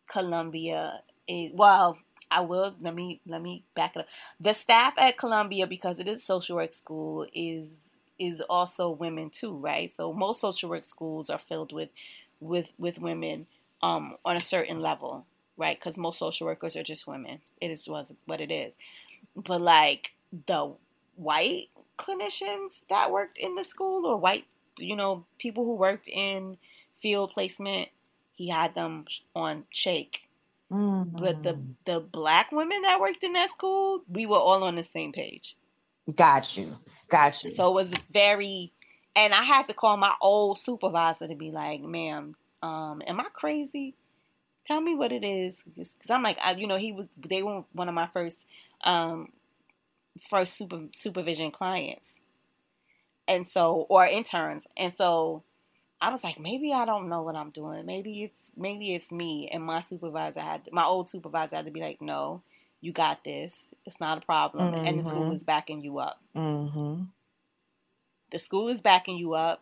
Columbia 0.08 1.02
is 1.28 1.52
well, 1.54 1.98
I 2.32 2.42
will 2.42 2.76
let 2.82 2.96
me 2.96 3.22
let 3.28 3.42
me 3.42 3.64
back 3.76 3.96
it 3.96 4.00
up. 4.02 4.08
The 4.40 4.54
staff 4.54 4.94
at 4.98 5.18
Columbia, 5.18 5.68
because 5.68 6.00
it 6.00 6.08
is 6.08 6.24
social 6.24 6.56
work 6.58 6.74
school, 6.74 7.26
is 7.34 7.70
is 8.20 8.42
also 8.50 8.90
women 8.90 9.30
too, 9.30 9.56
right? 9.56 9.92
So 9.96 10.14
most 10.14 10.42
social 10.42 10.70
work 10.70 10.84
schools 10.84 11.30
are 11.30 11.40
filled 11.40 11.74
with 11.74 11.90
with 12.40 12.70
with 12.78 13.00
women 13.00 13.48
um, 13.82 14.16
on 14.26 14.36
a 14.36 14.42
certain 14.42 14.82
level, 14.82 15.26
right? 15.58 15.78
Because 15.80 15.98
most 15.98 16.20
social 16.20 16.48
workers 16.48 16.76
are 16.76 16.84
just 16.84 17.08
women. 17.08 17.40
It 17.62 17.72
is 17.72 17.88
was 17.88 18.14
what 18.26 18.42
it 18.42 18.52
is. 18.52 18.78
But 19.36 19.62
like 19.62 20.14
the 20.48 20.74
white 21.16 21.68
clinicians 21.98 22.82
that 22.90 23.12
worked 23.12 23.38
in 23.38 23.56
the 23.56 23.64
school, 23.64 24.06
or 24.06 24.18
white, 24.18 24.46
you 24.80 24.96
know, 24.96 25.26
people 25.38 25.66
who 25.66 25.76
worked 25.76 26.08
in 26.08 26.58
field 27.02 27.32
placement, 27.32 27.90
he 28.36 28.50
had 28.50 28.76
them 28.76 29.06
on 29.36 29.66
shake. 29.70 30.30
Mm-hmm. 30.72 31.18
But 31.18 31.44
the 31.44 31.60
the 31.86 32.00
black 32.00 32.52
women 32.52 32.82
that 32.84 33.00
worked 33.00 33.24
in 33.24 33.34
that 33.34 33.50
school, 33.52 34.04
we 34.08 34.26
were 34.26 34.38
all 34.38 34.64
on 34.64 34.76
the 34.76 34.84
same 34.84 35.12
page. 35.12 35.56
got 36.16 36.56
you, 36.56 36.78
got 37.10 37.44
you. 37.44 37.52
So 37.52 37.70
it 37.70 37.74
was 37.74 37.92
very, 38.12 38.72
and 39.16 39.34
I 39.34 39.44
had 39.44 39.68
to 39.68 39.74
call 39.74 39.98
my 39.98 40.14
old 40.22 40.60
supervisor 40.60 41.28
to 41.28 41.36
be 41.36 41.50
like, 41.50 41.82
"Ma'am, 41.82 42.36
um, 42.62 43.02
am 43.08 43.20
I 43.20 43.26
crazy? 43.34 43.96
Tell 44.68 44.80
me 44.80 44.94
what 44.94 45.12
it 45.12 45.24
is." 45.24 45.64
Because 45.64 46.10
I'm 46.12 46.22
like, 46.22 46.38
I, 46.40 46.52
you 46.52 46.68
know, 46.68 46.78
he 46.78 46.92
was. 46.92 47.08
They 47.18 47.42
were 47.42 47.64
one 47.74 47.90
of 47.90 47.96
my 47.96 48.08
first, 48.08 48.38
um, 48.84 49.32
first 50.30 50.56
super 50.56 50.82
supervision 50.94 51.50
clients, 51.50 52.22
and 53.30 53.48
so 53.50 53.86
or 53.90 54.06
interns, 54.06 54.66
and 54.76 54.94
so 54.98 55.44
I 56.02 56.12
was 56.12 56.24
like, 56.24 56.40
maybe 56.40 56.74
I 56.74 56.86
don't 56.86 57.10
know 57.10 57.24
what 57.24 57.36
I'm 57.38 57.52
doing. 57.52 57.86
Maybe 57.86 58.24
it's 58.24 58.52
maybe 58.58 58.96
it's 58.96 59.12
me. 59.12 59.50
And 59.54 59.64
my 59.64 59.82
supervisor 59.84 60.42
had 60.42 60.70
my 60.74 60.84
old 60.86 61.10
supervisor 61.10 61.58
had 61.58 61.66
to 61.66 61.72
be 61.72 61.82
like, 61.82 62.02
no, 62.02 62.42
you 62.82 62.92
got 62.94 63.24
this. 63.24 63.70
It's 63.86 64.00
not 64.02 64.18
a 64.18 64.26
problem, 64.26 64.74
and 64.74 65.00
the 65.00 65.04
school 65.04 65.32
Mhm. 65.32 65.36
is 65.36 65.44
backing 65.46 65.82
you 65.82 66.00
up 66.00 66.22
mm-hmm. 66.36 67.04
the 68.32 68.40
school 68.40 68.68
is 68.70 68.82
backing 68.82 69.18
you 69.18 69.34
up. 69.34 69.62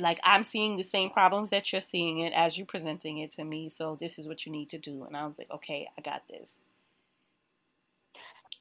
Like 0.00 0.18
I'm 0.24 0.44
seeing 0.44 0.76
the 0.76 0.82
same 0.82 1.10
problems 1.10 1.50
that 1.50 1.70
you're 1.72 1.82
seeing 1.82 2.20
it 2.20 2.32
as 2.32 2.56
you're 2.56 2.66
presenting 2.66 3.18
it 3.18 3.32
to 3.32 3.44
me. 3.44 3.68
So 3.68 3.98
this 4.00 4.18
is 4.18 4.26
what 4.26 4.46
you 4.46 4.52
need 4.52 4.70
to 4.70 4.78
do. 4.78 5.04
And 5.04 5.14
I 5.16 5.26
was 5.26 5.36
like, 5.38 5.50
okay, 5.50 5.88
I 5.96 6.00
got 6.00 6.22
this. 6.28 6.54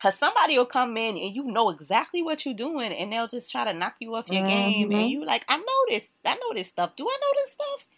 Cause 0.01 0.17
somebody 0.17 0.57
will 0.57 0.65
come 0.67 0.95
in 0.97 1.17
and 1.17 1.35
you 1.35 1.43
know 1.43 1.69
exactly 1.69 2.21
what 2.21 2.45
you're 2.45 2.53
doing, 2.53 2.91
and 2.93 3.11
they'll 3.11 3.27
just 3.27 3.51
try 3.51 3.65
to 3.65 3.73
knock 3.73 3.95
you 3.99 4.13
off 4.15 4.29
your 4.29 4.43
game, 4.43 4.91
and 4.91 4.93
Mhm. 4.93 5.09
you 5.09 5.25
like, 5.25 5.43
I 5.47 5.57
know 5.57 5.85
this, 5.89 6.09
I 6.23 6.35
know 6.35 6.53
this 6.53 6.67
stuff. 6.67 6.95
Do 6.95 7.07
I 7.07 7.17
know 7.19 7.41
this 7.41 7.51
stuff? 7.51 7.89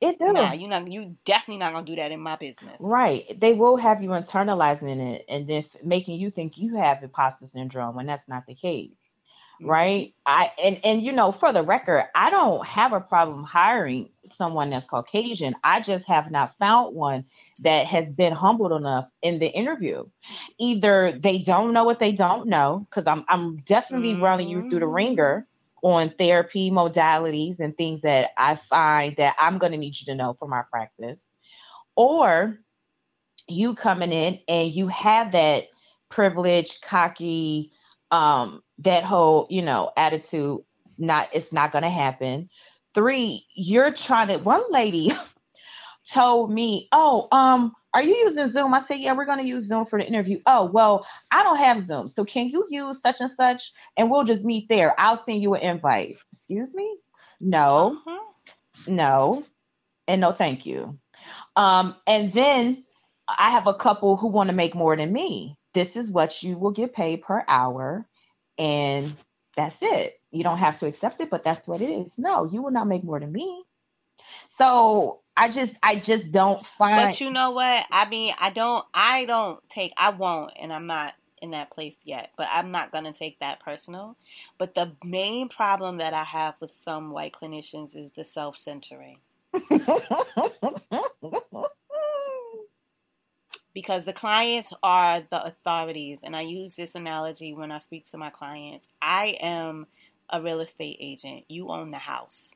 It 0.00 0.18
does. 0.18 0.32
Nah, 0.34 0.52
you 0.52 0.68
not, 0.68 0.90
you 0.90 1.16
definitely 1.24 1.58
not 1.58 1.72
gonna 1.72 1.84
do 1.86 1.96
that 1.96 2.12
in 2.12 2.20
my 2.20 2.36
business. 2.36 2.80
Right. 2.80 3.38
They 3.40 3.52
will 3.52 3.76
have 3.76 4.02
you 4.02 4.10
internalizing 4.10 5.00
it 5.14 5.24
and 5.28 5.46
then 5.48 5.64
making 5.82 6.20
you 6.20 6.30
think 6.30 6.56
you 6.56 6.76
have 6.76 7.02
imposter 7.02 7.46
syndrome 7.46 7.94
when 7.96 8.06
that's 8.06 8.26
not 8.28 8.46
the 8.46 8.54
case. 8.54 8.96
Mhm. 9.60 9.66
Right. 9.68 10.14
I 10.26 10.52
and 10.62 10.78
and 10.84 11.02
you 11.02 11.12
know, 11.12 11.32
for 11.32 11.52
the 11.52 11.62
record, 11.62 12.04
I 12.14 12.30
don't 12.30 12.64
have 12.66 12.92
a 12.92 13.00
problem 13.00 13.44
hiring 13.44 14.08
someone 14.36 14.70
that's 14.70 14.86
Caucasian. 14.86 15.54
I 15.64 15.80
just 15.80 16.04
have 16.06 16.30
not 16.30 16.54
found 16.58 16.94
one 16.94 17.24
that 17.60 17.86
has 17.86 18.08
been 18.12 18.32
humbled 18.32 18.72
enough 18.72 19.06
in 19.22 19.38
the 19.38 19.46
interview. 19.48 20.04
Either 20.58 21.18
they 21.22 21.38
don't 21.38 21.72
know 21.72 21.84
what 21.84 21.98
they 21.98 22.12
don't 22.12 22.48
know, 22.48 22.86
because 22.88 23.06
I'm 23.06 23.24
I'm 23.28 23.58
definitely 23.58 24.14
running 24.14 24.48
you 24.48 24.62
through 24.68 24.80
the 24.80 24.86
ringer 24.86 25.46
on 25.82 26.10
therapy 26.18 26.70
modalities 26.70 27.58
and 27.60 27.76
things 27.76 28.02
that 28.02 28.30
I 28.36 28.56
find 28.68 29.14
that 29.16 29.34
I'm 29.38 29.58
going 29.58 29.72
to 29.72 29.78
need 29.78 29.96
you 30.00 30.06
to 30.06 30.14
know 30.14 30.34
for 30.38 30.48
my 30.48 30.62
practice. 30.70 31.18
Or 31.96 32.58
you 33.48 33.74
coming 33.74 34.12
in 34.12 34.38
and 34.48 34.72
you 34.72 34.88
have 34.88 35.32
that 35.32 35.64
privileged, 36.10 36.82
cocky, 36.82 37.72
um, 38.10 38.62
that 38.80 39.04
whole, 39.04 39.46
you 39.50 39.62
know, 39.62 39.90
attitude, 39.96 40.60
not 40.98 41.28
it's 41.32 41.52
not 41.52 41.72
gonna 41.72 41.90
happen. 41.90 42.48
Three, 42.94 43.46
you're 43.54 43.92
trying 43.92 44.28
to 44.28 44.38
one 44.38 44.64
lady 44.70 45.12
told 46.12 46.52
me, 46.52 46.88
Oh, 46.92 47.28
um, 47.32 47.74
are 47.94 48.02
you 48.02 48.16
using 48.16 48.50
Zoom? 48.50 48.74
I 48.74 48.80
said, 48.80 49.00
Yeah, 49.00 49.14
we're 49.14 49.26
gonna 49.26 49.42
use 49.44 49.66
Zoom 49.66 49.86
for 49.86 49.98
the 49.98 50.06
interview. 50.06 50.40
Oh, 50.46 50.66
well, 50.66 51.06
I 51.30 51.42
don't 51.42 51.58
have 51.58 51.86
Zoom. 51.86 52.08
So 52.08 52.24
can 52.24 52.48
you 52.48 52.66
use 52.70 53.00
such 53.00 53.16
and 53.20 53.30
such? 53.30 53.72
And 53.96 54.10
we'll 54.10 54.24
just 54.24 54.44
meet 54.44 54.68
there. 54.68 54.98
I'll 55.00 55.16
send 55.16 55.42
you 55.42 55.54
an 55.54 55.62
invite. 55.62 56.16
Excuse 56.32 56.72
me? 56.74 56.98
No, 57.40 57.98
Mhm. 58.06 58.18
no, 58.88 59.44
and 60.08 60.20
no 60.20 60.32
thank 60.32 60.66
you. 60.66 60.98
Um, 61.56 61.96
and 62.06 62.32
then 62.32 62.84
I 63.28 63.50
have 63.50 63.66
a 63.68 63.74
couple 63.74 64.16
who 64.16 64.28
want 64.28 64.50
to 64.50 64.56
make 64.56 64.74
more 64.74 64.96
than 64.96 65.12
me. 65.12 65.58
This 65.74 65.96
is 65.96 66.10
what 66.10 66.42
you 66.42 66.58
will 66.58 66.72
get 66.72 66.94
paid 66.94 67.22
per 67.22 67.44
hour, 67.48 68.07
and 68.58 69.16
that's 69.56 69.76
it. 69.80 70.20
You 70.30 70.42
don't 70.42 70.58
have 70.58 70.78
to 70.80 70.86
accept 70.86 71.20
it, 71.20 71.30
but 71.30 71.44
that's 71.44 71.66
what 71.66 71.80
it 71.80 71.90
is. 71.90 72.12
No, 72.16 72.44
you 72.44 72.62
will 72.62 72.70
not 72.70 72.86
make 72.86 73.04
more 73.04 73.18
than 73.20 73.32
me. 73.32 73.64
So 74.58 75.20
I 75.36 75.48
just 75.48 75.72
I 75.82 75.96
just 75.96 76.32
don't 76.32 76.66
find 76.76 77.10
But 77.10 77.20
you 77.20 77.30
know 77.30 77.52
what? 77.52 77.86
I 77.90 78.08
mean, 78.08 78.34
I 78.38 78.50
don't, 78.50 78.84
I 78.92 79.24
don't 79.24 79.60
take, 79.70 79.92
I 79.96 80.10
won't, 80.10 80.52
and 80.60 80.72
I'm 80.72 80.86
not 80.86 81.14
in 81.40 81.52
that 81.52 81.70
place 81.70 81.94
yet. 82.04 82.30
But 82.36 82.48
I'm 82.50 82.72
not 82.72 82.90
gonna 82.90 83.12
take 83.12 83.38
that 83.38 83.60
personal. 83.60 84.16
But 84.58 84.74
the 84.74 84.92
main 85.04 85.48
problem 85.48 85.98
that 85.98 86.12
I 86.12 86.24
have 86.24 86.54
with 86.60 86.72
some 86.82 87.10
white 87.12 87.32
clinicians 87.32 87.96
is 87.96 88.12
the 88.12 88.24
self-centering, 88.24 89.18
because 93.74 94.04
the 94.04 94.12
clients 94.12 94.72
are 94.82 95.20
the 95.20 95.42
authorities, 95.44 96.20
and 96.22 96.34
I 96.36 96.42
use 96.42 96.74
this 96.74 96.94
analogy 96.94 97.52
when 97.54 97.70
I 97.70 97.78
speak 97.78 98.08
to 98.10 98.18
my 98.18 98.30
clients. 98.30 98.86
I 99.00 99.36
am 99.40 99.86
a 100.30 100.40
real 100.42 100.60
estate 100.60 100.96
agent. 101.00 101.44
You 101.48 101.68
own 101.70 101.90
the 101.90 101.98
house. 101.98 102.50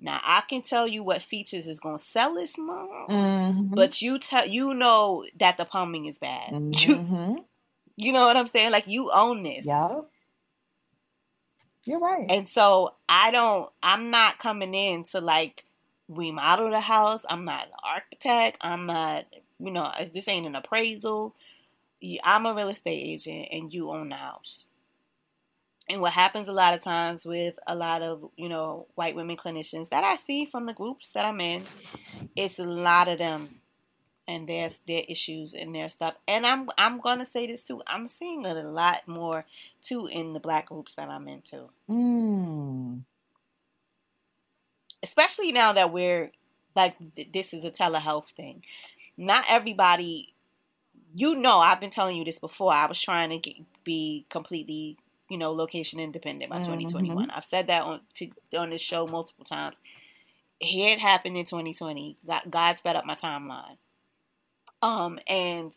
Now 0.00 0.20
I 0.24 0.42
can 0.48 0.62
tell 0.62 0.86
you 0.88 1.02
what 1.02 1.22
features 1.22 1.66
is 1.66 1.80
gonna 1.80 1.98
sell 1.98 2.34
this 2.34 2.56
month. 2.56 3.10
Mhm. 3.10 3.74
But 3.74 4.00
you 4.00 4.18
tell 4.18 4.46
you 4.48 4.72
know 4.74 5.24
that 5.38 5.56
the 5.56 5.64
plumbing 5.64 6.06
is 6.06 6.18
bad. 6.18 6.50
You 6.88 6.96
Mhm. 6.98 7.44
you 7.96 8.12
know 8.12 8.24
what 8.24 8.36
I'm 8.36 8.46
saying? 8.46 8.70
Like 8.72 8.86
you 8.86 9.10
own 9.10 9.42
this. 9.42 9.66
Yup. 9.66 10.10
You're 11.84 11.98
right. 11.98 12.26
And 12.30 12.48
so 12.48 12.94
I 13.08 13.30
don't 13.30 13.70
I'm 13.82 14.10
not 14.10 14.38
coming 14.38 14.74
in 14.74 15.04
to 15.04 15.20
like 15.20 15.66
remodel 16.08 16.70
the 16.70 16.80
house. 16.80 17.24
I'm 17.28 17.44
not 17.44 17.66
an 17.66 17.72
architect. 17.82 18.58
I'm 18.60 18.86
not 18.86 19.26
you 19.62 19.70
know, 19.70 19.90
this 20.12 20.28
ain't 20.28 20.46
an 20.46 20.56
appraisal. 20.56 21.34
I'm 22.24 22.46
a 22.46 22.54
real 22.54 22.68
estate 22.68 23.00
agent 23.02 23.48
and 23.52 23.72
you 23.72 23.90
own 23.90 24.08
the 24.08 24.16
house. 24.16 24.66
And 25.88 26.00
what 26.00 26.12
happens 26.12 26.48
a 26.48 26.52
lot 26.52 26.74
of 26.74 26.80
times 26.80 27.26
with 27.26 27.58
a 27.66 27.74
lot 27.74 28.02
of, 28.02 28.30
you 28.36 28.48
know, 28.48 28.86
white 28.94 29.16
women 29.16 29.36
clinicians 29.36 29.88
that 29.90 30.04
I 30.04 30.16
see 30.16 30.44
from 30.44 30.66
the 30.66 30.72
groups 30.72 31.12
that 31.12 31.24
I'm 31.24 31.40
in, 31.40 31.64
it's 32.36 32.58
a 32.58 32.64
lot 32.64 33.08
of 33.08 33.18
them 33.18 33.60
and 34.28 34.48
their 34.48 34.70
their 34.86 35.02
issues 35.08 35.54
and 35.54 35.74
their 35.74 35.88
stuff. 35.88 36.14
And 36.28 36.46
I'm 36.46 36.68
I'm 36.78 37.00
gonna 37.00 37.26
say 37.26 37.46
this 37.46 37.62
too. 37.62 37.82
I'm 37.86 38.08
seeing 38.08 38.44
it 38.44 38.56
a 38.56 38.68
lot 38.68 39.06
more 39.06 39.44
too 39.82 40.06
in 40.06 40.32
the 40.32 40.40
black 40.40 40.66
groups 40.66 40.94
that 40.94 41.08
I'm 41.08 41.28
into. 41.28 41.68
Mm. 41.90 43.02
Especially 45.02 45.50
now 45.52 45.72
that 45.72 45.92
we're 45.92 46.30
like 46.76 46.94
th- 47.16 47.32
this 47.32 47.52
is 47.52 47.64
a 47.64 47.70
telehealth 47.70 48.30
thing. 48.30 48.62
Not 49.16 49.44
everybody 49.48 50.32
you 51.14 51.34
know, 51.34 51.58
I've 51.58 51.80
been 51.80 51.90
telling 51.90 52.16
you 52.16 52.24
this 52.24 52.38
before. 52.38 52.72
I 52.72 52.86
was 52.86 53.00
trying 53.00 53.30
to 53.30 53.38
get, 53.38 53.56
be 53.84 54.24
completely, 54.30 54.96
you 55.28 55.36
know, 55.36 55.52
location 55.52 56.00
independent 56.00 56.50
by 56.50 56.58
2021. 56.58 57.30
I've 57.30 57.44
said 57.44 57.66
that 57.66 57.82
on 57.82 58.00
to, 58.14 58.30
on 58.56 58.70
this 58.70 58.80
show 58.80 59.06
multiple 59.06 59.44
times. 59.44 59.80
Here 60.58 60.92
it 60.94 61.00
happened 61.00 61.36
in 61.36 61.44
2020. 61.44 62.16
God, 62.26 62.42
God 62.48 62.78
sped 62.78 62.96
up 62.96 63.04
my 63.04 63.14
timeline. 63.14 63.76
Um, 64.80 65.18
and 65.26 65.72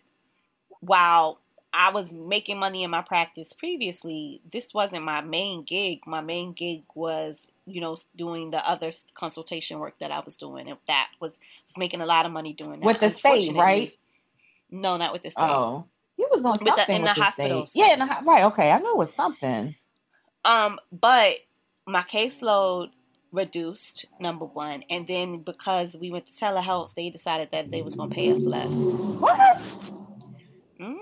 while 0.80 1.40
I 1.74 1.92
was 1.92 2.12
making 2.12 2.60
money 2.60 2.84
in 2.84 2.92
my 2.92 3.02
practice 3.02 3.52
previously, 3.54 4.42
this 4.52 4.74
wasn't 4.74 5.04
my 5.04 5.22
main 5.22 5.64
gig. 5.64 6.02
My 6.06 6.22
main 6.22 6.54
gig 6.54 6.84
was, 6.94 7.38
you 7.66 7.82
know, 7.82 7.98
doing 8.16 8.52
the 8.52 8.68
other 8.70 8.92
consultation 9.14 9.80
work 9.80 9.98
that 10.00 10.12
I 10.12 10.20
was 10.20 10.36
doing, 10.38 10.68
and 10.70 10.78
that 10.88 11.10
was 11.20 11.32
was 11.68 11.78
making 11.78 12.02
a 12.02 12.06
lot 12.06 12.26
of 12.26 12.32
money 12.32 12.54
doing 12.54 12.80
that. 12.80 12.86
With 12.86 13.00
the 13.00 13.10
state, 13.12 13.54
right? 13.56 13.94
No, 14.72 14.98
not 14.98 15.14
with 15.14 15.24
the 15.24 15.32
state. 15.32 15.42
Oh. 15.44 15.86
You 16.18 16.28
was 16.32 16.42
doing 16.42 16.52
With 16.52 16.60
the- 16.62 16.68
something 16.82 16.96
in 16.96 17.02
with 17.04 17.16
the 17.16 17.22
hospitals. 17.22 17.70
state. 17.72 17.80
Yeah, 17.80 17.94
in 17.94 18.00
the, 18.00 18.06
right. 18.24 18.44
Okay, 18.46 18.72
I 18.72 18.80
know 18.80 18.92
it 18.92 18.98
was 18.98 19.14
something. 19.16 19.76
Um, 20.46 20.80
but 20.92 21.38
my 21.88 22.02
caseload 22.04 22.90
reduced 23.32 24.06
number 24.20 24.46
one 24.46 24.84
and 24.90 25.06
then 25.08 25.40
because 25.40 25.94
we 26.00 26.10
went 26.10 26.26
to 26.26 26.32
telehealth 26.32 26.94
they 26.96 27.10
decided 27.10 27.50
that 27.52 27.70
they 27.70 27.82
was 27.82 27.94
going 27.96 28.10
to 28.10 28.16
pay 28.16 28.32
us 28.32 28.40
less 28.40 28.72
What? 28.72 29.58
hmm 30.80 30.94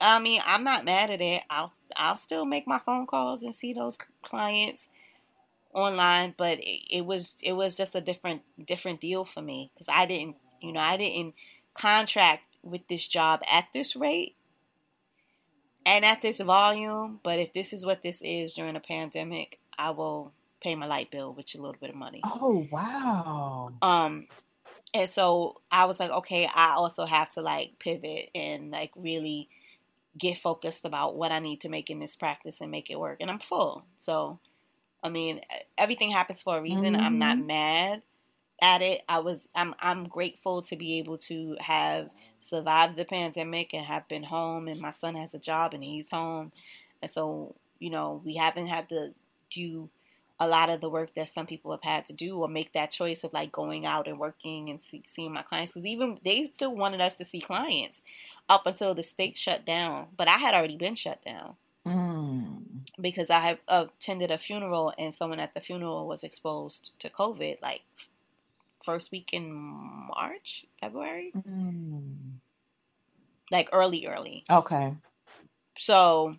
i 0.00 0.18
mean 0.18 0.40
i'm 0.44 0.64
not 0.64 0.84
mad 0.84 1.10
at 1.10 1.20
it 1.20 1.42
i'll 1.48 1.72
i'll 1.94 2.16
still 2.16 2.44
make 2.44 2.66
my 2.66 2.78
phone 2.80 3.06
calls 3.06 3.44
and 3.44 3.54
see 3.54 3.72
those 3.72 3.96
clients 4.22 4.88
online 5.72 6.34
but 6.36 6.58
it, 6.58 6.80
it 6.90 7.06
was 7.06 7.36
it 7.42 7.52
was 7.52 7.76
just 7.76 7.94
a 7.94 8.00
different 8.00 8.42
different 8.66 9.00
deal 9.00 9.24
for 9.24 9.40
me 9.42 9.70
because 9.74 9.86
i 9.88 10.04
didn't 10.06 10.36
you 10.60 10.72
know 10.72 10.80
i 10.80 10.96
didn't 10.96 11.34
contract 11.74 12.42
with 12.62 12.86
this 12.88 13.08
job 13.08 13.40
at 13.50 13.66
this 13.72 13.96
rate 13.96 14.36
and 15.86 16.04
at 16.04 16.22
this 16.22 16.40
volume 16.40 17.20
but 17.22 17.38
if 17.38 17.52
this 17.52 17.72
is 17.72 17.84
what 17.84 18.02
this 18.02 18.18
is 18.22 18.52
during 18.52 18.76
a 18.76 18.80
pandemic 18.80 19.58
i 19.78 19.90
will 19.90 20.32
pay 20.60 20.74
my 20.74 20.86
light 20.86 21.10
bill 21.10 21.32
with 21.32 21.54
a 21.54 21.58
little 21.58 21.76
bit 21.80 21.90
of 21.90 21.96
money 21.96 22.20
Oh 22.24 22.66
wow. 22.70 23.72
um 23.82 24.26
and 24.94 25.08
so 25.08 25.60
i 25.70 25.86
was 25.86 25.98
like 25.98 26.10
okay 26.10 26.46
i 26.54 26.74
also 26.74 27.04
have 27.06 27.30
to 27.30 27.40
like 27.40 27.78
pivot 27.78 28.28
and 28.34 28.70
like 28.70 28.90
really 28.94 29.48
get 30.18 30.36
focused 30.38 30.84
about 30.84 31.16
what 31.16 31.32
i 31.32 31.38
need 31.38 31.62
to 31.62 31.68
make 31.70 31.88
in 31.90 31.98
this 31.98 32.14
practice 32.14 32.60
and 32.60 32.70
make 32.70 32.90
it 32.90 33.00
work 33.00 33.16
and 33.20 33.30
i'm 33.30 33.38
full 33.38 33.86
so 33.96 34.38
i 35.02 35.08
mean 35.08 35.40
everything 35.78 36.10
happens 36.10 36.42
for 36.42 36.58
a 36.58 36.62
reason. 36.62 36.96
I'm 36.96 37.18
not 37.18 37.36
mm-hmm. 37.36 37.46
mad 37.46 38.02
at 38.60 38.82
it. 38.82 39.02
I 39.08 39.18
was 39.18 39.40
i'm 39.54 39.74
i'm 39.80 40.08
grateful 40.08 40.62
to 40.62 40.76
be 40.76 40.98
able 40.98 41.18
to 41.18 41.56
have 41.60 42.10
survived 42.40 42.96
the 42.96 43.04
pandemic 43.04 43.74
and 43.74 43.84
have 43.84 44.08
been 44.08 44.22
home 44.22 44.68
and 44.68 44.80
my 44.80 44.90
son 44.90 45.14
has 45.16 45.34
a 45.34 45.38
job 45.38 45.74
and 45.74 45.82
he's 45.82 46.10
home. 46.10 46.52
And 47.00 47.10
so 47.10 47.54
you 47.78 47.90
know 47.90 48.20
we 48.24 48.36
haven't 48.36 48.68
had 48.68 48.88
to 48.90 49.14
do 49.50 49.88
a 50.40 50.46
lot 50.46 50.70
of 50.70 50.80
the 50.80 50.90
work 50.90 51.14
that 51.14 51.28
some 51.28 51.46
people 51.46 51.70
have 51.70 51.82
had 51.82 52.06
to 52.06 52.12
do 52.12 52.38
or 52.38 52.48
make 52.48 52.72
that 52.72 52.90
choice 52.90 53.22
of 53.22 53.32
like 53.32 53.52
going 53.52 53.86
out 53.86 54.08
and 54.08 54.18
working 54.18 54.70
and 54.70 54.82
see, 54.82 55.02
seeing 55.06 55.32
my 55.32 55.42
clients. 55.42 55.72
Because 55.72 55.86
even 55.86 56.18
they 56.24 56.46
still 56.46 56.74
wanted 56.74 57.00
us 57.00 57.14
to 57.16 57.24
see 57.24 57.40
clients 57.40 58.00
up 58.48 58.66
until 58.66 58.94
the 58.94 59.04
state 59.04 59.36
shut 59.36 59.64
down 59.64 60.06
but 60.16 60.28
i 60.28 60.32
had 60.32 60.54
already 60.54 60.76
been 60.76 60.94
shut 60.94 61.22
down. 61.24 61.56
Because 63.00 63.30
i 63.30 63.40
have 63.40 63.58
attended 63.68 64.30
a 64.30 64.38
funeral 64.38 64.92
and 64.98 65.14
someone 65.14 65.40
at 65.40 65.54
the 65.54 65.60
funeral 65.60 66.06
was 66.06 66.22
exposed 66.24 66.90
to 66.98 67.08
covid 67.08 67.56
like 67.62 67.80
first 68.84 69.10
week 69.10 69.30
in 69.32 69.52
march 69.52 70.66
february 70.80 71.32
Mm. 71.48 72.14
like 73.50 73.68
early 73.72 74.06
early 74.06 74.44
Okay. 74.50 74.94
so 75.76 76.36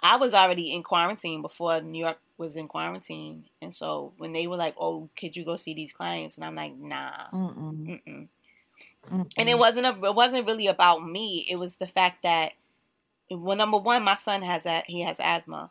I 0.00 0.16
was 0.16 0.32
already 0.32 0.72
in 0.72 0.84
quarantine 0.84 1.42
before 1.42 1.80
New 1.80 1.98
York 1.98 2.18
was 2.36 2.54
in 2.54 2.68
quarantine, 2.68 3.46
and 3.60 3.74
so 3.74 4.12
when 4.16 4.32
they 4.32 4.46
were 4.46 4.54
like, 4.56 4.76
"Oh, 4.78 5.08
could 5.18 5.36
you 5.36 5.44
go 5.44 5.56
see 5.56 5.74
these 5.74 5.90
clients?" 5.90 6.36
and 6.36 6.44
I'm 6.44 6.54
like, 6.54 6.72
"Nah." 6.76 7.26
Mm-mm. 7.32 7.98
Mm-mm. 8.06 8.28
Mm-mm. 9.10 9.30
And 9.36 9.48
it 9.48 9.58
wasn't 9.58 9.86
a, 9.86 10.06
it 10.06 10.14
wasn't 10.14 10.46
really 10.46 10.68
about 10.68 11.04
me. 11.04 11.44
It 11.50 11.56
was 11.56 11.74
the 11.76 11.88
fact 11.88 12.22
that, 12.22 12.52
well, 13.30 13.56
number 13.56 13.78
one, 13.78 14.02
my 14.04 14.14
son 14.14 14.42
has 14.42 14.66
a, 14.66 14.82
he 14.86 15.02
has 15.02 15.16
asthma, 15.20 15.70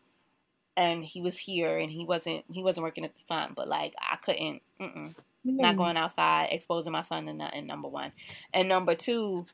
and 0.76 1.04
he 1.04 1.22
was 1.22 1.38
here, 1.38 1.78
and 1.78 1.92
he 1.92 2.06
wasn't 2.06 2.46
he 2.52 2.64
wasn't 2.64 2.84
working 2.84 3.06
at 3.06 3.14
the 3.16 3.24
time, 3.34 3.54
but 3.56 3.68
like 3.68 3.94
I 4.00 4.18
couldn't, 4.18 4.62
mm-mm, 4.80 5.16
not 5.44 5.78
going 5.78 5.98
outside, 5.98 6.50
exposing 6.52 6.92
my 6.92 7.02
son 7.02 7.26
to 7.26 7.34
nothing. 7.34 7.66
Number 7.68 7.88
one, 7.88 8.12
and 8.54 8.68
number 8.70 8.96
two, 8.96 9.46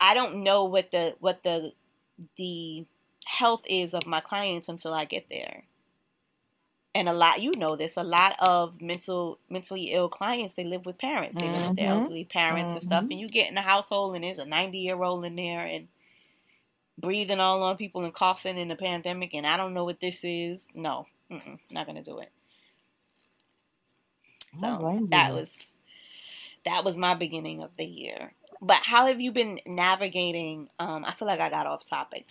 I 0.00 0.14
don't 0.14 0.42
know 0.44 0.64
what 0.64 0.90
the 0.90 1.16
what 1.20 1.42
the 1.42 1.72
the 2.36 2.86
health 3.26 3.62
is 3.68 3.92
of 3.92 4.06
my 4.06 4.20
clients 4.20 4.68
until 4.68 4.94
I 4.94 5.04
get 5.04 5.26
there. 5.28 5.64
And 6.94 7.10
a 7.10 7.12
lot, 7.12 7.42
you 7.42 7.52
know 7.54 7.76
this, 7.76 7.98
a 7.98 8.02
lot 8.02 8.36
of 8.38 8.80
mental 8.80 9.38
mentally 9.50 9.92
ill 9.92 10.08
clients, 10.08 10.54
they 10.54 10.64
live 10.64 10.86
with 10.86 10.96
parents. 10.96 11.36
They 11.38 11.50
live 11.50 11.66
with 11.66 11.76
their 11.76 11.88
Mhm. 11.88 12.00
elderly 12.00 12.24
parents 12.24 12.72
and 12.72 12.82
stuff. 12.82 13.04
Mhm. 13.04 13.10
And 13.10 13.20
you 13.20 13.28
get 13.28 13.48
in 13.50 13.54
the 13.54 13.60
household 13.60 14.14
and 14.14 14.24
there's 14.24 14.38
a 14.38 14.46
90 14.46 14.78
year 14.78 15.02
old 15.02 15.26
in 15.26 15.36
there 15.36 15.60
and 15.60 15.88
breathing 16.98 17.40
all 17.40 17.62
on 17.62 17.76
people 17.76 18.04
and 18.04 18.14
coughing 18.14 18.58
in 18.58 18.68
the 18.68 18.76
pandemic. 18.76 19.34
And 19.34 19.46
I 19.46 19.56
don't 19.56 19.74
know 19.74 19.84
what 19.84 20.00
this 20.00 20.20
is. 20.22 20.64
No, 20.74 21.06
not 21.70 21.86
to 21.86 22.02
do 22.02 22.18
it. 22.18 22.30
So 24.60 25.06
that 25.10 25.34
was 25.34 25.48
that 26.64 26.84
was 26.84 26.96
my 26.96 27.14
beginning 27.14 27.62
of 27.62 27.76
the 27.76 27.84
year. 27.84 28.32
But 28.60 28.78
how 28.78 29.06
have 29.06 29.20
you 29.20 29.32
been 29.32 29.60
navigating? 29.66 30.68
Um, 30.78 31.04
I 31.04 31.12
feel 31.12 31.28
like 31.28 31.40
I 31.40 31.50
got 31.50 31.66
off 31.66 31.88
topic. 31.88 32.26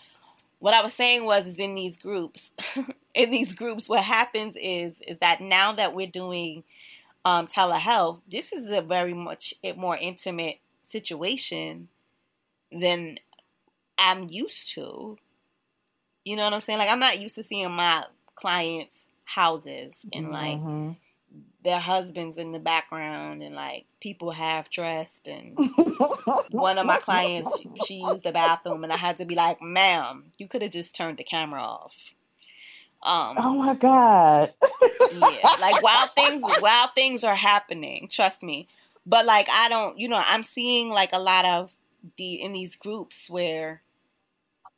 What 0.59 0.73
I 0.73 0.81
was 0.81 0.93
saying 0.93 1.25
was, 1.25 1.45
is 1.45 1.59
in 1.59 1.75
these 1.75 1.97
groups, 1.97 2.51
in 3.13 3.29
these 3.29 3.53
groups, 3.53 3.87
what 3.87 4.03
happens 4.03 4.55
is, 4.59 5.01
is 5.07 5.19
that 5.19 5.41
now 5.41 5.73
that 5.73 5.93
we're 5.93 6.07
doing 6.07 6.63
um, 7.23 7.47
telehealth, 7.47 8.19
this 8.29 8.51
is 8.51 8.69
a 8.69 8.81
very 8.81 9.13
much 9.13 9.53
a 9.63 9.73
more 9.73 9.97
intimate 9.97 10.59
situation 10.89 11.89
than 12.71 13.19
I'm 13.97 14.27
used 14.29 14.69
to. 14.75 15.17
You 16.23 16.35
know 16.35 16.43
what 16.43 16.53
I'm 16.53 16.61
saying? 16.61 16.79
Like 16.79 16.89
I'm 16.89 16.99
not 16.99 17.19
used 17.19 17.35
to 17.35 17.43
seeing 17.43 17.71
my 17.71 18.05
clients' 18.35 19.07
houses 19.25 19.97
and 20.13 20.31
like 20.31 20.57
Mhm. 20.57 20.95
their 21.63 21.79
husbands 21.79 22.37
in 22.37 22.51
the 22.51 22.59
background 22.59 23.43
and 23.43 23.55
like 23.55 23.85
people 23.99 24.31
half 24.31 24.69
dressed 24.69 25.27
and 25.27 25.57
one 26.51 26.77
of 26.77 26.85
my 26.85 26.97
clients 26.97 27.57
she, 27.57 27.69
she 27.79 27.93
used 27.95 28.23
the 28.23 28.31
bathroom 28.31 28.83
and 28.83 28.93
I 28.93 28.97
had 28.97 29.17
to 29.17 29.25
be 29.25 29.35
like, 29.35 29.61
"Ma'am, 29.61 30.31
you 30.37 30.47
could 30.47 30.61
have 30.61 30.71
just 30.71 30.95
turned 30.95 31.17
the 31.17 31.23
camera 31.23 31.61
off." 31.61 31.95
Um 33.03 33.37
Oh 33.37 33.53
my 33.55 33.73
god. 33.75 34.53
yeah, 35.11 35.49
like 35.59 35.81
wild 35.81 36.09
things 36.15 36.43
wild 36.59 36.91
things 36.95 37.23
are 37.23 37.35
happening, 37.35 38.07
trust 38.09 38.41
me. 38.43 38.67
But 39.05 39.25
like 39.25 39.47
I 39.49 39.69
don't, 39.69 39.97
you 39.99 40.07
know, 40.07 40.21
I'm 40.23 40.43
seeing 40.43 40.89
like 40.89 41.11
a 41.13 41.19
lot 41.19 41.45
of 41.45 41.73
the 42.17 42.41
in 42.41 42.53
these 42.53 42.75
groups 42.75 43.29
where 43.29 43.81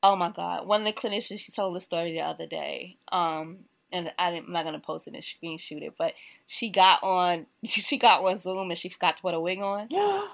oh 0.03 0.15
my 0.15 0.31
god, 0.31 0.67
one 0.67 0.85
of 0.85 0.93
the 0.93 0.99
clinicians 0.99 1.39
she 1.39 1.51
told 1.51 1.75
a 1.75 1.81
story 1.81 2.11
the 2.11 2.21
other 2.21 2.47
day. 2.47 2.97
Um 3.11 3.59
and 3.91 4.11
I 4.19 4.31
I'm 4.31 4.51
not 4.51 4.65
gonna 4.65 4.79
post 4.79 5.07
it 5.07 5.13
and 5.13 5.23
screen 5.23 5.57
screenshot 5.57 5.83
it, 5.83 5.93
but 5.97 6.13
she 6.45 6.69
got 6.69 7.03
on 7.03 7.45
she 7.63 7.97
got 7.97 8.23
on 8.23 8.37
Zoom 8.37 8.69
and 8.69 8.77
she 8.77 8.89
forgot 8.89 9.17
to 9.17 9.21
put 9.21 9.33
a 9.33 9.39
wig 9.39 9.59
on. 9.59 9.87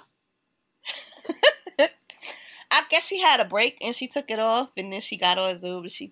I 2.73 2.81
guess 2.89 3.05
she 3.05 3.19
had 3.19 3.39
a 3.39 3.45
break 3.45 3.77
and 3.81 3.93
she 3.93 4.07
took 4.07 4.31
it 4.31 4.39
off 4.39 4.71
and 4.75 4.91
then 4.91 4.99
she 4.99 5.15
got 5.15 5.37
on 5.37 5.59
Zoom 5.59 5.83
and 5.83 5.91
she 5.91 6.11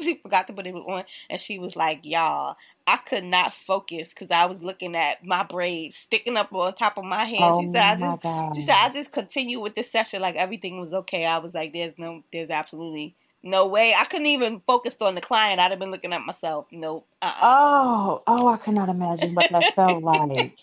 she 0.00 0.16
forgot 0.16 0.48
to 0.48 0.52
put 0.52 0.66
it 0.66 0.74
on 0.74 1.04
and 1.30 1.40
she 1.40 1.60
was 1.60 1.76
like, 1.76 2.00
"Y'all, 2.02 2.56
I 2.88 2.96
could 2.96 3.22
not 3.22 3.54
focus 3.54 4.08
because 4.08 4.32
I 4.32 4.46
was 4.46 4.64
looking 4.64 4.96
at 4.96 5.24
my 5.24 5.44
braids 5.44 5.94
sticking 5.94 6.36
up 6.36 6.52
on 6.52 6.74
top 6.74 6.98
of 6.98 7.04
my 7.04 7.24
head." 7.24 7.54
she 7.54 7.68
oh 7.68 7.72
said, 7.72 7.82
"I 7.82 7.96
just." 7.96 8.22
god. 8.22 8.56
She 8.56 8.62
said, 8.62 8.74
"I 8.76 8.90
just 8.90 9.12
continue 9.12 9.60
with 9.60 9.76
this 9.76 9.92
session 9.92 10.20
like 10.20 10.34
everything 10.34 10.80
was 10.80 10.92
okay." 10.92 11.24
I 11.24 11.38
was 11.38 11.54
like, 11.54 11.72
"There's 11.72 11.96
no, 11.96 12.24
there's 12.32 12.50
absolutely 12.50 13.14
no 13.44 13.68
way. 13.68 13.94
I 13.94 14.04
couldn't 14.04 14.26
even 14.26 14.60
focus 14.66 14.96
on 15.00 15.14
the 15.14 15.20
client. 15.20 15.60
I'd 15.60 15.70
have 15.70 15.78
been 15.78 15.92
looking 15.92 16.12
at 16.12 16.26
myself. 16.26 16.66
Nope. 16.72 17.06
Uh-uh. 17.20 17.38
Oh, 17.42 18.22
oh, 18.26 18.48
I 18.48 18.56
cannot 18.56 18.88
imagine 18.88 19.36
what 19.36 19.50
that 19.52 19.74
felt 19.74 20.02
like. 20.02 20.58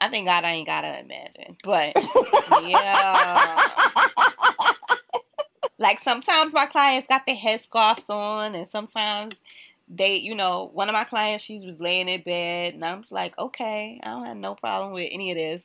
I 0.00 0.08
think 0.08 0.26
God, 0.26 0.44
I 0.44 0.52
ain't 0.52 0.66
gotta 0.66 1.00
imagine, 1.00 1.56
but 1.64 1.94
yeah. 2.68 3.72
Like 5.78 6.00
sometimes 6.00 6.52
my 6.52 6.66
clients 6.66 7.06
got 7.06 7.26
their 7.26 7.36
headscarves 7.36 8.08
on, 8.08 8.54
and 8.54 8.68
sometimes 8.68 9.34
they, 9.88 10.16
you 10.16 10.34
know, 10.34 10.70
one 10.72 10.88
of 10.88 10.94
my 10.94 11.04
clients, 11.04 11.44
she 11.44 11.58
was 11.64 11.80
laying 11.80 12.08
in 12.08 12.22
bed, 12.22 12.74
and 12.74 12.84
I'm 12.84 13.02
just 13.02 13.12
like, 13.12 13.38
okay, 13.38 14.00
I 14.02 14.10
don't 14.10 14.24
have 14.24 14.36
no 14.36 14.54
problem 14.54 14.92
with 14.92 15.08
any 15.12 15.30
of 15.30 15.36
this. 15.36 15.62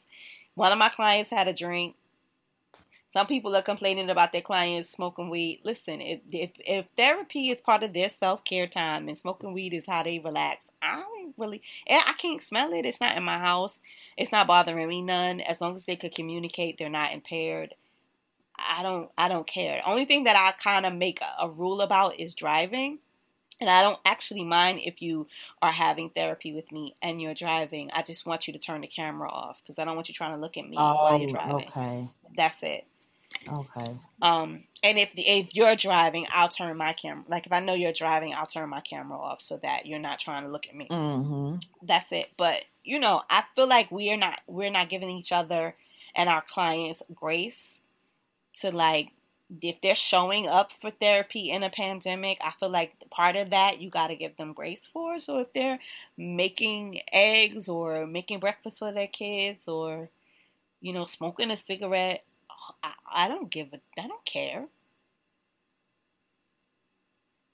One 0.56 0.72
of 0.72 0.78
my 0.78 0.90
clients 0.90 1.30
had 1.30 1.48
a 1.48 1.54
drink. 1.54 1.96
Some 3.14 3.28
people 3.28 3.56
are 3.56 3.62
complaining 3.62 4.10
about 4.10 4.32
their 4.32 4.42
clients 4.42 4.90
smoking 4.90 5.30
weed. 5.30 5.62
Listen, 5.64 6.02
if 6.02 6.20
if, 6.32 6.52
if 6.60 6.86
therapy 6.98 7.50
is 7.50 7.62
part 7.62 7.84
of 7.84 7.94
their 7.94 8.10
self 8.10 8.44
care 8.44 8.68
time 8.68 9.08
and 9.08 9.18
smoking 9.18 9.54
weed 9.54 9.74
is 9.74 9.86
how 9.86 10.04
they 10.04 10.20
relax, 10.20 10.66
I 10.82 10.98
don't 11.38 11.44
really. 11.44 11.62
I 11.90 12.14
can't 12.18 12.44
smell 12.44 12.74
it. 12.74 12.86
It's 12.86 13.02
not 13.02 13.18
in 13.18 13.24
my 13.24 13.40
house. 13.40 13.80
It's 14.18 14.32
not 14.32 14.48
bothering 14.48 14.88
me 14.88 15.02
none. 15.02 15.42
As 15.42 15.62
long 15.62 15.76
as 15.76 15.86
they 15.86 15.96
could 15.96 16.16
communicate, 16.16 16.78
they're 16.78 16.90
not 16.90 17.14
impaired. 17.14 17.74
I 18.58 18.84
don't. 18.84 19.10
I 19.18 19.28
don't 19.28 19.48
care. 19.48 19.82
The 19.84 19.90
only 19.90 20.06
thing 20.06 20.26
that 20.26 20.36
I 20.36 20.52
kind 20.62 20.86
of 20.86 20.94
make 20.94 21.20
a, 21.22 21.46
a 21.46 21.50
rule 21.50 21.82
about 21.82 22.20
is 22.20 22.36
driving. 22.36 23.00
And 23.60 23.70
I 23.70 23.84
don't 23.84 24.00
actually 24.06 24.44
mind 24.44 24.80
if 24.84 25.04
you 25.04 25.28
are 25.62 25.72
having 25.72 26.10
therapy 26.10 26.52
with 26.52 26.72
me 26.72 26.96
and 27.00 27.22
you're 27.22 27.36
driving. 27.36 27.92
I 27.94 28.02
just 28.02 28.26
want 28.26 28.48
you 28.48 28.54
to 28.54 28.60
turn 28.60 28.82
the 28.82 28.88
camera 28.88 29.30
off 29.30 29.62
because 29.62 29.78
I 29.78 29.86
don't 29.86 29.96
want 29.96 30.08
you 30.10 30.16
trying 30.16 30.34
to 30.36 30.42
look 30.42 30.58
at 30.58 30.68
me 30.68 30.76
while 30.76 31.10
Oh, 31.12 31.18
you're 31.20 31.30
driving. 31.30 31.68
okay, 31.68 32.10
That's 32.36 32.58
it. 32.64 32.86
Okay. 33.48 33.96
Um, 34.22 34.64
and 34.84 34.98
if 34.98 35.10
if 35.16 35.56
you're 35.56 35.76
driving, 35.76 36.28
I'll 36.34 36.50
turn 36.50 36.78
my 36.78 36.94
camera. 36.94 37.24
Like 37.28 37.46
if 37.46 37.52
I 37.52 37.60
know 37.60 37.74
you're 37.74 37.94
driving, 37.94 38.34
I'll 38.34 38.46
turn 38.46 38.70
my 38.70 38.82
camera 38.82 39.18
off 39.18 39.42
so 39.42 39.58
that 39.58 39.86
you're 39.86 40.00
not 40.00 40.20
trying 40.20 40.46
to 40.46 40.52
look 40.52 40.68
at 40.68 40.76
me. 40.76 40.88
Mm-hmm. 40.90 41.58
That's 41.86 42.12
it. 42.12 42.32
But 42.38 42.64
you 42.84 43.00
know, 43.00 43.24
I 43.30 43.44
feel 43.56 43.68
like 43.68 43.92
we're 43.92 44.18
not 44.18 44.42
we're 44.48 44.72
not 44.72 44.90
giving 44.90 45.10
each 45.10 45.32
other 45.32 45.76
and 46.16 46.30
our 46.30 46.42
clients 46.42 47.02
grace 47.14 47.78
to 48.60 48.72
like 48.72 49.12
if 49.62 49.82
they're 49.82 49.96
showing 49.96 50.48
up 50.48 50.72
for 50.72 50.90
therapy 50.90 51.50
in 51.52 51.62
a 51.64 51.70
pandemic, 51.70 52.38
I 52.42 52.52
feel 52.60 52.70
like 52.70 52.94
part 53.10 53.36
of 53.36 53.50
that 53.50 53.82
you 53.82 53.90
got 53.90 54.08
to 54.08 54.16
give 54.16 54.38
them 54.38 54.54
grace 54.54 54.88
for. 54.92 55.20
So 55.20 55.40
if 55.40 55.52
they're 55.54 55.80
making 56.18 57.02
eggs 57.12 57.68
or 57.68 58.08
making 58.08 58.40
breakfast 58.40 58.80
for 58.80 58.92
their 58.92 59.08
kids 59.08 59.68
or 59.68 60.10
you 60.80 60.94
know 60.94 61.06
smoking 61.06 61.52
a 61.52 61.58
cigarette, 61.58 62.24
I, 62.84 62.94
I 63.12 63.28
don't 63.28 63.50
give 63.50 63.68
a 63.74 63.80
I 64.00 64.08
don't 64.08 64.26
care. 64.26 64.68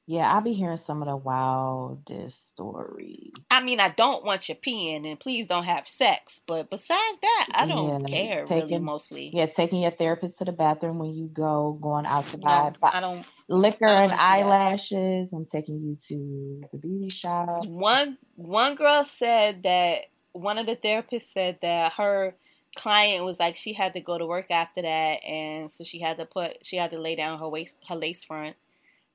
Yeah, 0.10 0.34
I'll 0.34 0.40
be 0.40 0.54
hearing 0.54 0.80
some 0.88 1.02
of 1.02 1.10
the 1.10 1.18
wildest 1.18 2.40
stories. 2.54 3.34
I 3.52 3.62
mean, 3.62 3.82
I 3.82 3.90
don't 3.90 4.24
want 4.24 4.48
you 4.48 4.56
peeing, 4.56 5.06
and 5.06 5.20
please 5.20 5.48
don't 5.48 5.66
have 5.66 5.86
sex. 5.86 6.40
But 6.48 6.70
besides 6.70 7.20
that, 7.22 7.48
I 7.54 7.66
don't 7.66 8.08
yeah, 8.08 8.08
care 8.08 8.46
taking, 8.46 8.70
really. 8.70 8.80
Mostly, 8.80 9.32
yeah, 9.34 9.48
taking 9.48 9.82
your 9.82 9.92
therapist 9.92 10.38
to 10.38 10.46
the 10.46 10.54
bathroom 10.54 10.98
when 11.00 11.14
you 11.14 11.28
go, 11.28 11.78
going 11.82 12.06
out 12.06 12.26
to 12.30 12.38
buy. 12.38 12.72
No, 12.82 12.90
I 12.90 13.02
don't 13.02 13.26
liquor 13.50 13.86
I 13.86 13.96
don't 13.96 14.12
and 14.12 14.14
eyelashes. 14.14 15.30
That. 15.30 15.36
I'm 15.36 15.46
taking 15.46 15.82
you 15.82 15.98
to 16.08 16.68
the 16.72 16.78
beauty 16.78 17.14
shop. 17.14 17.66
One 17.66 18.18
one 18.38 18.76
girl 18.76 19.04
said 19.04 19.64
that 19.64 20.04
one 20.32 20.58
of 20.58 20.68
the 20.68 20.78
therapists 20.78 21.34
said 21.34 21.60
that 21.62 21.92
her 21.94 22.34
client 22.78 23.26
was 23.26 23.40
like 23.40 23.56
she 23.56 23.74
had 23.74 23.94
to 23.94 24.02
go 24.02 24.18
to 24.18 24.26
work 24.26 24.52
after 24.52 24.82
that, 24.82 25.24
and 25.26 25.72
so 25.72 25.84
she 25.84 26.00
had 26.00 26.18
to 26.18 26.26
put 26.26 26.66
she 26.66 26.78
had 26.78 26.92
to 26.92 27.00
lay 27.00 27.16
down 27.16 27.40
her 27.40 27.50
waist 27.50 27.76
her 27.88 27.96
lace 27.96 28.24
front 28.24 28.56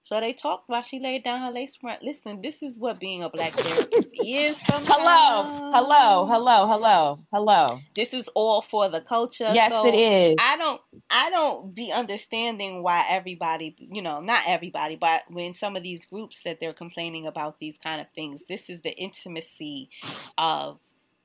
so 0.04 0.18
they 0.18 0.32
talked 0.32 0.68
while 0.68 0.82
she 0.82 0.98
laid 0.98 1.22
down 1.22 1.40
her 1.42 1.52
lace 1.52 1.76
front. 1.76 2.02
Listen, 2.02 2.42
this 2.42 2.60
is 2.60 2.76
what 2.76 2.98
being 2.98 3.22
a 3.22 3.28
black 3.28 3.54
therapist 3.54 4.08
is. 4.24 4.56
Sometimes. 4.66 4.88
Hello, 4.88 5.70
hello, 5.72 6.26
hello, 6.26 6.66
hello, 6.66 7.18
hello. 7.32 7.80
This 7.94 8.12
is 8.12 8.28
all 8.34 8.62
for 8.62 8.88
the 8.88 9.00
culture. 9.00 9.52
Yes, 9.54 9.70
so 9.70 9.86
it 9.86 9.96
is. 9.96 10.36
I 10.40 10.56
don't, 10.56 10.80
I 11.08 11.30
don't 11.30 11.72
be 11.72 11.92
understanding 11.92 12.82
why 12.82 13.06
everybody, 13.08 13.76
you 13.78 14.02
know, 14.02 14.20
not 14.20 14.42
everybody, 14.48 14.96
but 14.96 15.22
when 15.28 15.54
some 15.54 15.76
of 15.76 15.84
these 15.84 16.04
groups 16.04 16.42
that 16.42 16.58
they're 16.58 16.72
complaining 16.72 17.28
about 17.28 17.60
these 17.60 17.76
kind 17.80 18.00
of 18.00 18.08
things, 18.12 18.42
this 18.48 18.68
is 18.68 18.80
the 18.80 18.90
intimacy 18.90 19.88
of 20.36 20.80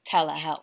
telehealth. 0.06 0.62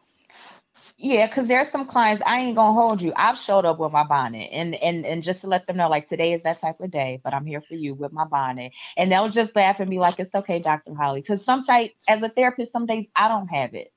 Yeah, 0.96 1.26
because 1.26 1.48
there's 1.48 1.70
some 1.70 1.86
clients 1.86 2.22
I 2.24 2.38
ain't 2.40 2.54
gonna 2.54 2.72
hold 2.72 3.02
you. 3.02 3.12
I've 3.16 3.38
showed 3.38 3.64
up 3.64 3.78
with 3.78 3.90
my 3.90 4.04
bonnet 4.04 4.48
and 4.52 4.76
and 4.76 5.04
and 5.04 5.24
just 5.24 5.40
to 5.40 5.48
let 5.48 5.66
them 5.66 5.76
know, 5.76 5.88
like 5.88 6.08
today 6.08 6.34
is 6.34 6.42
that 6.44 6.60
type 6.60 6.80
of 6.80 6.90
day, 6.92 7.20
but 7.24 7.34
I'm 7.34 7.44
here 7.44 7.60
for 7.60 7.74
you 7.74 7.94
with 7.94 8.12
my 8.12 8.24
bonnet, 8.24 8.72
and 8.96 9.10
they'll 9.10 9.28
just 9.28 9.56
laugh 9.56 9.80
and 9.80 9.90
be 9.90 9.98
like, 9.98 10.20
"It's 10.20 10.34
okay, 10.34 10.60
Doctor 10.60 10.94
Holly," 10.94 11.20
because 11.20 11.44
sometimes 11.44 11.90
as 12.06 12.22
a 12.22 12.28
therapist, 12.28 12.70
some 12.70 12.86
days 12.86 13.06
I 13.16 13.26
don't 13.26 13.48
have 13.48 13.74
it. 13.74 13.92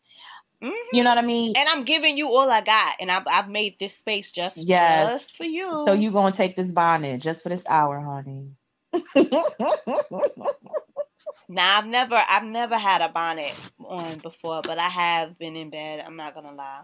Mm-hmm. 0.62 0.96
You 0.96 1.04
know 1.04 1.12
what 1.12 1.20
I 1.20 1.22
mean? 1.22 1.54
And 1.56 1.70
I'm 1.70 1.84
giving 1.84 2.18
you 2.18 2.30
all 2.30 2.50
I 2.50 2.62
got, 2.62 2.96
and 3.00 3.12
I've, 3.12 3.28
I've 3.28 3.50
made 3.50 3.78
this 3.80 3.96
space 3.96 4.32
just 4.32 4.58
yes. 4.58 5.08
just 5.08 5.38
for 5.38 5.44
you. 5.44 5.84
So 5.86 5.94
you 5.94 6.12
gonna 6.12 6.36
take 6.36 6.56
this 6.56 6.68
bonnet 6.68 7.22
just 7.22 7.44
for 7.44 7.50
this 7.50 7.62
hour, 7.70 8.00
honey? 8.00 8.54
Now 11.50 11.78
I've 11.78 11.86
never 11.86 12.22
I've 12.30 12.46
never 12.46 12.78
had 12.78 13.02
a 13.02 13.10
bonnet 13.10 13.54
on 13.80 14.20
before, 14.20 14.62
but 14.62 14.78
I 14.80 14.90
have 14.90 15.40
been 15.40 15.56
in 15.56 15.70
bed. 15.70 16.04
I'm 16.06 16.18
not 16.18 16.34
gonna 16.34 16.54
lie, 16.54 16.82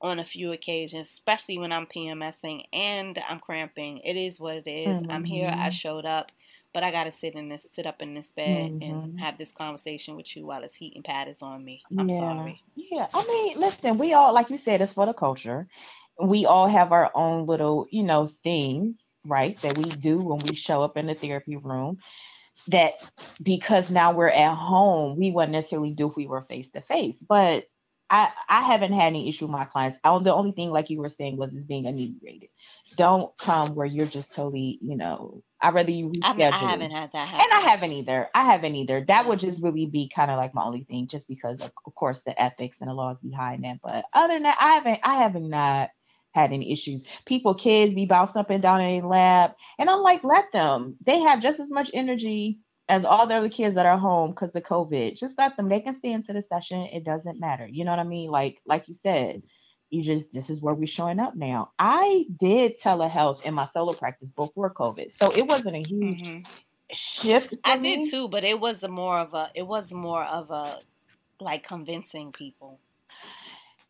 on 0.00 0.18
a 0.18 0.24
few 0.24 0.52
occasions, 0.52 1.10
especially 1.10 1.58
when 1.58 1.72
I'm 1.72 1.86
PMSing 1.86 2.64
and 2.72 3.18
I'm 3.28 3.40
cramping. 3.40 3.98
It 3.98 4.16
is 4.16 4.40
what 4.40 4.56
it 4.56 4.70
is. 4.70 4.88
Mm-hmm. 4.98 5.10
I'm 5.10 5.24
here. 5.24 5.48
I 5.48 5.52
mm-hmm. 5.52 5.68
showed 5.70 6.06
up, 6.06 6.30
but 6.72 6.82
I 6.82 6.90
gotta 6.90 7.12
sit 7.12 7.34
in 7.34 7.48
this 7.48 7.66
sit 7.72 7.86
up 7.86 8.00
in 8.00 8.14
this 8.14 8.30
bed 8.34 8.72
mm-hmm. 8.72 8.82
and 8.82 9.20
have 9.20 9.36
this 9.36 9.50
conversation 9.50 10.16
with 10.16 10.34
you 10.36 10.46
while 10.46 10.62
this 10.62 10.74
heating 10.74 11.02
pad 11.02 11.28
is 11.28 11.42
on 11.42 11.64
me. 11.64 11.82
I'm 11.98 12.08
yeah. 12.08 12.18
sorry. 12.18 12.62
Yeah, 12.76 13.08
I 13.12 13.26
mean, 13.26 13.58
listen, 13.58 13.98
we 13.98 14.14
all 14.14 14.32
like 14.32 14.50
you 14.50 14.58
said, 14.58 14.80
it's 14.80 14.92
for 14.92 15.06
the 15.06 15.12
culture. 15.12 15.68
We 16.20 16.46
all 16.46 16.68
have 16.68 16.92
our 16.92 17.10
own 17.14 17.46
little, 17.46 17.86
you 17.90 18.02
know, 18.02 18.30
things, 18.42 18.96
right, 19.24 19.60
that 19.62 19.78
we 19.78 19.84
do 19.84 20.18
when 20.18 20.40
we 20.40 20.56
show 20.56 20.82
up 20.82 20.96
in 20.96 21.06
the 21.06 21.14
therapy 21.14 21.56
room 21.56 21.98
that 22.68 22.94
because 23.42 23.90
now 23.90 24.12
we're 24.12 24.28
at 24.28 24.54
home, 24.54 25.18
we 25.18 25.30
wouldn't 25.30 25.52
necessarily 25.52 25.90
do 25.90 26.08
if 26.08 26.16
we 26.16 26.26
were 26.26 26.42
face 26.42 26.68
to 26.70 26.80
face. 26.82 27.16
But 27.26 27.64
I 28.10 28.28
I 28.48 28.62
haven't 28.62 28.92
had 28.92 29.08
any 29.08 29.28
issue 29.28 29.46
with 29.46 29.52
my 29.52 29.64
clients. 29.64 29.98
I, 30.02 30.18
the 30.18 30.34
only 30.34 30.52
thing, 30.52 30.70
like 30.70 30.90
you 30.90 30.98
were 30.98 31.10
saying, 31.10 31.36
was 31.36 31.52
is 31.52 31.64
being 31.64 31.84
inebriated. 31.84 32.48
Don't 32.96 33.36
come 33.38 33.74
where 33.74 33.86
you're 33.86 34.06
just 34.06 34.32
totally, 34.34 34.78
you 34.80 34.96
know. 34.96 35.42
I'd 35.60 35.74
rather 35.74 35.90
you 35.90 36.08
reschedule. 36.10 36.22
I, 36.24 36.34
mean, 36.34 36.48
I 36.48 36.70
haven't 36.70 36.90
had 36.90 37.12
that, 37.12 37.28
happen. 37.28 37.46
and 37.50 37.52
I 37.52 37.70
haven't 37.70 37.92
either. 37.92 38.28
I 38.34 38.44
haven't 38.44 38.74
either. 38.76 39.04
That 39.06 39.26
would 39.26 39.40
just 39.40 39.60
really 39.62 39.86
be 39.86 40.10
kind 40.14 40.30
of 40.30 40.36
like 40.36 40.54
my 40.54 40.64
only 40.64 40.84
thing, 40.84 41.08
just 41.08 41.28
because 41.28 41.60
of, 41.60 41.70
of 41.86 41.94
course 41.94 42.20
the 42.24 42.40
ethics 42.40 42.78
and 42.80 42.88
the 42.88 42.94
laws 42.94 43.18
behind 43.22 43.64
that. 43.64 43.78
But 43.82 44.04
other 44.12 44.34
than 44.34 44.44
that, 44.44 44.56
I 44.60 44.74
haven't. 44.74 45.00
I 45.02 45.14
haven't 45.22 45.48
not 45.50 45.90
had 46.38 46.52
any 46.52 46.72
issues. 46.72 47.02
People, 47.26 47.54
kids 47.54 47.94
be 47.94 48.06
bouncing 48.06 48.38
up 48.38 48.50
and 48.50 48.62
down 48.62 48.80
in 48.80 49.04
a 49.04 49.06
lab. 49.06 49.52
And 49.78 49.90
I'm 49.90 50.02
like, 50.02 50.24
let 50.24 50.50
them. 50.52 50.96
They 51.04 51.20
have 51.20 51.42
just 51.42 51.60
as 51.60 51.70
much 51.70 51.90
energy 51.92 52.58
as 52.88 53.04
all 53.04 53.26
the 53.26 53.34
other 53.34 53.50
kids 53.50 53.74
that 53.74 53.86
are 53.86 53.98
home 53.98 54.30
because 54.30 54.54
of 54.54 54.62
COVID. 54.62 55.18
Just 55.18 55.34
let 55.38 55.56
them. 55.56 55.68
They 55.68 55.80
can 55.80 55.92
stay 55.92 56.12
into 56.12 56.32
the 56.32 56.42
session. 56.42 56.88
It 56.92 57.04
doesn't 57.04 57.40
matter. 57.40 57.66
You 57.66 57.84
know 57.84 57.90
what 57.90 58.00
I 58.00 58.04
mean? 58.04 58.30
Like, 58.30 58.60
like 58.66 58.88
you 58.88 58.94
said, 59.02 59.42
you 59.90 60.02
just 60.02 60.32
this 60.32 60.50
is 60.50 60.60
where 60.60 60.74
we're 60.74 60.86
showing 60.86 61.18
up 61.18 61.34
now. 61.34 61.72
I 61.78 62.26
did 62.38 62.80
telehealth 62.80 63.42
in 63.42 63.54
my 63.54 63.66
solo 63.72 63.94
practice 63.94 64.28
before 64.36 64.72
COVID. 64.72 65.16
So 65.18 65.30
it 65.30 65.46
wasn't 65.46 65.76
a 65.76 65.82
huge 65.82 66.20
mm-hmm. 66.20 66.52
shift. 66.92 67.54
I 67.64 67.78
me. 67.78 68.02
did 68.02 68.10
too, 68.10 68.28
but 68.28 68.44
it 68.44 68.60
was 68.60 68.82
more 68.86 69.18
of 69.18 69.34
a 69.34 69.50
it 69.54 69.66
was 69.66 69.92
more 69.92 70.24
of 70.24 70.50
a 70.50 70.80
like 71.40 71.66
convincing 71.66 72.32
people. 72.32 72.80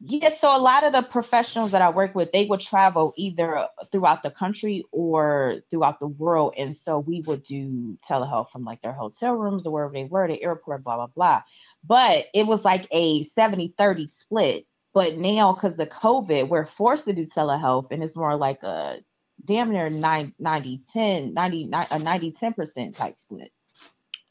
Yes, 0.00 0.40
so 0.40 0.54
a 0.54 0.58
lot 0.58 0.84
of 0.84 0.92
the 0.92 1.02
professionals 1.02 1.72
that 1.72 1.82
I 1.82 1.90
work 1.90 2.14
with, 2.14 2.30
they 2.30 2.46
would 2.46 2.60
travel 2.60 3.12
either 3.16 3.66
throughout 3.90 4.22
the 4.22 4.30
country 4.30 4.84
or 4.92 5.56
throughout 5.70 5.98
the 5.98 6.06
world. 6.06 6.54
And 6.56 6.76
so 6.76 7.00
we 7.00 7.20
would 7.22 7.42
do 7.42 7.98
telehealth 8.08 8.50
from 8.52 8.64
like 8.64 8.80
their 8.80 8.92
hotel 8.92 9.32
rooms 9.32 9.66
or 9.66 9.72
wherever 9.72 9.92
they 9.92 10.04
were, 10.04 10.28
the 10.28 10.40
airport, 10.40 10.84
blah, 10.84 10.96
blah, 10.96 11.08
blah. 11.08 11.42
But 11.84 12.26
it 12.32 12.46
was 12.46 12.64
like 12.64 12.86
a 12.92 13.24
70 13.24 13.74
30 13.76 14.06
split. 14.06 14.66
But 14.94 15.18
now, 15.18 15.52
because 15.52 15.78
of 15.78 15.88
COVID, 15.88 16.48
we're 16.48 16.66
forced 16.66 17.06
to 17.06 17.12
do 17.12 17.26
telehealth 17.26 17.88
and 17.90 18.02
it's 18.02 18.14
more 18.14 18.36
like 18.36 18.62
a 18.62 18.98
damn 19.44 19.72
near 19.72 19.90
90 19.90 20.82
10, 20.92 21.34
90, 21.34 21.70
a 21.72 21.98
90 21.98 22.32
10% 22.32 22.96
type 22.96 23.16
split. 23.20 23.52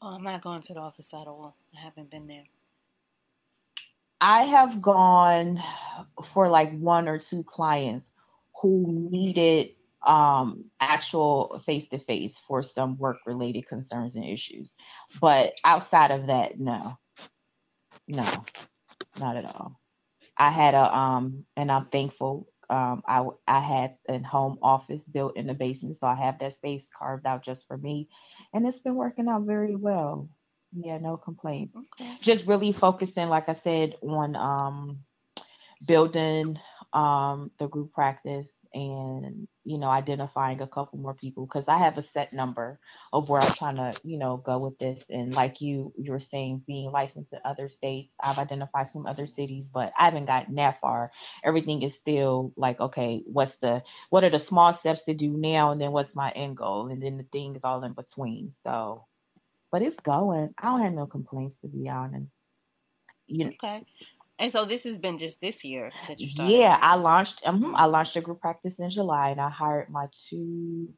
Oh, 0.00 0.14
I'm 0.14 0.22
not 0.22 0.40
going 0.42 0.62
to 0.62 0.74
the 0.74 0.80
office 0.80 1.08
at 1.12 1.26
all. 1.26 1.56
I 1.76 1.80
haven't 1.80 2.10
been 2.10 2.26
there. 2.26 2.44
I 4.20 4.44
have 4.44 4.82
gone 4.82 5.62
for 6.34 6.48
like 6.48 6.76
one 6.78 7.08
or 7.08 7.18
two 7.18 7.44
clients 7.44 8.08
who 8.62 9.08
needed 9.10 9.70
um 10.06 10.64
actual 10.80 11.60
face 11.66 11.88
to 11.88 11.98
face 11.98 12.36
for 12.46 12.62
some 12.62 12.96
work 12.98 13.18
related 13.26 13.66
concerns 13.68 14.16
and 14.16 14.24
issues. 14.24 14.70
But 15.20 15.54
outside 15.64 16.10
of 16.12 16.26
that, 16.28 16.58
no. 16.58 16.96
No. 18.08 18.44
Not 19.18 19.36
at 19.36 19.44
all. 19.44 19.80
I 20.38 20.50
had 20.50 20.74
a 20.74 20.96
um 20.96 21.44
and 21.56 21.70
I'm 21.72 21.86
thankful 21.86 22.48
um 22.70 23.02
I 23.06 23.26
I 23.46 23.60
had 23.60 23.96
a 24.08 24.18
home 24.20 24.58
office 24.62 25.02
built 25.02 25.36
in 25.36 25.46
the 25.46 25.54
basement 25.54 25.98
so 25.98 26.06
I 26.06 26.14
have 26.16 26.38
that 26.40 26.52
space 26.52 26.88
carved 26.96 27.26
out 27.26 27.44
just 27.44 27.66
for 27.66 27.76
me 27.76 28.08
and 28.54 28.66
it's 28.66 28.78
been 28.78 28.96
working 28.96 29.28
out 29.28 29.42
very 29.44 29.76
well. 29.76 30.28
Yeah, 30.72 30.98
no 30.98 31.16
complaints. 31.16 31.74
Okay. 31.76 32.18
Just 32.20 32.46
really 32.46 32.72
focusing, 32.72 33.28
like 33.28 33.48
I 33.48 33.54
said, 33.54 33.96
on 34.02 34.36
um, 34.36 34.98
building 35.86 36.58
um, 36.92 37.50
the 37.58 37.68
group 37.68 37.92
practice 37.92 38.48
and 38.74 39.48
you 39.64 39.78
know 39.78 39.88
identifying 39.88 40.60
a 40.60 40.66
couple 40.66 40.98
more 40.98 41.14
people 41.14 41.46
because 41.46 41.64
I 41.68 41.78
have 41.78 41.98
a 41.98 42.02
set 42.02 42.34
number 42.34 42.78
of 43.12 43.28
where 43.28 43.40
I'm 43.40 43.54
trying 43.54 43.76
to 43.76 43.94
you 44.04 44.18
know 44.18 44.36
go 44.36 44.58
with 44.58 44.78
this 44.78 45.02
and 45.08 45.34
like 45.34 45.60
you 45.62 45.92
you 45.98 46.12
were 46.12 46.20
saying 46.20 46.64
being 46.66 46.90
licensed 46.92 47.32
in 47.32 47.40
other 47.44 47.68
states 47.70 48.12
I've 48.22 48.38
identified 48.38 48.88
some 48.88 49.06
other 49.06 49.26
cities 49.26 49.64
but 49.72 49.92
I 49.98 50.04
haven't 50.06 50.26
gotten 50.26 50.56
that 50.56 50.80
far 50.82 51.12
everything 51.44 51.82
is 51.82 51.94
still 51.94 52.52
like 52.56 52.78
okay 52.80 53.22
what's 53.26 53.56
the 53.62 53.82
what 54.10 54.24
are 54.24 54.30
the 54.30 54.38
small 54.38 54.72
steps 54.74 55.04
to 55.04 55.14
do 55.14 55.30
now 55.30 55.72
and 55.72 55.80
then 55.80 55.92
what's 55.92 56.14
my 56.14 56.30
end 56.32 56.58
goal 56.58 56.88
and 56.88 57.02
then 57.02 57.16
the 57.16 57.24
things 57.32 57.60
all 57.64 57.82
in 57.84 57.94
between 57.94 58.52
so 58.64 59.06
but 59.70 59.82
it's 59.82 59.98
going. 60.00 60.54
I 60.58 60.66
don't 60.66 60.82
have 60.82 60.92
no 60.92 61.06
complaints 61.06 61.56
to 61.62 61.68
be 61.68 61.88
honest. 61.88 62.30
You 63.26 63.44
know, 63.44 63.50
okay. 63.62 63.84
And 64.38 64.52
so 64.52 64.64
this 64.64 64.84
has 64.84 64.98
been 64.98 65.18
just 65.18 65.40
this 65.40 65.64
year 65.64 65.90
that 66.06 66.20
you 66.20 66.28
started. 66.28 66.52
Yeah, 66.52 66.78
I 66.80 66.94
launched. 66.94 67.42
Um, 67.44 67.74
I 67.76 67.86
launched 67.86 68.16
a 68.16 68.20
group 68.20 68.40
practice 68.40 68.74
in 68.78 68.90
July, 68.90 69.30
and 69.30 69.40
I 69.40 69.50
hired 69.50 69.90
my 69.90 70.06
two 70.30 70.88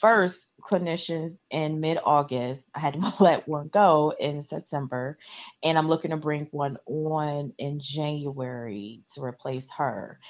first 0.00 0.38
clinicians 0.62 1.36
in 1.50 1.80
mid 1.80 1.98
August. 2.04 2.62
I 2.74 2.80
had 2.80 2.94
to 2.94 3.14
let 3.20 3.48
one 3.48 3.68
go 3.68 4.14
in 4.18 4.44
September, 4.44 5.18
and 5.64 5.76
I'm 5.76 5.88
looking 5.88 6.12
to 6.12 6.16
bring 6.16 6.46
one 6.52 6.78
on 6.86 7.52
in 7.58 7.80
January 7.82 9.02
to 9.14 9.22
replace 9.22 9.66
her. 9.76 10.20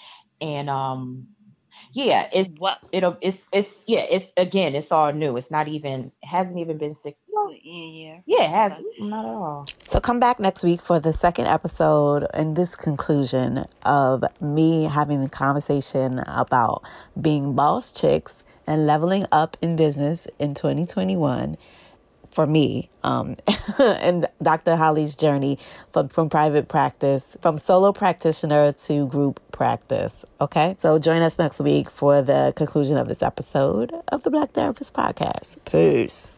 And 0.41 0.71
um, 0.71 1.29
yeah, 1.97 2.29
it's 2.31 2.51
what 2.59 2.79
it'll 2.93 3.17
it's 3.23 3.39
it's 3.55 3.71
yeah, 3.87 4.01
it's 4.01 4.27
again, 4.37 4.75
it's 4.75 4.93
all 4.93 5.15
new. 5.15 5.39
It's 5.39 5.51
not 5.51 5.67
even 5.67 6.13
hasn't 6.23 6.59
even 6.59 6.77
been 6.77 6.95
six 7.03 7.19
months. 7.33 7.59
Yeah, 7.65 8.19
yeah, 8.27 8.43
it 8.43 8.51
has 8.51 8.73
mm, 9.01 9.09
not 9.09 9.25
at 9.25 9.31
all. 9.31 9.67
So 9.83 9.99
come 9.99 10.21
back 10.21 10.39
next 10.39 10.63
week 10.63 10.83
for 10.83 11.01
the 11.01 11.15
second 11.15 11.47
episode 11.47 12.27
and 12.35 12.55
this 12.55 12.75
conclusion 12.75 13.65
of 13.83 14.25
me 14.43 14.85
having 14.85 15.23
the 15.23 15.31
conversation 15.31 16.19
about 16.27 16.85
being 17.19 17.55
boss 17.55 17.99
chicks 17.99 18.45
and 18.67 18.87
leveling 18.87 19.25
up 19.33 19.57
in 19.63 19.75
business 19.75 20.29
in 20.39 20.53
2021 20.53 21.57
for 22.37 22.47
me 22.47 22.91
um, 23.03 23.35
and 23.79 24.27
Dr. 24.43 24.77
Holly's 24.77 25.17
journey 25.17 25.59
from, 25.91 26.09
from 26.11 26.29
private 26.29 26.69
practice, 26.69 27.35
from 27.41 27.57
solo 27.57 27.93
practitioner 27.93 28.73
to 28.73 29.07
group 29.07 29.41
practice. 29.53 30.15
Okay. 30.39 30.75
So 30.79 30.99
join 30.99 31.23
us 31.23 31.39
next 31.39 31.61
week 31.61 31.89
for 31.89 32.21
the 32.21 32.53
conclusion 32.55 32.99
of 32.99 33.09
this 33.09 33.23
episode 33.23 33.91
of 34.09 34.23
the 34.23 34.31
Black 34.31 34.51
Therapist 34.51 34.93
Podcast. 34.93 35.57
Peace. 35.65 36.33